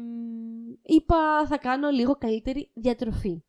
είπα 0.82 1.46
θα 1.48 1.58
κάνω 1.58 1.90
λίγο 1.90 2.16
καλύτερη 2.16 2.72
διατροφή. 2.74 3.44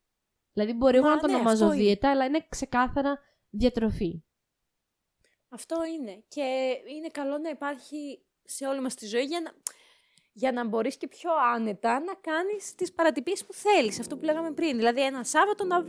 Δηλαδή 0.53 0.73
μπορεί 0.73 0.97
εγώ 0.97 1.07
να 1.07 1.19
το 1.19 1.27
ναι, 1.27 1.33
ονομάζω 1.33 1.69
δίαιτα, 1.69 2.09
αλλά 2.09 2.25
είναι 2.25 2.45
ξεκάθαρα 2.49 3.19
διατροφή. 3.49 4.23
Αυτό 5.49 5.75
είναι. 5.93 6.23
Και 6.27 6.77
είναι 6.97 7.07
καλό 7.11 7.37
να 7.37 7.49
υπάρχει 7.49 8.19
σε 8.43 8.65
όλη 8.65 8.81
μας 8.81 8.95
τη 8.95 9.05
ζωή 9.05 9.23
για 9.23 9.41
να 9.41 9.51
για 10.33 10.51
να 10.51 10.67
μπορείς 10.67 10.97
και 10.97 11.07
πιο 11.07 11.29
άνετα 11.55 11.99
να 11.99 12.13
κάνεις 12.21 12.75
τις 12.75 12.93
παρατυπίες 12.93 13.45
που 13.45 13.53
θέλεις, 13.53 13.99
αυτό 13.99 14.17
που 14.17 14.25
λέγαμε 14.25 14.51
πριν. 14.51 14.75
Δηλαδή 14.75 15.01
ένα 15.01 15.23
Σάββατο 15.23 15.65
να, 15.65 15.81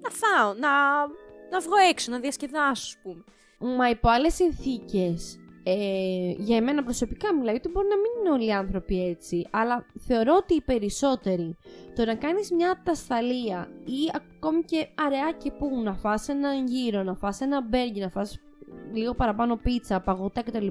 να 0.00 0.10
φάω, 0.10 0.52
να, 0.54 0.70
να 1.50 1.60
βγω 1.60 1.76
έξω, 1.90 2.10
να 2.10 2.18
διασκεδάσω, 2.18 2.70
ας 2.70 2.98
πούμε. 3.02 3.24
Μα 3.76 3.90
υπό 3.90 4.08
άλλες 4.08 4.34
συνθήκες, 4.34 5.38
ε, 5.62 6.30
για 6.36 6.56
εμένα 6.56 6.82
προσωπικά 6.82 7.34
μιλάω, 7.34 7.50
γιατί 7.50 7.68
μπορεί 7.68 7.88
να 7.88 7.96
μην 7.96 8.10
είναι 8.20 8.30
όλοι 8.30 8.46
οι 8.46 8.52
άνθρωποι 8.52 9.06
έτσι, 9.08 9.46
αλλά 9.50 9.86
θεωρώ 10.06 10.34
ότι 10.36 10.54
οι 10.54 10.60
περισσότεροι, 10.60 11.56
το 11.94 12.04
να 12.04 12.14
κάνεις 12.14 12.50
μια 12.50 12.82
τασταλία 12.84 13.68
ή 13.84 14.10
ακόμη 14.14 14.62
και 14.62 14.88
αραιά 14.94 15.32
και 15.42 15.50
που 15.50 15.82
να 15.82 15.94
φας 15.94 16.28
ένα 16.28 16.54
γύρο, 16.54 17.02
να 17.02 17.14
φας 17.14 17.40
ένα 17.40 17.62
μπέργκι, 17.62 18.00
να 18.00 18.08
φας 18.08 18.38
λίγο 18.92 19.14
παραπάνω 19.14 19.56
πίτσα, 19.56 20.00
παγωτά 20.00 20.42
κτλ. 20.42 20.66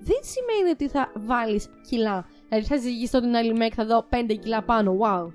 Δεν 0.00 0.20
σημαίνει 0.20 0.70
ότι 0.72 0.88
θα 0.88 1.12
βάλεις 1.14 1.68
κιλά 1.88 2.26
Δηλαδή 2.48 2.66
θα 2.66 2.76
ζυγιστώ 2.76 3.20
την 3.20 3.36
άλλη 3.36 3.52
μέρα 3.52 3.68
και 3.68 3.74
θα 3.74 3.84
δω 3.84 4.06
5 4.10 4.38
κιλά 4.40 4.62
πάνω. 4.62 4.96
Wow. 5.00 5.32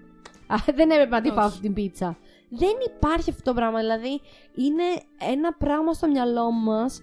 δεν 0.76 0.90
έπρεπε 0.90 1.16
να 1.16 1.22
τη 1.22 1.30
φάω 1.30 1.46
αυτή 1.46 1.62
την 1.62 1.74
πίτσα. 1.74 2.18
Δεν 2.50 2.74
υπάρχει 2.96 3.30
αυτό 3.30 3.44
το 3.44 3.54
πράγμα. 3.54 3.80
Δηλαδή 3.80 4.22
είναι 4.56 4.84
ένα 5.32 5.54
πράγμα 5.54 5.94
στο 5.94 6.08
μυαλό 6.08 6.52
μας 6.52 7.02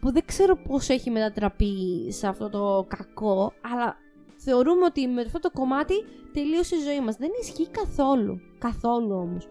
που 0.00 0.12
δεν 0.12 0.22
ξέρω 0.26 0.56
πώς 0.56 0.88
έχει 0.88 1.10
μετατραπεί 1.10 2.06
σε 2.12 2.26
αυτό 2.26 2.48
το 2.48 2.86
κακό, 2.88 3.52
αλλά 3.72 3.96
θεωρούμε 4.36 4.84
ότι 4.84 5.06
με 5.06 5.20
αυτό 5.20 5.38
το 5.38 5.50
κομμάτι 5.50 5.94
τελείωσε 6.32 6.76
η 6.76 6.80
ζωή 6.80 7.00
μας. 7.00 7.16
Δεν 7.16 7.30
ισχύει 7.40 7.68
καθόλου. 7.68 8.40
Καθόλου 8.58 9.14
όμως. 9.14 9.48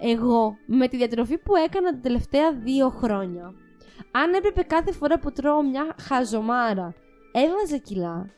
Εγώ 0.00 0.56
με 0.66 0.88
τη 0.88 0.96
διατροφή 0.96 1.38
που 1.38 1.56
έκανα 1.56 1.90
τα 1.90 1.98
τελευταία 2.02 2.52
δύο 2.52 2.88
χρόνια, 2.88 3.54
αν 4.10 4.34
έπρεπε 4.34 4.62
κάθε 4.62 4.92
φορά 4.92 5.18
που 5.18 5.32
τρώω 5.32 5.62
μια 5.62 5.94
χαζομάρα, 6.00 6.94
έβαζε 7.32 7.78
κιλά, 7.78 8.30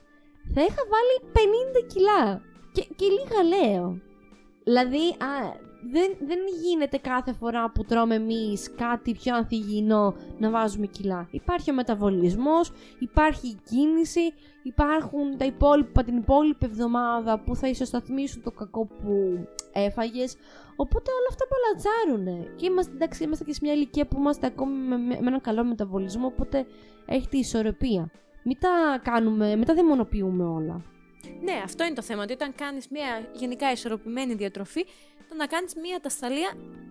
θα 0.54 0.60
είχα 0.60 0.82
βάλει 0.90 1.32
50 1.32 1.86
κιλά. 1.86 2.40
Και, 2.72 2.86
και 2.96 3.06
λίγα 3.06 3.42
λέω. 3.42 4.00
Δηλαδή, 4.64 5.08
α, 5.08 5.68
δεν, 5.82 6.16
δεν 6.26 6.38
γίνεται 6.62 6.98
κάθε 6.98 7.32
φορά 7.32 7.70
που 7.70 7.84
τρώμε 7.84 8.14
εμείς 8.14 8.70
κάτι 8.76 9.12
πιο 9.12 9.34
ανθυγιεινό 9.36 10.14
να 10.38 10.50
βάζουμε 10.50 10.86
κιλά. 10.86 11.28
Υπάρχει 11.30 11.70
ο 11.70 11.74
μεταβολισμός, 11.74 12.72
υπάρχει 12.98 13.46
η 13.48 13.58
κίνηση, 13.68 14.32
υπάρχουν 14.62 15.36
τα 15.36 15.44
υπόλοιπα 15.44 16.04
την 16.04 16.16
υπόλοιπη 16.16 16.66
εβδομάδα 16.66 17.40
που 17.40 17.56
θα 17.56 17.68
ισοσταθμίσουν 17.68 18.42
το 18.42 18.50
κακό 18.50 18.86
που 18.86 19.46
έφαγες. 19.72 20.36
Οπότε 20.76 21.10
όλα 21.10 21.26
αυτά 21.30 21.44
παλατσάρουν. 21.52 22.56
Και 22.56 22.66
είμαστε, 22.66 22.92
εντάξει, 22.94 23.24
είμαστε 23.24 23.44
και 23.44 23.52
σε 23.52 23.60
μια 23.62 23.72
ηλικία 23.72 24.06
που 24.06 24.16
είμαστε 24.18 24.46
ακόμη 24.46 24.72
με, 24.72 24.96
με, 24.96 25.06
με 25.06 25.26
έναν 25.26 25.40
καλό 25.40 25.64
μεταβολισμό, 25.64 26.26
οπότε 26.26 26.66
έχει 27.06 27.28
τη 27.28 27.38
ισορροπία. 27.38 28.10
Μην 28.44 28.58
τα 28.60 29.00
κάνουμε, 29.02 29.56
μην 29.56 29.66
τα 29.66 29.74
δαιμονοποιούμε 29.74 30.44
όλα. 30.44 30.82
Ναι, 31.42 31.60
αυτό 31.64 31.84
είναι 31.84 31.94
το 31.94 32.02
θέμα. 32.02 32.22
Ότι 32.22 32.32
όταν 32.32 32.54
κάνεις 32.54 32.88
μια 32.88 33.28
γενικά 33.32 33.72
ισορροπημένη 33.72 34.34
διατροφή, 34.34 34.84
το 35.30 35.36
να 35.36 35.46
κάνεις 35.46 35.74
μια 35.74 35.96
ατασταλία 35.96 36.50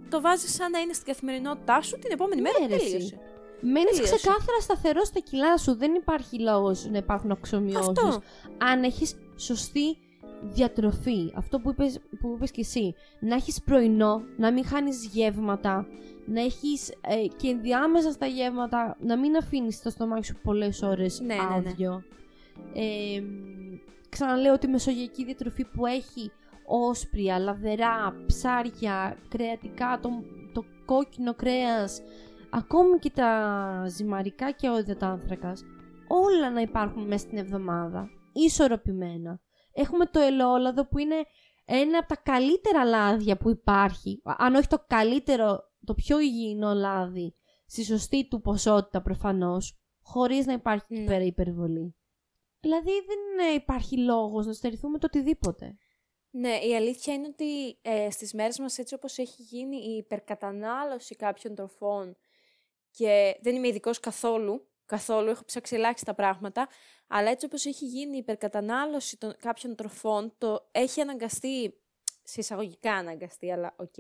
το 0.09 0.21
βάζεις 0.21 0.53
σαν 0.53 0.71
να 0.71 0.79
είναι 0.79 0.93
στην 0.93 1.05
καθημερινότητά 1.05 1.81
σου 1.81 1.99
την 1.99 2.11
επόμενη 2.11 2.41
μέρα 2.41 2.59
Ναι, 2.59 2.65
που 2.65 2.71
ρε, 2.71 2.75
εσύ. 2.77 2.91
τελείωσε. 2.91 3.17
Μένεις 3.61 3.89
Τελείωσε. 3.91 4.15
ξεκάθαρα 4.15 4.59
σταθερός 4.61 5.07
στα 5.07 5.19
κιλά 5.19 5.57
σου. 5.57 5.75
Δεν 5.75 5.93
υπάρχει 5.93 6.39
λόγος 6.39 6.85
να 6.85 6.97
υπάρχουν 6.97 7.31
αξιομοιώσει. 7.31 7.89
Αυτό. 7.97 8.21
Αν 8.57 8.83
έχεις 8.83 9.15
σωστή 9.37 9.97
διατροφή, 10.41 11.33
αυτό 11.35 11.59
που 11.59 11.69
είπες, 11.69 11.99
που 12.19 12.33
είπες 12.35 12.51
και 12.51 12.61
εσύ, 12.61 12.95
να 13.19 13.35
έχεις 13.35 13.61
πρωινό, 13.61 14.21
να 14.37 14.51
μην 14.51 14.65
χάνεις 14.65 15.05
γεύματα, 15.05 15.87
να 16.25 16.41
έχεις 16.41 16.89
ε, 16.89 17.27
και 17.37 17.47
ενδιάμεσα 17.47 18.11
στα 18.11 18.25
γεύματα, 18.25 18.97
να 18.99 19.17
μην 19.17 19.35
αφήνεις 19.35 19.81
το 19.81 19.89
στομάχι 19.89 20.25
σου 20.25 20.35
πολλές 20.43 20.81
ώρες 20.81 21.19
Ναι, 21.19 21.33
ναι, 21.35 21.41
ναι. 21.41 21.47
άδειο. 21.55 22.03
Ε, 22.73 23.21
ξαναλέω 24.09 24.53
ότι 24.53 24.65
η 24.65 24.69
μεσογειακή 24.69 25.25
διατροφή 25.25 25.65
που 25.65 25.85
έχει 25.85 26.31
όσπρια, 26.69 27.39
λαδερά, 27.39 28.15
ψάρια, 28.25 29.17
κρεατικά, 29.29 29.99
το, 30.01 30.09
το 30.53 30.63
κόκκινο 30.85 31.33
κρέας, 31.33 32.01
ακόμη 32.49 32.99
και 32.99 33.09
τα 33.09 33.83
ζυμαρικά 33.87 34.51
και 34.51 34.69
ο 34.69 34.77
υδατάνθρακας, 34.77 35.63
όλα 36.07 36.51
να 36.51 36.61
υπάρχουν 36.61 37.07
μέσα 37.07 37.25
στην 37.25 37.37
εβδομάδα, 37.37 38.09
ισορροπημένα. 38.33 39.39
Έχουμε 39.73 40.05
το 40.05 40.19
ελαιόλαδο 40.19 40.87
που 40.87 40.97
είναι 40.97 41.15
ένα 41.65 41.97
από 41.97 42.07
τα 42.07 42.15
καλύτερα 42.15 42.85
λάδια 42.85 43.37
που 43.37 43.49
υπάρχει, 43.49 44.21
αν 44.23 44.55
όχι 44.55 44.67
το 44.67 44.83
καλύτερο, 44.87 45.59
το 45.85 45.93
πιο 45.93 46.19
υγιεινό 46.19 46.73
λάδι, 46.73 47.35
στη 47.65 47.83
σωστή 47.83 48.27
του 48.27 48.41
ποσότητα 48.41 49.01
προφανώς, 49.01 49.79
χωρίς 50.01 50.45
να 50.45 50.53
υπάρχει 50.53 50.85
εκεί 50.89 51.01
Ναι. 51.01 51.07
πέρα 51.07 51.23
υπερβολή. 51.23 51.95
Δηλαδή 52.59 52.91
δεν 52.91 53.47
ε, 53.49 53.53
υπάρχει 53.53 53.97
λόγος 53.97 54.45
να 54.45 54.53
στερηθούμε 54.53 54.97
το 54.97 55.05
οτιδήποτε. 55.05 55.77
Ναι, 56.31 56.57
η 56.57 56.75
αλήθεια 56.75 57.13
είναι 57.13 57.27
ότι 57.27 57.77
ε, 57.81 58.09
στις 58.09 58.33
μέρες 58.33 58.59
μας 58.59 58.77
έτσι 58.77 58.93
όπως 58.93 59.17
έχει 59.17 59.41
γίνει 59.41 59.77
η 59.77 59.97
υπερκατανάλωση 59.97 61.15
κάποιων 61.15 61.55
τροφών 61.55 62.17
και 62.91 63.37
δεν 63.41 63.55
είμαι 63.55 63.67
ειδικός 63.67 63.99
καθόλου, 63.99 64.67
καθόλου, 64.85 65.29
έχω 65.29 65.45
ψάξει 65.45 65.75
ελάχιστα 65.75 66.13
πράγματα, 66.13 66.67
αλλά 67.07 67.29
έτσι 67.29 67.45
όπως 67.45 67.65
έχει 67.65 67.85
γίνει 67.85 68.15
η 68.15 68.17
υπερκατανάλωση 68.17 69.17
των 69.17 69.35
κάποιων 69.39 69.75
τροφών, 69.75 70.33
το 70.37 70.67
έχει 70.71 71.01
αναγκαστεί, 71.01 71.73
σε 72.23 72.39
εισαγωγικά 72.39 72.93
αναγκαστεί, 72.93 73.51
αλλά 73.51 73.73
οκ, 73.77 73.97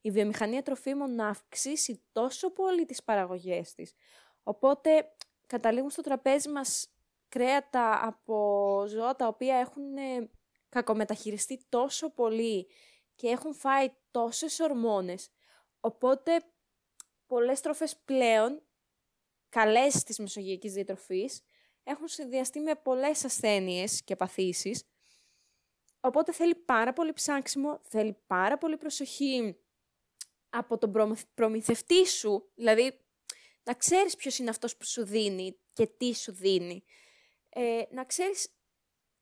η 0.00 0.10
βιομηχανία 0.10 0.62
τροφίμων 0.62 1.14
να 1.14 1.28
αυξήσει 1.28 2.02
τόσο 2.12 2.50
πολύ 2.50 2.86
τις 2.86 3.02
παραγωγές 3.02 3.74
της. 3.74 3.94
Οπότε 4.42 5.12
καταλήγουν 5.46 5.90
στο 5.90 6.02
τραπέζι 6.02 6.48
μας 6.48 6.88
κρέατα 7.28 8.06
από 8.06 8.84
ζώα 8.88 9.16
τα 9.16 9.26
οποία 9.26 9.56
έχουν 9.56 9.96
ε, 9.96 10.30
κακομεταχειριστεί 10.70 11.66
τόσο 11.68 12.10
πολύ 12.10 12.66
και 13.14 13.28
έχουν 13.28 13.54
φάει 13.54 13.88
τόσες 14.10 14.60
ορμόνες. 14.60 15.28
Οπότε 15.80 16.42
πολλές 17.26 17.60
τροφές 17.60 17.96
πλέον, 18.04 18.62
καλές 19.48 20.02
της 20.02 20.18
μεσογειακής 20.18 20.72
διατροφής, 20.72 21.40
έχουν 21.82 22.08
συνδυαστεί 22.08 22.60
με 22.60 22.74
πολλές 22.74 23.24
ασθένειες 23.24 24.04
και 24.04 24.16
παθήσεις. 24.16 24.84
Οπότε 26.00 26.32
θέλει 26.32 26.54
πάρα 26.54 26.92
πολύ 26.92 27.12
ψάξιμο, 27.12 27.80
θέλει 27.82 28.16
πάρα 28.26 28.58
πολύ 28.58 28.76
προσοχή 28.76 29.56
από 30.50 30.78
τον 30.78 30.92
προμηθ- 30.92 31.28
προμηθευτή 31.34 32.06
σου, 32.06 32.50
δηλαδή 32.54 33.00
να 33.62 33.74
ξέρεις 33.74 34.16
ποιος 34.16 34.38
είναι 34.38 34.50
αυτός 34.50 34.76
που 34.76 34.84
σου 34.84 35.04
δίνει 35.04 35.58
και 35.72 35.86
τι 35.86 36.14
σου 36.14 36.32
δίνει. 36.32 36.84
Ε, 37.48 37.82
να 37.90 38.04
ξέρεις 38.04 38.54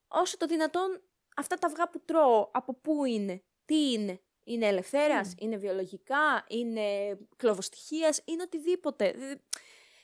όσο 0.08 0.36
το 0.36 0.46
δυνατόν 0.46 1.02
αυτά 1.38 1.56
τα 1.56 1.66
αυγά 1.66 1.88
που 1.88 2.00
τρώω, 2.04 2.48
από 2.52 2.74
πού 2.74 3.04
είναι, 3.04 3.42
τι 3.64 3.92
είναι; 3.92 4.20
Είναι 4.44 4.66
ελευθέρας, 4.66 5.34
είναι 5.38 5.56
βιολογικά, 5.56 6.44
είναι 6.48 7.18
κλωβοστοιχείας, 7.36 8.20
είναι 8.24 8.42
οτιδήποτε. 8.42 9.12
Δε- 9.12 9.34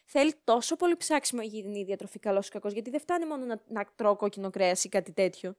Θέλει 0.07 0.35
τόσο 0.45 0.76
πολύ 0.76 0.97
ψάξιμο 0.97 1.41
η 1.45 1.49
υγιεινή 1.53 1.85
διατροφή 1.85 2.18
καλός 2.18 2.47
ή 2.47 2.51
κακός, 2.51 2.72
γιατί 2.72 2.91
δεν 2.91 3.01
φτάνει 3.01 3.26
μόνο 3.26 3.45
να, 3.45 3.62
να 3.68 3.85
τρώω 3.95 4.16
κόκκινο 4.16 4.51
κρέας 4.51 4.85
ή 4.85 4.89
κάτι 4.89 5.12
τέτοιο. 5.12 5.57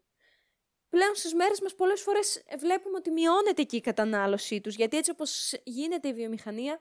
Πλέον 0.90 1.16
στις 1.16 1.34
μέρες 1.34 1.62
μας 1.62 1.76
πολλές 1.76 2.02
φορές 2.02 2.36
ε, 2.36 2.56
βλέπουμε 2.58 2.98
ότι 2.98 3.12
μειώνεται 3.12 3.64
και 3.64 3.76
η 3.76 3.82
κατανάλωσή 3.82 4.62
τους, 4.62 4.76
γιατί 4.76 4.98
έτσι 4.98 5.12
όπως 5.12 5.54
γίνεται 5.64 6.08
η 6.08 6.14
βιομηχανία, 6.14 6.80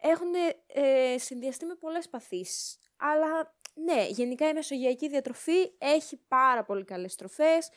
έχουν 0.00 0.32
ε, 0.66 1.18
συνδυαστεί 1.18 1.64
με 1.66 1.74
πολλές 1.74 2.08
παθήσεις. 2.08 2.78
Αλλά 2.96 3.54
ναι, 3.74 4.06
γενικά 4.08 4.48
η 4.48 4.52
μεσογειακή 4.52 5.08
διατροφή 5.08 5.70
έχει 5.78 6.16
πάρα 6.28 6.64
πολύ 6.64 6.84
καλές 6.84 7.14
τροφές, 7.14 7.68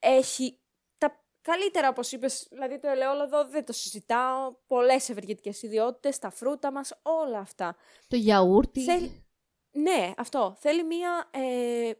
έχει 0.00 0.60
τα 0.98 1.24
καλύτερα, 1.42 1.88
όπως 1.88 2.12
είπες, 2.12 2.46
δηλαδή 2.50 2.78
το 2.78 2.88
ελαιόλαδο 2.88 3.44
δεν 3.44 3.64
το 3.64 3.72
συζητάω, 3.72 4.54
πολλές 4.66 5.08
ευεργετικές 5.08 5.62
ιδιότητες, 5.62 6.18
τα 6.18 6.30
φρούτα 6.30 6.72
μας, 6.72 6.98
όλα 7.02 7.38
αυτά. 7.38 7.76
Το 8.08 8.16
γιαούρτι. 8.16 8.80
Θέλει- 8.84 9.24
Ναι, 9.70 10.12
αυτό. 10.16 10.56
Θέλει 10.60 10.84
μία 10.84 11.28
ε, 11.32 11.90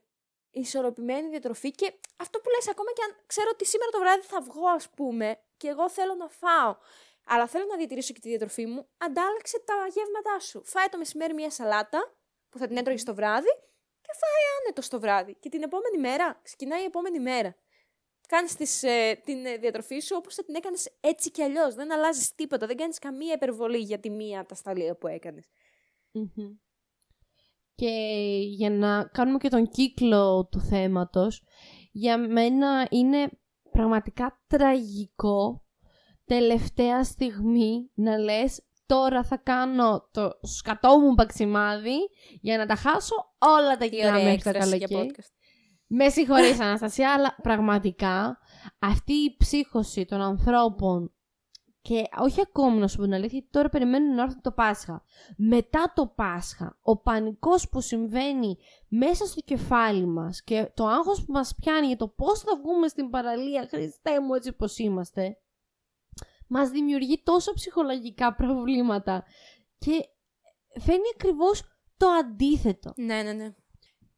ισορροπημένη 0.51 1.29
διατροφή 1.29 1.71
και 1.71 1.93
αυτό 2.17 2.41
που 2.41 2.51
λες 2.51 2.69
ακόμα 2.69 2.93
και 2.93 3.03
αν 3.03 3.17
ξέρω 3.27 3.49
ότι 3.53 3.65
σήμερα 3.67 3.91
το 3.91 3.99
βράδυ 3.99 4.23
θα 4.23 4.41
βγω 4.41 4.69
ας 4.69 4.89
πούμε 4.91 5.41
και 5.57 5.69
εγώ 5.69 5.91
θέλω 5.91 6.15
να 6.15 6.29
φάω 6.29 6.77
αλλά 7.27 7.47
θέλω 7.47 7.65
να 7.65 7.77
διατηρήσω 7.77 8.13
και 8.13 8.21
τη 8.21 8.29
διατροφή 8.29 8.67
μου, 8.67 8.89
αντάλλαξε 8.99 9.61
τα 9.65 9.75
γεύματά 9.95 10.39
σου. 10.41 10.65
Φάε 10.65 10.89
το 10.89 10.99
μεσημέρι 10.99 11.35
μία 11.35 11.51
σαλάτα 11.51 12.15
που 12.49 12.59
θα 12.59 12.67
την 12.67 12.77
έτρωγες 12.77 13.05
το 13.05 13.15
βράδυ 13.15 13.49
και 14.01 14.11
φάε 14.21 14.43
άνετο 14.61 14.89
το 14.89 15.01
βράδυ. 15.01 15.35
Και 15.35 15.49
την 15.49 15.63
επόμενη 15.63 15.99
μέρα, 15.99 16.41
ξεκινάει 16.43 16.81
η 16.83 16.85
επόμενη 16.85 17.21
μέρα. 17.21 17.57
Κάνεις 18.31 18.57
τις, 18.57 18.83
ε, 18.83 19.21
την 19.25 19.47
ε, 19.47 19.57
διατροφή 19.57 20.01
σου 20.01 20.15
όπως 20.19 20.35
θα 20.35 20.45
την 20.45 20.55
έκανες 20.55 20.91
έτσι 21.01 21.31
κι 21.31 21.43
αλλιώς. 21.43 21.75
Δεν 21.75 21.93
αλλάζεις 21.93 22.35
τίποτα, 22.35 22.67
δεν 22.67 22.77
κάνεις 22.77 22.99
καμία 22.99 23.33
υπερβολή 23.35 23.79
για 23.79 23.99
τη 23.99 24.11
μία 24.11 24.41
ατασταλία 24.41 24.97
που 24.97 25.07
έκανες. 25.07 25.45
Μμμ. 26.11 26.57
Και 27.75 27.91
για 28.47 28.71
να 28.71 29.05
κάνουμε 29.05 29.39
και 29.39 29.49
τον 29.49 29.69
κύκλο 29.69 30.49
του 30.51 30.61
θέματος, 30.61 31.43
για 31.93 32.19
μένα 32.19 32.87
είναι 32.91 33.31
πραγματικά 33.71 34.43
τραγικό 34.47 35.65
τελευταία 36.25 37.05
στιγμή 37.05 37.91
να 37.95 38.19
λες 38.19 38.63
τώρα 38.87 39.25
θα 39.25 39.37
κάνω 39.37 40.09
το 40.11 40.39
σκατό 40.43 40.99
μου 40.99 41.15
παξιμάδι 41.15 41.99
για 42.41 42.57
να 42.57 42.67
τα 42.67 42.75
χάσω 42.75 43.15
όλα 43.39 43.77
τα 43.77 43.85
Τι 43.85 43.91
κιλά 43.91 44.13
ωραία 44.13 44.25
μέχρι 44.25 44.43
το 44.43 44.49
έκφραση 44.49 44.77
για 44.77 44.87
καλοκαίρι. 44.87 45.15
Podcast. 45.91 45.97
Με 45.97 46.09
συγχωρείς 46.09 46.61
Αναστασία, 46.61 47.13
αλλά 47.13 47.37
πραγματικά 47.43 48.39
αυτή 48.79 49.13
η 49.13 49.37
ψύχωση 49.39 50.05
των 50.05 50.21
ανθρώπων 50.21 51.15
και 51.83 52.05
όχι 52.19 52.41
ακόμη 52.41 52.79
να 52.79 52.89
σου 52.89 52.97
πω 52.97 53.03
την 53.03 53.15
αλήθεια, 53.15 53.39
γιατί 53.39 53.51
τώρα 53.53 53.69
περιμένουν 53.69 54.15
να 54.15 54.23
έρθει 54.23 54.41
το 54.41 54.53
Πάσχα. 54.53 55.03
Μετά 55.37 55.93
το 55.95 56.07
Πάσχα, 56.07 56.79
ο 56.83 56.97
πανικός 56.97 57.69
που 57.69 57.81
συμβαίνει 57.81 58.57
μέσα 58.89 59.27
στο 59.27 59.41
κεφάλι 59.41 60.07
μας 60.07 60.43
και 60.43 60.71
το 60.75 60.87
άγχος 60.87 61.25
που 61.25 61.33
μας 61.33 61.55
πιάνει 61.55 61.87
για 61.87 61.97
το 61.97 62.09
πώς 62.09 62.41
θα 62.41 62.57
βγούμε 62.57 62.89
στην 62.89 63.11
παραλία, 63.11 63.67
Χριστέ 63.71 64.21
μου 64.21 64.35
έτσι 64.35 64.53
πως 64.53 64.79
είμαστε, 64.79 65.37
μας 66.47 66.71
δημιουργεί 66.71 67.23
τόσο 67.23 67.53
ψυχολογικά 67.53 68.35
προβλήματα 68.35 69.25
και 69.79 70.09
φαίνει 70.81 71.09
ακριβώς 71.15 71.63
το 71.97 72.09
αντίθετο. 72.09 72.93
Ναι, 72.97 73.23
ναι, 73.23 73.33
ναι. 73.33 73.55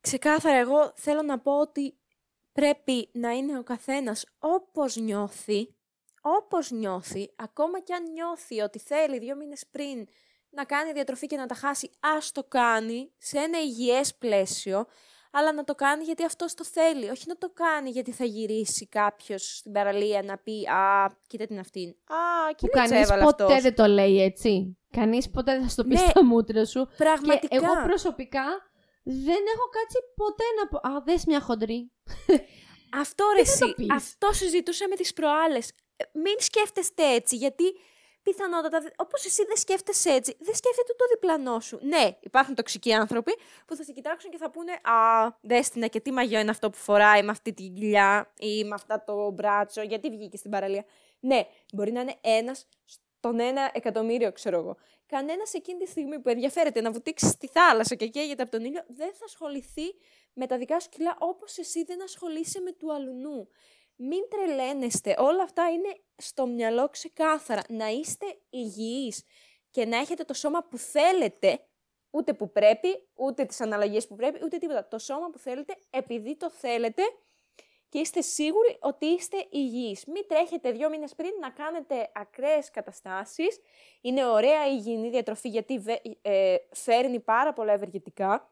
Ξεκάθαρα, 0.03 0.57
εγώ 0.57 0.93
θέλω 0.95 1.23
να 1.23 1.39
πω 1.39 1.61
ότι 1.61 1.95
πρέπει 2.53 3.09
να 3.13 3.31
είναι 3.31 3.59
ο 3.59 3.63
καθένας 3.63 4.27
όπως 4.39 4.97
νιώθει, 4.97 5.75
όπως 6.21 6.71
νιώθει, 6.71 7.31
ακόμα 7.37 7.81
κι 7.81 7.93
αν 7.93 8.03
νιώθει 8.13 8.61
ότι 8.61 8.79
θέλει 8.79 9.19
δύο 9.19 9.37
μήνες 9.37 9.65
πριν 9.71 10.07
να 10.51 10.65
κάνει 10.65 10.93
διατροφή 10.93 11.27
και 11.27 11.37
να 11.37 11.47
τα 11.47 11.55
χάσει, 11.55 11.91
ας 12.17 12.33
το 12.33 12.45
κάνει 12.45 13.13
σε 13.19 13.39
ένα 13.39 13.61
υγιές 13.61 14.15
πλαίσιο, 14.15 14.87
αλλά 15.33 15.53
να 15.53 15.65
το 15.65 15.75
κάνει 15.75 16.05
γιατί 16.05 16.25
αυτός 16.25 16.55
το 16.55 16.65
θέλει, 16.65 17.11
όχι 17.11 17.25
να 17.27 17.37
το 17.37 17.51
κάνει 17.55 17.91
γιατί 17.91 18.13
θα 18.13 18.25
γυρίσει 18.25 18.87
κάποιος 18.87 19.57
στην 19.57 19.73
παραλία 19.73 20.23
να 20.23 20.39
πει 20.39 20.69
«Α, 20.69 21.11
κοίτα 21.27 21.47
την 21.47 21.59
αυτήν». 21.59 21.89
«Α, 21.89 22.49
Που 22.49 22.55
κοίτα 22.55 22.79
κανείς 22.79 23.05
έβαλε 23.05 23.25
ποτέ 23.25 23.45
αυτός». 23.45 23.63
δεν 23.63 23.75
το 23.75 23.87
λέει 23.87 24.23
έτσι. 24.23 24.77
Κανείς 24.91 25.31
ποτέ 25.31 25.53
δεν 25.53 25.63
θα 25.63 25.69
στο 25.69 25.83
πει 25.83 25.89
Ναι, 25.89 25.97
στα 25.97 26.25
μούτρα 26.25 26.65
σου. 26.65 26.89
Πραγματικά. 26.97 27.47
Και 27.47 27.57
εγώ 27.57 27.83
προσωπικά 27.85 28.43
δεν 29.03 29.43
έχω 29.55 29.69
κάτσει 29.71 29.99
ποτέ 30.17 30.45
να 30.61 30.69
πω 30.69 30.89
«Α, 30.97 31.03
δες 31.05 31.25
μια 31.25 31.41
χοντρή». 31.41 31.91
Αυτό 32.95 33.25
ρε 33.37 33.45
θα 33.45 33.59
το 33.59 33.65
εσύ, 33.67 33.75
πεις; 33.75 33.87
αυτό 33.91 34.33
συζητούσαμε 34.33 34.95
τις 34.97 35.13
προάλλες. 35.13 35.69
Ε, 35.97 36.05
Μην 36.13 36.35
σκέφτεστε 36.39 37.15
έτσι, 37.15 37.37
γιατί 37.37 37.65
πιθανότατα, 38.23 38.81
δε- 38.81 38.89
όπως 38.97 39.25
εσύ 39.25 39.45
δεν 39.45 39.57
σκέφτεσαι 39.57 40.11
έτσι, 40.11 40.37
δεν 40.41 40.55
σκέφτεται 40.55 40.93
το 40.97 41.05
διπλανός 41.13 41.65
σου. 41.65 41.79
Ναι, 41.83 42.17
υπάρχουν 42.21 42.55
τοξικοί 42.55 42.93
άνθρωποι 42.93 43.33
που 43.67 43.77
θα 43.77 43.83
σε 43.85 43.93
κοιτάξουν 43.93 44.31
και 44.31 44.37
θα 44.37 44.51
πούνε 44.51 44.73
«Α, 44.73 45.29
Δέστηνα, 45.41 45.87
και 45.87 46.01
τι 46.01 46.13
μαγιό 46.13 46.41
είναι 46.41 46.51
αυτό 46.51 46.71
που 46.71 46.77
φοράει 46.77 47.23
με 47.23 47.31
αυτή 47.31 47.53
την 47.53 47.75
κοιλιά 47.75 48.33
ή 48.39 48.65
με 48.65 48.75
αυτά 48.75 49.05
το 49.05 49.31
μπράτσο, 49.31 49.83
γιατί 49.83 50.11
βγήκε 50.11 50.37
στην 50.37 50.51
παραλία». 50.51 50.85
Ναι, 51.21 51.47
μπορεί 51.73 51.93
να 51.93 52.01
είναι 52.01 52.15
ένας 52.21 52.67
στον 52.85 53.41
ένα 53.41 53.71
εκατομμύριο, 53.75 54.33
ξέρω 54.33 54.59
εγώ. 54.59 54.77
Κανένας 55.17 55.55
εκείνη 55.55 55.79
τη 55.79 55.91
στιγμή 55.91 56.19
που 56.19 56.29
ενδιαφέρεται 56.29 56.81
να 56.81 56.91
βουτήξει 56.91 57.27
στη 57.27 57.47
θάλασσα 57.47 57.95
και 57.95 58.07
καίγεται 58.07 58.43
από 58.43 58.51
τον 58.51 58.65
ήλιο, 58.65 58.83
δεν 58.87 59.15
θα 59.15 59.25
ασχοληθεί 59.25 59.95
με 60.33 60.47
τα 60.47 60.59
δικά 60.59 60.81
σου 60.81 60.89
κιλά 60.89 61.17
όπως 61.19 61.59
εσύ 61.59 61.85
δεν 61.85 62.03
ασχολείσαι 62.03 62.61
με 62.61 62.73
του 62.73 62.93
αλουνού. 62.93 63.49
Μην 63.97 64.21
τρελαίνεστε, 64.29 65.15
όλα 65.19 65.43
αυτά 65.43 65.71
είναι 65.71 66.01
στο 66.17 66.47
μυαλό 66.47 66.89
ξεκάθαρα. 66.89 67.63
Να 67.69 67.89
είστε 67.89 68.27
υγιείς 68.51 69.23
και 69.71 69.85
να 69.85 69.97
έχετε 69.97 70.25
το 70.25 70.35
σώμα 70.35 70.65
που 70.65 70.79
θέλετε, 70.79 71.67
ούτε 72.11 72.35
που 72.35 72.53
πρέπει, 72.53 73.09
ούτε 73.15 73.45
τις 73.45 73.61
αναλλαγές 73.61 74.07
που 74.07 74.15
πρέπει, 74.15 74.45
ούτε 74.45 74.59
τίποτα. 74.59 74.89
Το 74.89 74.99
σώμα 74.99 75.31
που 75.31 75.39
θέλετε 75.39 75.77
επειδή 75.91 76.37
το 76.37 76.51
θέλετε 76.51 77.03
και 77.93 77.99
είστε 77.99 78.21
σίγουροι 78.21 78.77
ότι 78.81 79.07
είστε 79.07 79.47
υγιείς. 79.51 80.05
Μην 80.05 80.27
τρέχετε 80.29 80.73
δύο 80.73 80.89
μήνες 80.89 81.15
πριν 81.15 81.31
να 81.41 81.51
κάνετε 81.51 82.11
ακραίες 82.15 82.71
καταστάσεις. 82.71 83.61
Είναι 84.01 84.27
ωραία 84.27 84.67
η 84.67 84.73
υγιεινή 84.73 85.11
διατροφή 85.11 85.49
γιατί 85.49 85.83
ε, 86.23 86.57
φέρνει 86.71 87.21
πάρα 87.21 87.53
πολλά 87.53 87.73
ευεργετικά. 87.73 88.51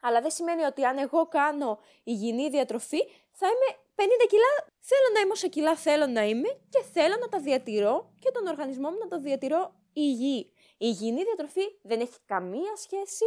Αλλά 0.00 0.20
δεν 0.20 0.30
σημαίνει 0.30 0.62
ότι 0.62 0.84
αν 0.84 0.98
εγώ 0.98 1.26
κάνω 1.26 1.78
υγιεινή 2.04 2.48
διατροφή 2.48 2.98
θα 3.30 3.46
είμαι 3.46 3.78
50 3.94 4.02
κιλά. 4.28 4.52
Θέλω 4.80 5.14
να 5.14 5.20
είμαι 5.20 5.32
όσα 5.32 5.48
κιλά 5.48 5.76
θέλω 5.76 6.06
να 6.06 6.24
είμαι 6.24 6.48
και 6.48 6.82
θέλω 6.92 7.16
να 7.20 7.28
τα 7.28 7.40
διατηρώ 7.40 8.12
και 8.18 8.30
τον 8.30 8.46
οργανισμό 8.46 8.90
μου 8.90 8.98
να 8.98 9.08
το 9.08 9.18
διατηρώ 9.18 9.74
υγιή. 9.92 10.52
Η 10.72 10.76
υγιεινή 10.78 11.22
διατροφή 11.22 11.78
δεν 11.82 12.00
έχει 12.00 12.16
καμία 12.26 12.76
σχέση 12.76 13.24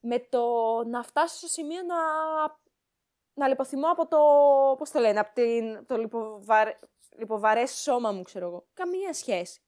με 0.00 0.18
το 0.18 0.44
να 0.86 1.02
φτάσω 1.02 1.36
στο 1.36 1.46
σημείο 1.46 1.82
να 1.82 1.96
να 3.38 3.48
λιποθυμώ 3.48 3.90
από 3.90 4.06
το, 4.06 4.18
πώς 4.78 4.90
το 4.90 4.98
λένε, 4.98 5.18
από 5.18 5.34
την, 5.34 5.86
το 5.86 5.96
λιποβαρ, 5.96 6.68
λιποβαρές 7.18 7.70
σώμα 7.70 8.12
μου, 8.12 8.22
ξέρω 8.22 8.46
εγώ. 8.46 8.66
Καμία 8.74 9.12
σχέση. 9.12 9.60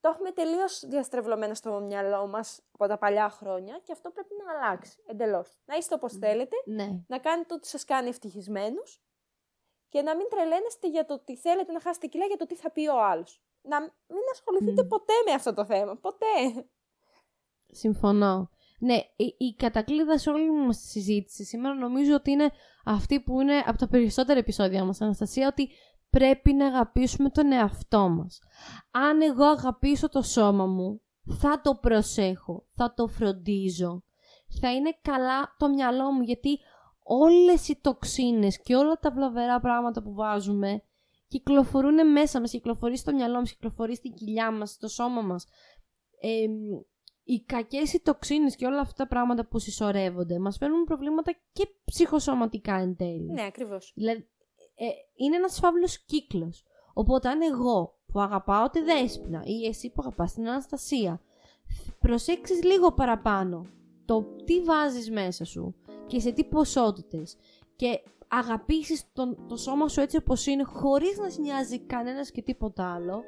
Το 0.00 0.08
έχουμε 0.08 0.30
τελείως 0.30 0.84
διαστρεβλωμένο 0.86 1.54
στο 1.54 1.80
μυαλό 1.80 2.26
μας 2.26 2.62
από 2.72 2.86
τα 2.86 2.98
παλιά 2.98 3.30
χρόνια 3.30 3.80
και 3.82 3.92
αυτό 3.92 4.10
πρέπει 4.10 4.34
να 4.44 4.52
αλλάξει 4.52 5.02
εντελώς. 5.06 5.60
Να 5.64 5.76
είστε 5.76 5.94
όπως 5.94 6.12
θέλετε, 6.12 6.56
ναι. 6.64 6.88
να 7.06 7.18
κάνετε 7.18 7.54
ό,τι 7.54 7.66
σας 7.66 7.84
κάνει 7.84 8.08
ευτυχισμένους 8.08 9.02
και 9.88 10.02
να 10.02 10.16
μην 10.16 10.28
τρελαίνεστε 10.28 10.88
για 10.88 11.04
το 11.04 11.14
ότι 11.14 11.36
θέλετε 11.36 11.72
να 11.72 11.80
χάσετε 11.80 12.06
κιλά 12.06 12.24
για 12.24 12.36
το 12.36 12.46
τι 12.46 12.54
θα 12.54 12.70
πει 12.70 12.88
ο 12.88 13.04
άλλος. 13.04 13.42
Να 13.62 13.80
μην 13.80 14.24
ασχοληθείτε 14.32 14.84
ποτέ 14.84 15.12
με 15.26 15.32
αυτό 15.32 15.54
το 15.54 15.64
θέμα. 15.64 15.96
Ποτέ. 15.96 16.66
Συμφωνώ. 17.70 18.50
Ναι, 18.82 18.94
η, 18.94 19.34
η 19.38 19.54
κατακλείδα 19.56 20.18
σε 20.18 20.30
όλη 20.30 20.50
μου 20.50 20.68
τη 20.68 20.76
συζήτηση 20.76 21.44
σήμερα 21.44 21.74
νομίζω 21.74 22.14
ότι 22.14 22.30
είναι 22.30 22.50
αυτή 22.84 23.20
που 23.20 23.40
είναι 23.40 23.58
από 23.66 23.78
τα 23.78 23.88
περισσότερα 23.88 24.38
επεισόδια 24.38 24.84
μας, 24.84 25.00
Αναστασία, 25.00 25.48
ότι 25.48 25.68
πρέπει 26.10 26.52
να 26.52 26.66
αγαπήσουμε 26.66 27.30
τον 27.30 27.52
εαυτό 27.52 28.08
μας. 28.08 28.38
Αν 28.90 29.22
εγώ 29.22 29.44
αγαπήσω 29.44 30.08
το 30.08 30.22
σώμα 30.22 30.66
μου, 30.66 31.00
θα 31.38 31.60
το 31.60 31.74
προσέχω, 31.74 32.66
θα 32.68 32.94
το 32.94 33.06
φροντίζω. 33.06 34.02
Θα 34.60 34.72
είναι 34.72 34.96
καλά 35.02 35.54
το 35.58 35.68
μυαλό 35.68 36.12
μου, 36.12 36.22
γιατί 36.22 36.58
όλες 37.02 37.68
οι 37.68 37.78
τοξίνες 37.80 38.62
και 38.62 38.76
όλα 38.76 38.98
τα 38.98 39.10
βλαβερά 39.10 39.60
πράγματα 39.60 40.02
που 40.02 40.14
βάζουμε 40.14 40.82
κυκλοφορούν 41.28 42.10
μέσα 42.10 42.40
μας, 42.40 42.50
κυκλοφορεί 42.50 42.96
στο 42.96 43.12
μυαλό 43.12 43.38
μας, 43.38 43.52
κυκλοφορεί 43.52 43.96
στην 43.96 44.14
κοιλιά 44.14 44.50
μας, 44.50 44.70
στο 44.70 44.88
σώμα 44.88 45.20
μας. 45.20 45.46
Ε, 46.20 46.46
οι 47.24 47.40
κακές 47.40 47.92
οι 47.92 48.00
τοξίνες 48.00 48.56
και 48.56 48.66
όλα 48.66 48.80
αυτά 48.80 48.94
τα 48.94 49.08
πράγματα 49.08 49.46
που 49.46 49.58
συσσωρεύονται 49.58 50.38
μας 50.38 50.56
φέρνουν 50.56 50.84
προβλήματα 50.84 51.32
και 51.52 51.68
ψυχοσωματικά 51.84 52.74
εν 52.74 52.96
τέλει. 52.96 53.32
Ναι, 53.32 53.44
ακριβώς. 53.44 53.92
Δηλαδή, 53.94 54.28
ε, 54.74 54.86
είναι 55.14 55.36
ένας 55.36 55.58
φαύλος 55.58 56.04
κύκλος. 56.04 56.64
Οπότε 56.92 57.28
αν 57.28 57.42
εγώ 57.42 57.98
που 58.06 58.20
αγαπάω 58.20 58.70
τη 58.70 58.80
Δέσποινα 58.80 59.42
ή 59.44 59.66
εσύ 59.66 59.90
που 59.90 60.02
αγαπάς 60.02 60.34
την 60.34 60.48
Αναστασία 60.48 61.20
προσέξεις 61.98 62.62
λίγο 62.62 62.92
παραπάνω 62.92 63.66
το 64.04 64.22
τι 64.44 64.60
βάζεις 64.60 65.10
μέσα 65.10 65.44
σου 65.44 65.74
και 66.06 66.20
σε 66.20 66.32
τι 66.32 66.44
ποσότητες 66.44 67.36
και 67.76 68.00
αγαπήσεις 68.28 69.12
τον, 69.12 69.46
το 69.48 69.56
σώμα 69.56 69.88
σου 69.88 70.00
έτσι 70.00 70.16
όπως 70.16 70.46
είναι 70.46 70.62
χωρίς 70.62 71.18
να 71.18 71.30
σε 71.30 71.40
νοιάζει 71.40 71.78
κανένας 71.78 72.30
και 72.30 72.42
τίποτα 72.42 72.94
άλλο 72.94 73.22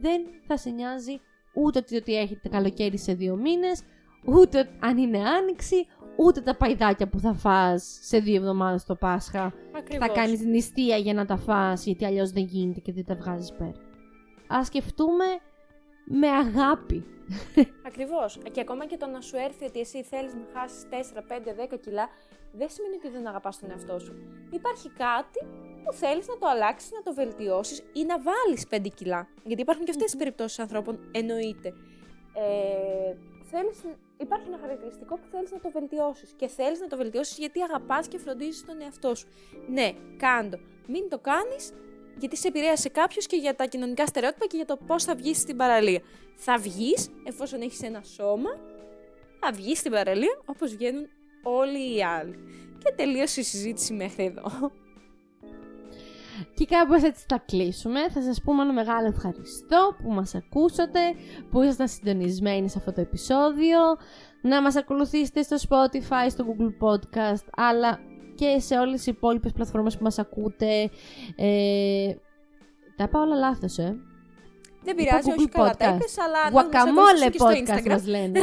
δεν 0.00 0.22
θα 0.46 0.56
σε 0.56 0.70
νοιάζει 0.70 1.20
ούτε 1.54 1.84
ότι 1.96 2.16
έχετε 2.16 2.48
καλοκαίρι 2.48 2.98
σε 2.98 3.14
δύο 3.14 3.36
μήνες, 3.36 3.82
ούτε 4.24 4.70
αν 4.80 4.98
είναι 4.98 5.18
άνοιξη, 5.28 5.86
ούτε 6.16 6.40
τα 6.40 6.56
παϊδάκια 6.56 7.08
που 7.08 7.18
θα 7.18 7.34
φας 7.34 7.98
σε 8.02 8.18
δύο 8.18 8.34
εβδομάδες 8.34 8.84
το 8.84 8.94
Πάσχα. 8.94 9.54
Ακριβώς. 9.76 10.06
Θα 10.06 10.12
κάνεις 10.12 10.40
νηστεία 10.40 10.96
για 10.96 11.14
να 11.14 11.26
τα 11.26 11.36
φας, 11.36 11.84
γιατί 11.86 12.04
αλλιώς 12.04 12.30
δεν 12.30 12.44
γίνεται 12.44 12.80
και 12.80 12.92
δεν 12.92 13.04
τα 13.04 13.14
βγάζεις 13.14 13.52
πέρα. 13.52 13.80
Ας 14.48 14.66
σκεφτούμε 14.66 15.24
με 16.04 16.28
αγάπη. 16.28 17.04
Ακριβώς. 17.86 18.38
Και 18.52 18.60
ακόμα 18.60 18.86
και 18.86 18.96
το 18.96 19.06
να 19.06 19.20
σου 19.20 19.36
έρθει 19.36 19.64
ότι 19.64 19.80
εσύ 19.80 20.02
θέλεις 20.02 20.34
να 20.34 20.60
χάσεις 20.60 20.86
4, 20.90 21.22
5, 21.22 21.52
10 21.54 21.76
κιλά, 21.76 22.08
δεν 22.52 22.68
σημαίνει 22.70 22.94
ότι 22.94 23.08
δεν 23.08 23.26
αγαπάς 23.26 23.58
τον 23.58 23.70
εαυτό 23.70 23.98
σου. 23.98 24.14
Υπάρχει 24.50 24.88
κάτι 24.88 25.40
που 25.84 25.92
θέλεις 25.92 26.28
να 26.28 26.38
το 26.38 26.46
αλλάξεις, 26.46 26.90
να 26.90 27.02
το 27.02 27.14
βελτιώσεις 27.14 27.82
ή 27.92 28.04
να 28.04 28.16
βάλεις 28.20 28.66
5 28.70 28.88
κιλά. 28.94 29.28
Γιατί 29.44 29.62
υπάρχουν 29.62 29.84
και 29.84 29.90
αυτές 29.90 30.10
τις 30.10 30.16
περιπτώσεις 30.16 30.58
ανθρώπων, 30.58 31.08
εννοείται. 31.12 31.68
Ε, 32.34 33.14
θέλεις, 33.50 33.78
υπάρχει 34.16 34.46
ένα 34.48 34.58
χαρακτηριστικό 34.60 35.14
που 35.14 35.26
θέλεις 35.30 35.50
να 35.52 35.60
το 35.60 35.70
βελτιώσεις 35.70 36.32
και 36.36 36.48
θέλεις 36.48 36.80
να 36.80 36.86
το 36.86 36.96
βελτιώσεις 36.96 37.38
γιατί 37.38 37.62
αγαπάς 37.62 38.08
και 38.08 38.18
φροντίζεις 38.18 38.64
τον 38.64 38.80
εαυτό 38.80 39.14
σου. 39.14 39.26
Ναι, 39.68 39.92
κάντο. 40.16 40.58
Μην 40.86 41.08
το 41.08 41.18
κάνεις 41.18 41.72
γιατί 42.18 42.36
σε 42.36 42.48
επηρέασε 42.48 42.88
κάποιος 42.88 43.26
και 43.26 43.36
για 43.36 43.54
τα 43.54 43.66
κοινωνικά 43.66 44.06
στερεότυπα 44.06 44.46
και 44.46 44.56
για 44.56 44.66
το 44.66 44.76
πώς 44.86 45.04
θα 45.04 45.14
βγεις 45.14 45.38
στην 45.38 45.56
παραλία. 45.56 46.00
Θα 46.36 46.58
βγεις, 46.58 47.10
εφόσον 47.24 47.60
έχεις 47.60 47.82
ένα 47.82 48.02
σώμα, 48.02 48.50
θα 49.40 49.52
βγεις 49.52 49.78
στην 49.78 49.90
παραλία 49.90 50.40
όπως 50.44 50.74
βγαίνουν 50.74 51.08
όλοι 51.42 51.96
οι 51.96 52.04
άλλοι. 52.04 52.38
Και 52.84 52.92
τελείωσε 52.96 53.40
η 53.40 53.44
συζήτηση 53.44 53.92
μέχρι 53.92 54.24
εδώ. 54.24 54.72
Και 56.54 56.66
κάπως 56.66 57.02
έτσι 57.02 57.24
θα 57.28 57.42
κλείσουμε. 57.46 58.08
Θα 58.08 58.22
σας 58.22 58.40
πούμε 58.42 58.62
ένα 58.62 58.72
μεγάλο 58.72 59.06
ευχαριστώ 59.06 59.96
που 60.02 60.10
μας 60.10 60.34
ακούσατε, 60.34 61.00
που 61.50 61.62
ήσασταν 61.62 61.88
συντονισμένοι 61.88 62.68
σε 62.68 62.78
αυτό 62.78 62.92
το 62.92 63.00
επεισόδιο. 63.00 63.78
Να 64.42 64.62
μας 64.62 64.76
ακολουθήσετε 64.76 65.42
στο 65.42 65.56
Spotify, 65.68 66.30
στο 66.30 66.44
Google 66.48 66.88
Podcast, 66.88 67.44
αλλά 67.56 67.98
και 68.34 68.58
σε 68.58 68.78
όλες 68.78 68.96
τις 68.96 69.06
υπόλοιπες 69.06 69.52
πλατφόρμες 69.52 69.96
που 69.96 70.02
μας 70.02 70.18
ακούτε. 70.18 70.90
Ε, 71.36 72.14
τα 72.96 73.08
πάω 73.08 73.22
όλα 73.22 73.36
λάθος, 73.36 73.78
ε. 73.78 73.96
Δεν 74.84 74.94
πειράζει, 74.94 75.30
όχι 75.30 75.48
καλά 75.48 75.76
τα 75.76 75.88
είπες, 75.94 76.14
αλλά 76.18 76.62
Guacamole 76.62 77.42
podcast 77.42 77.86
μας 77.86 78.06
λένε. 78.06 78.40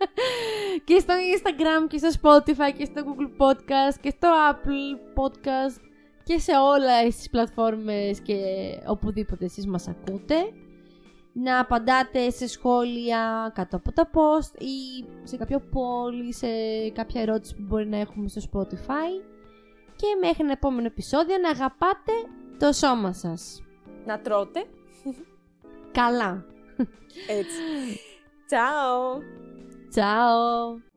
και 0.86 0.98
στο 0.98 1.14
Instagram 1.14 1.88
και 1.88 1.98
στο 1.98 2.08
Spotify 2.22 2.76
και 2.78 2.84
στο 2.84 3.02
Google 3.06 3.42
Podcast 3.42 3.96
και 4.00 4.10
στο 4.10 4.28
Apple 4.50 5.20
Podcast 5.20 5.91
και 6.24 6.38
σε 6.38 6.52
όλα 6.56 7.06
τις 7.08 7.30
πλατφόρμες 7.30 8.20
και 8.20 8.36
οπουδήποτε 8.86 9.44
εσείς 9.44 9.66
μας 9.66 9.88
ακούτε. 9.88 10.34
Να 11.32 11.58
απαντάτε 11.58 12.30
σε 12.30 12.46
σχόλια 12.46 13.52
κάτω 13.54 13.76
από 13.76 13.92
τα 13.92 14.10
post 14.12 14.60
ή 14.60 15.04
σε 15.22 15.36
κάποιο 15.36 15.62
poll 15.72 16.26
ή 16.28 16.32
σε 16.32 16.48
κάποια 16.92 17.20
ερώτηση 17.20 17.54
που 17.54 17.62
μπορεί 17.62 17.86
να 17.86 17.96
έχουμε 17.96 18.28
στο 18.28 18.40
Spotify. 18.52 19.24
Και 19.96 20.06
μέχρι 20.20 20.42
ένα 20.42 20.52
επόμενο 20.52 20.86
επεισόδιο 20.86 21.38
να 21.38 21.48
αγαπάτε 21.50 22.12
το 22.58 22.72
σώμα 22.72 23.12
σας. 23.12 23.62
Να 24.06 24.20
τρώτε. 24.20 24.64
Καλά. 25.92 26.44
Έτσι. 27.28 28.00
Ciao. 28.50 29.22
Ciao. 29.94 30.92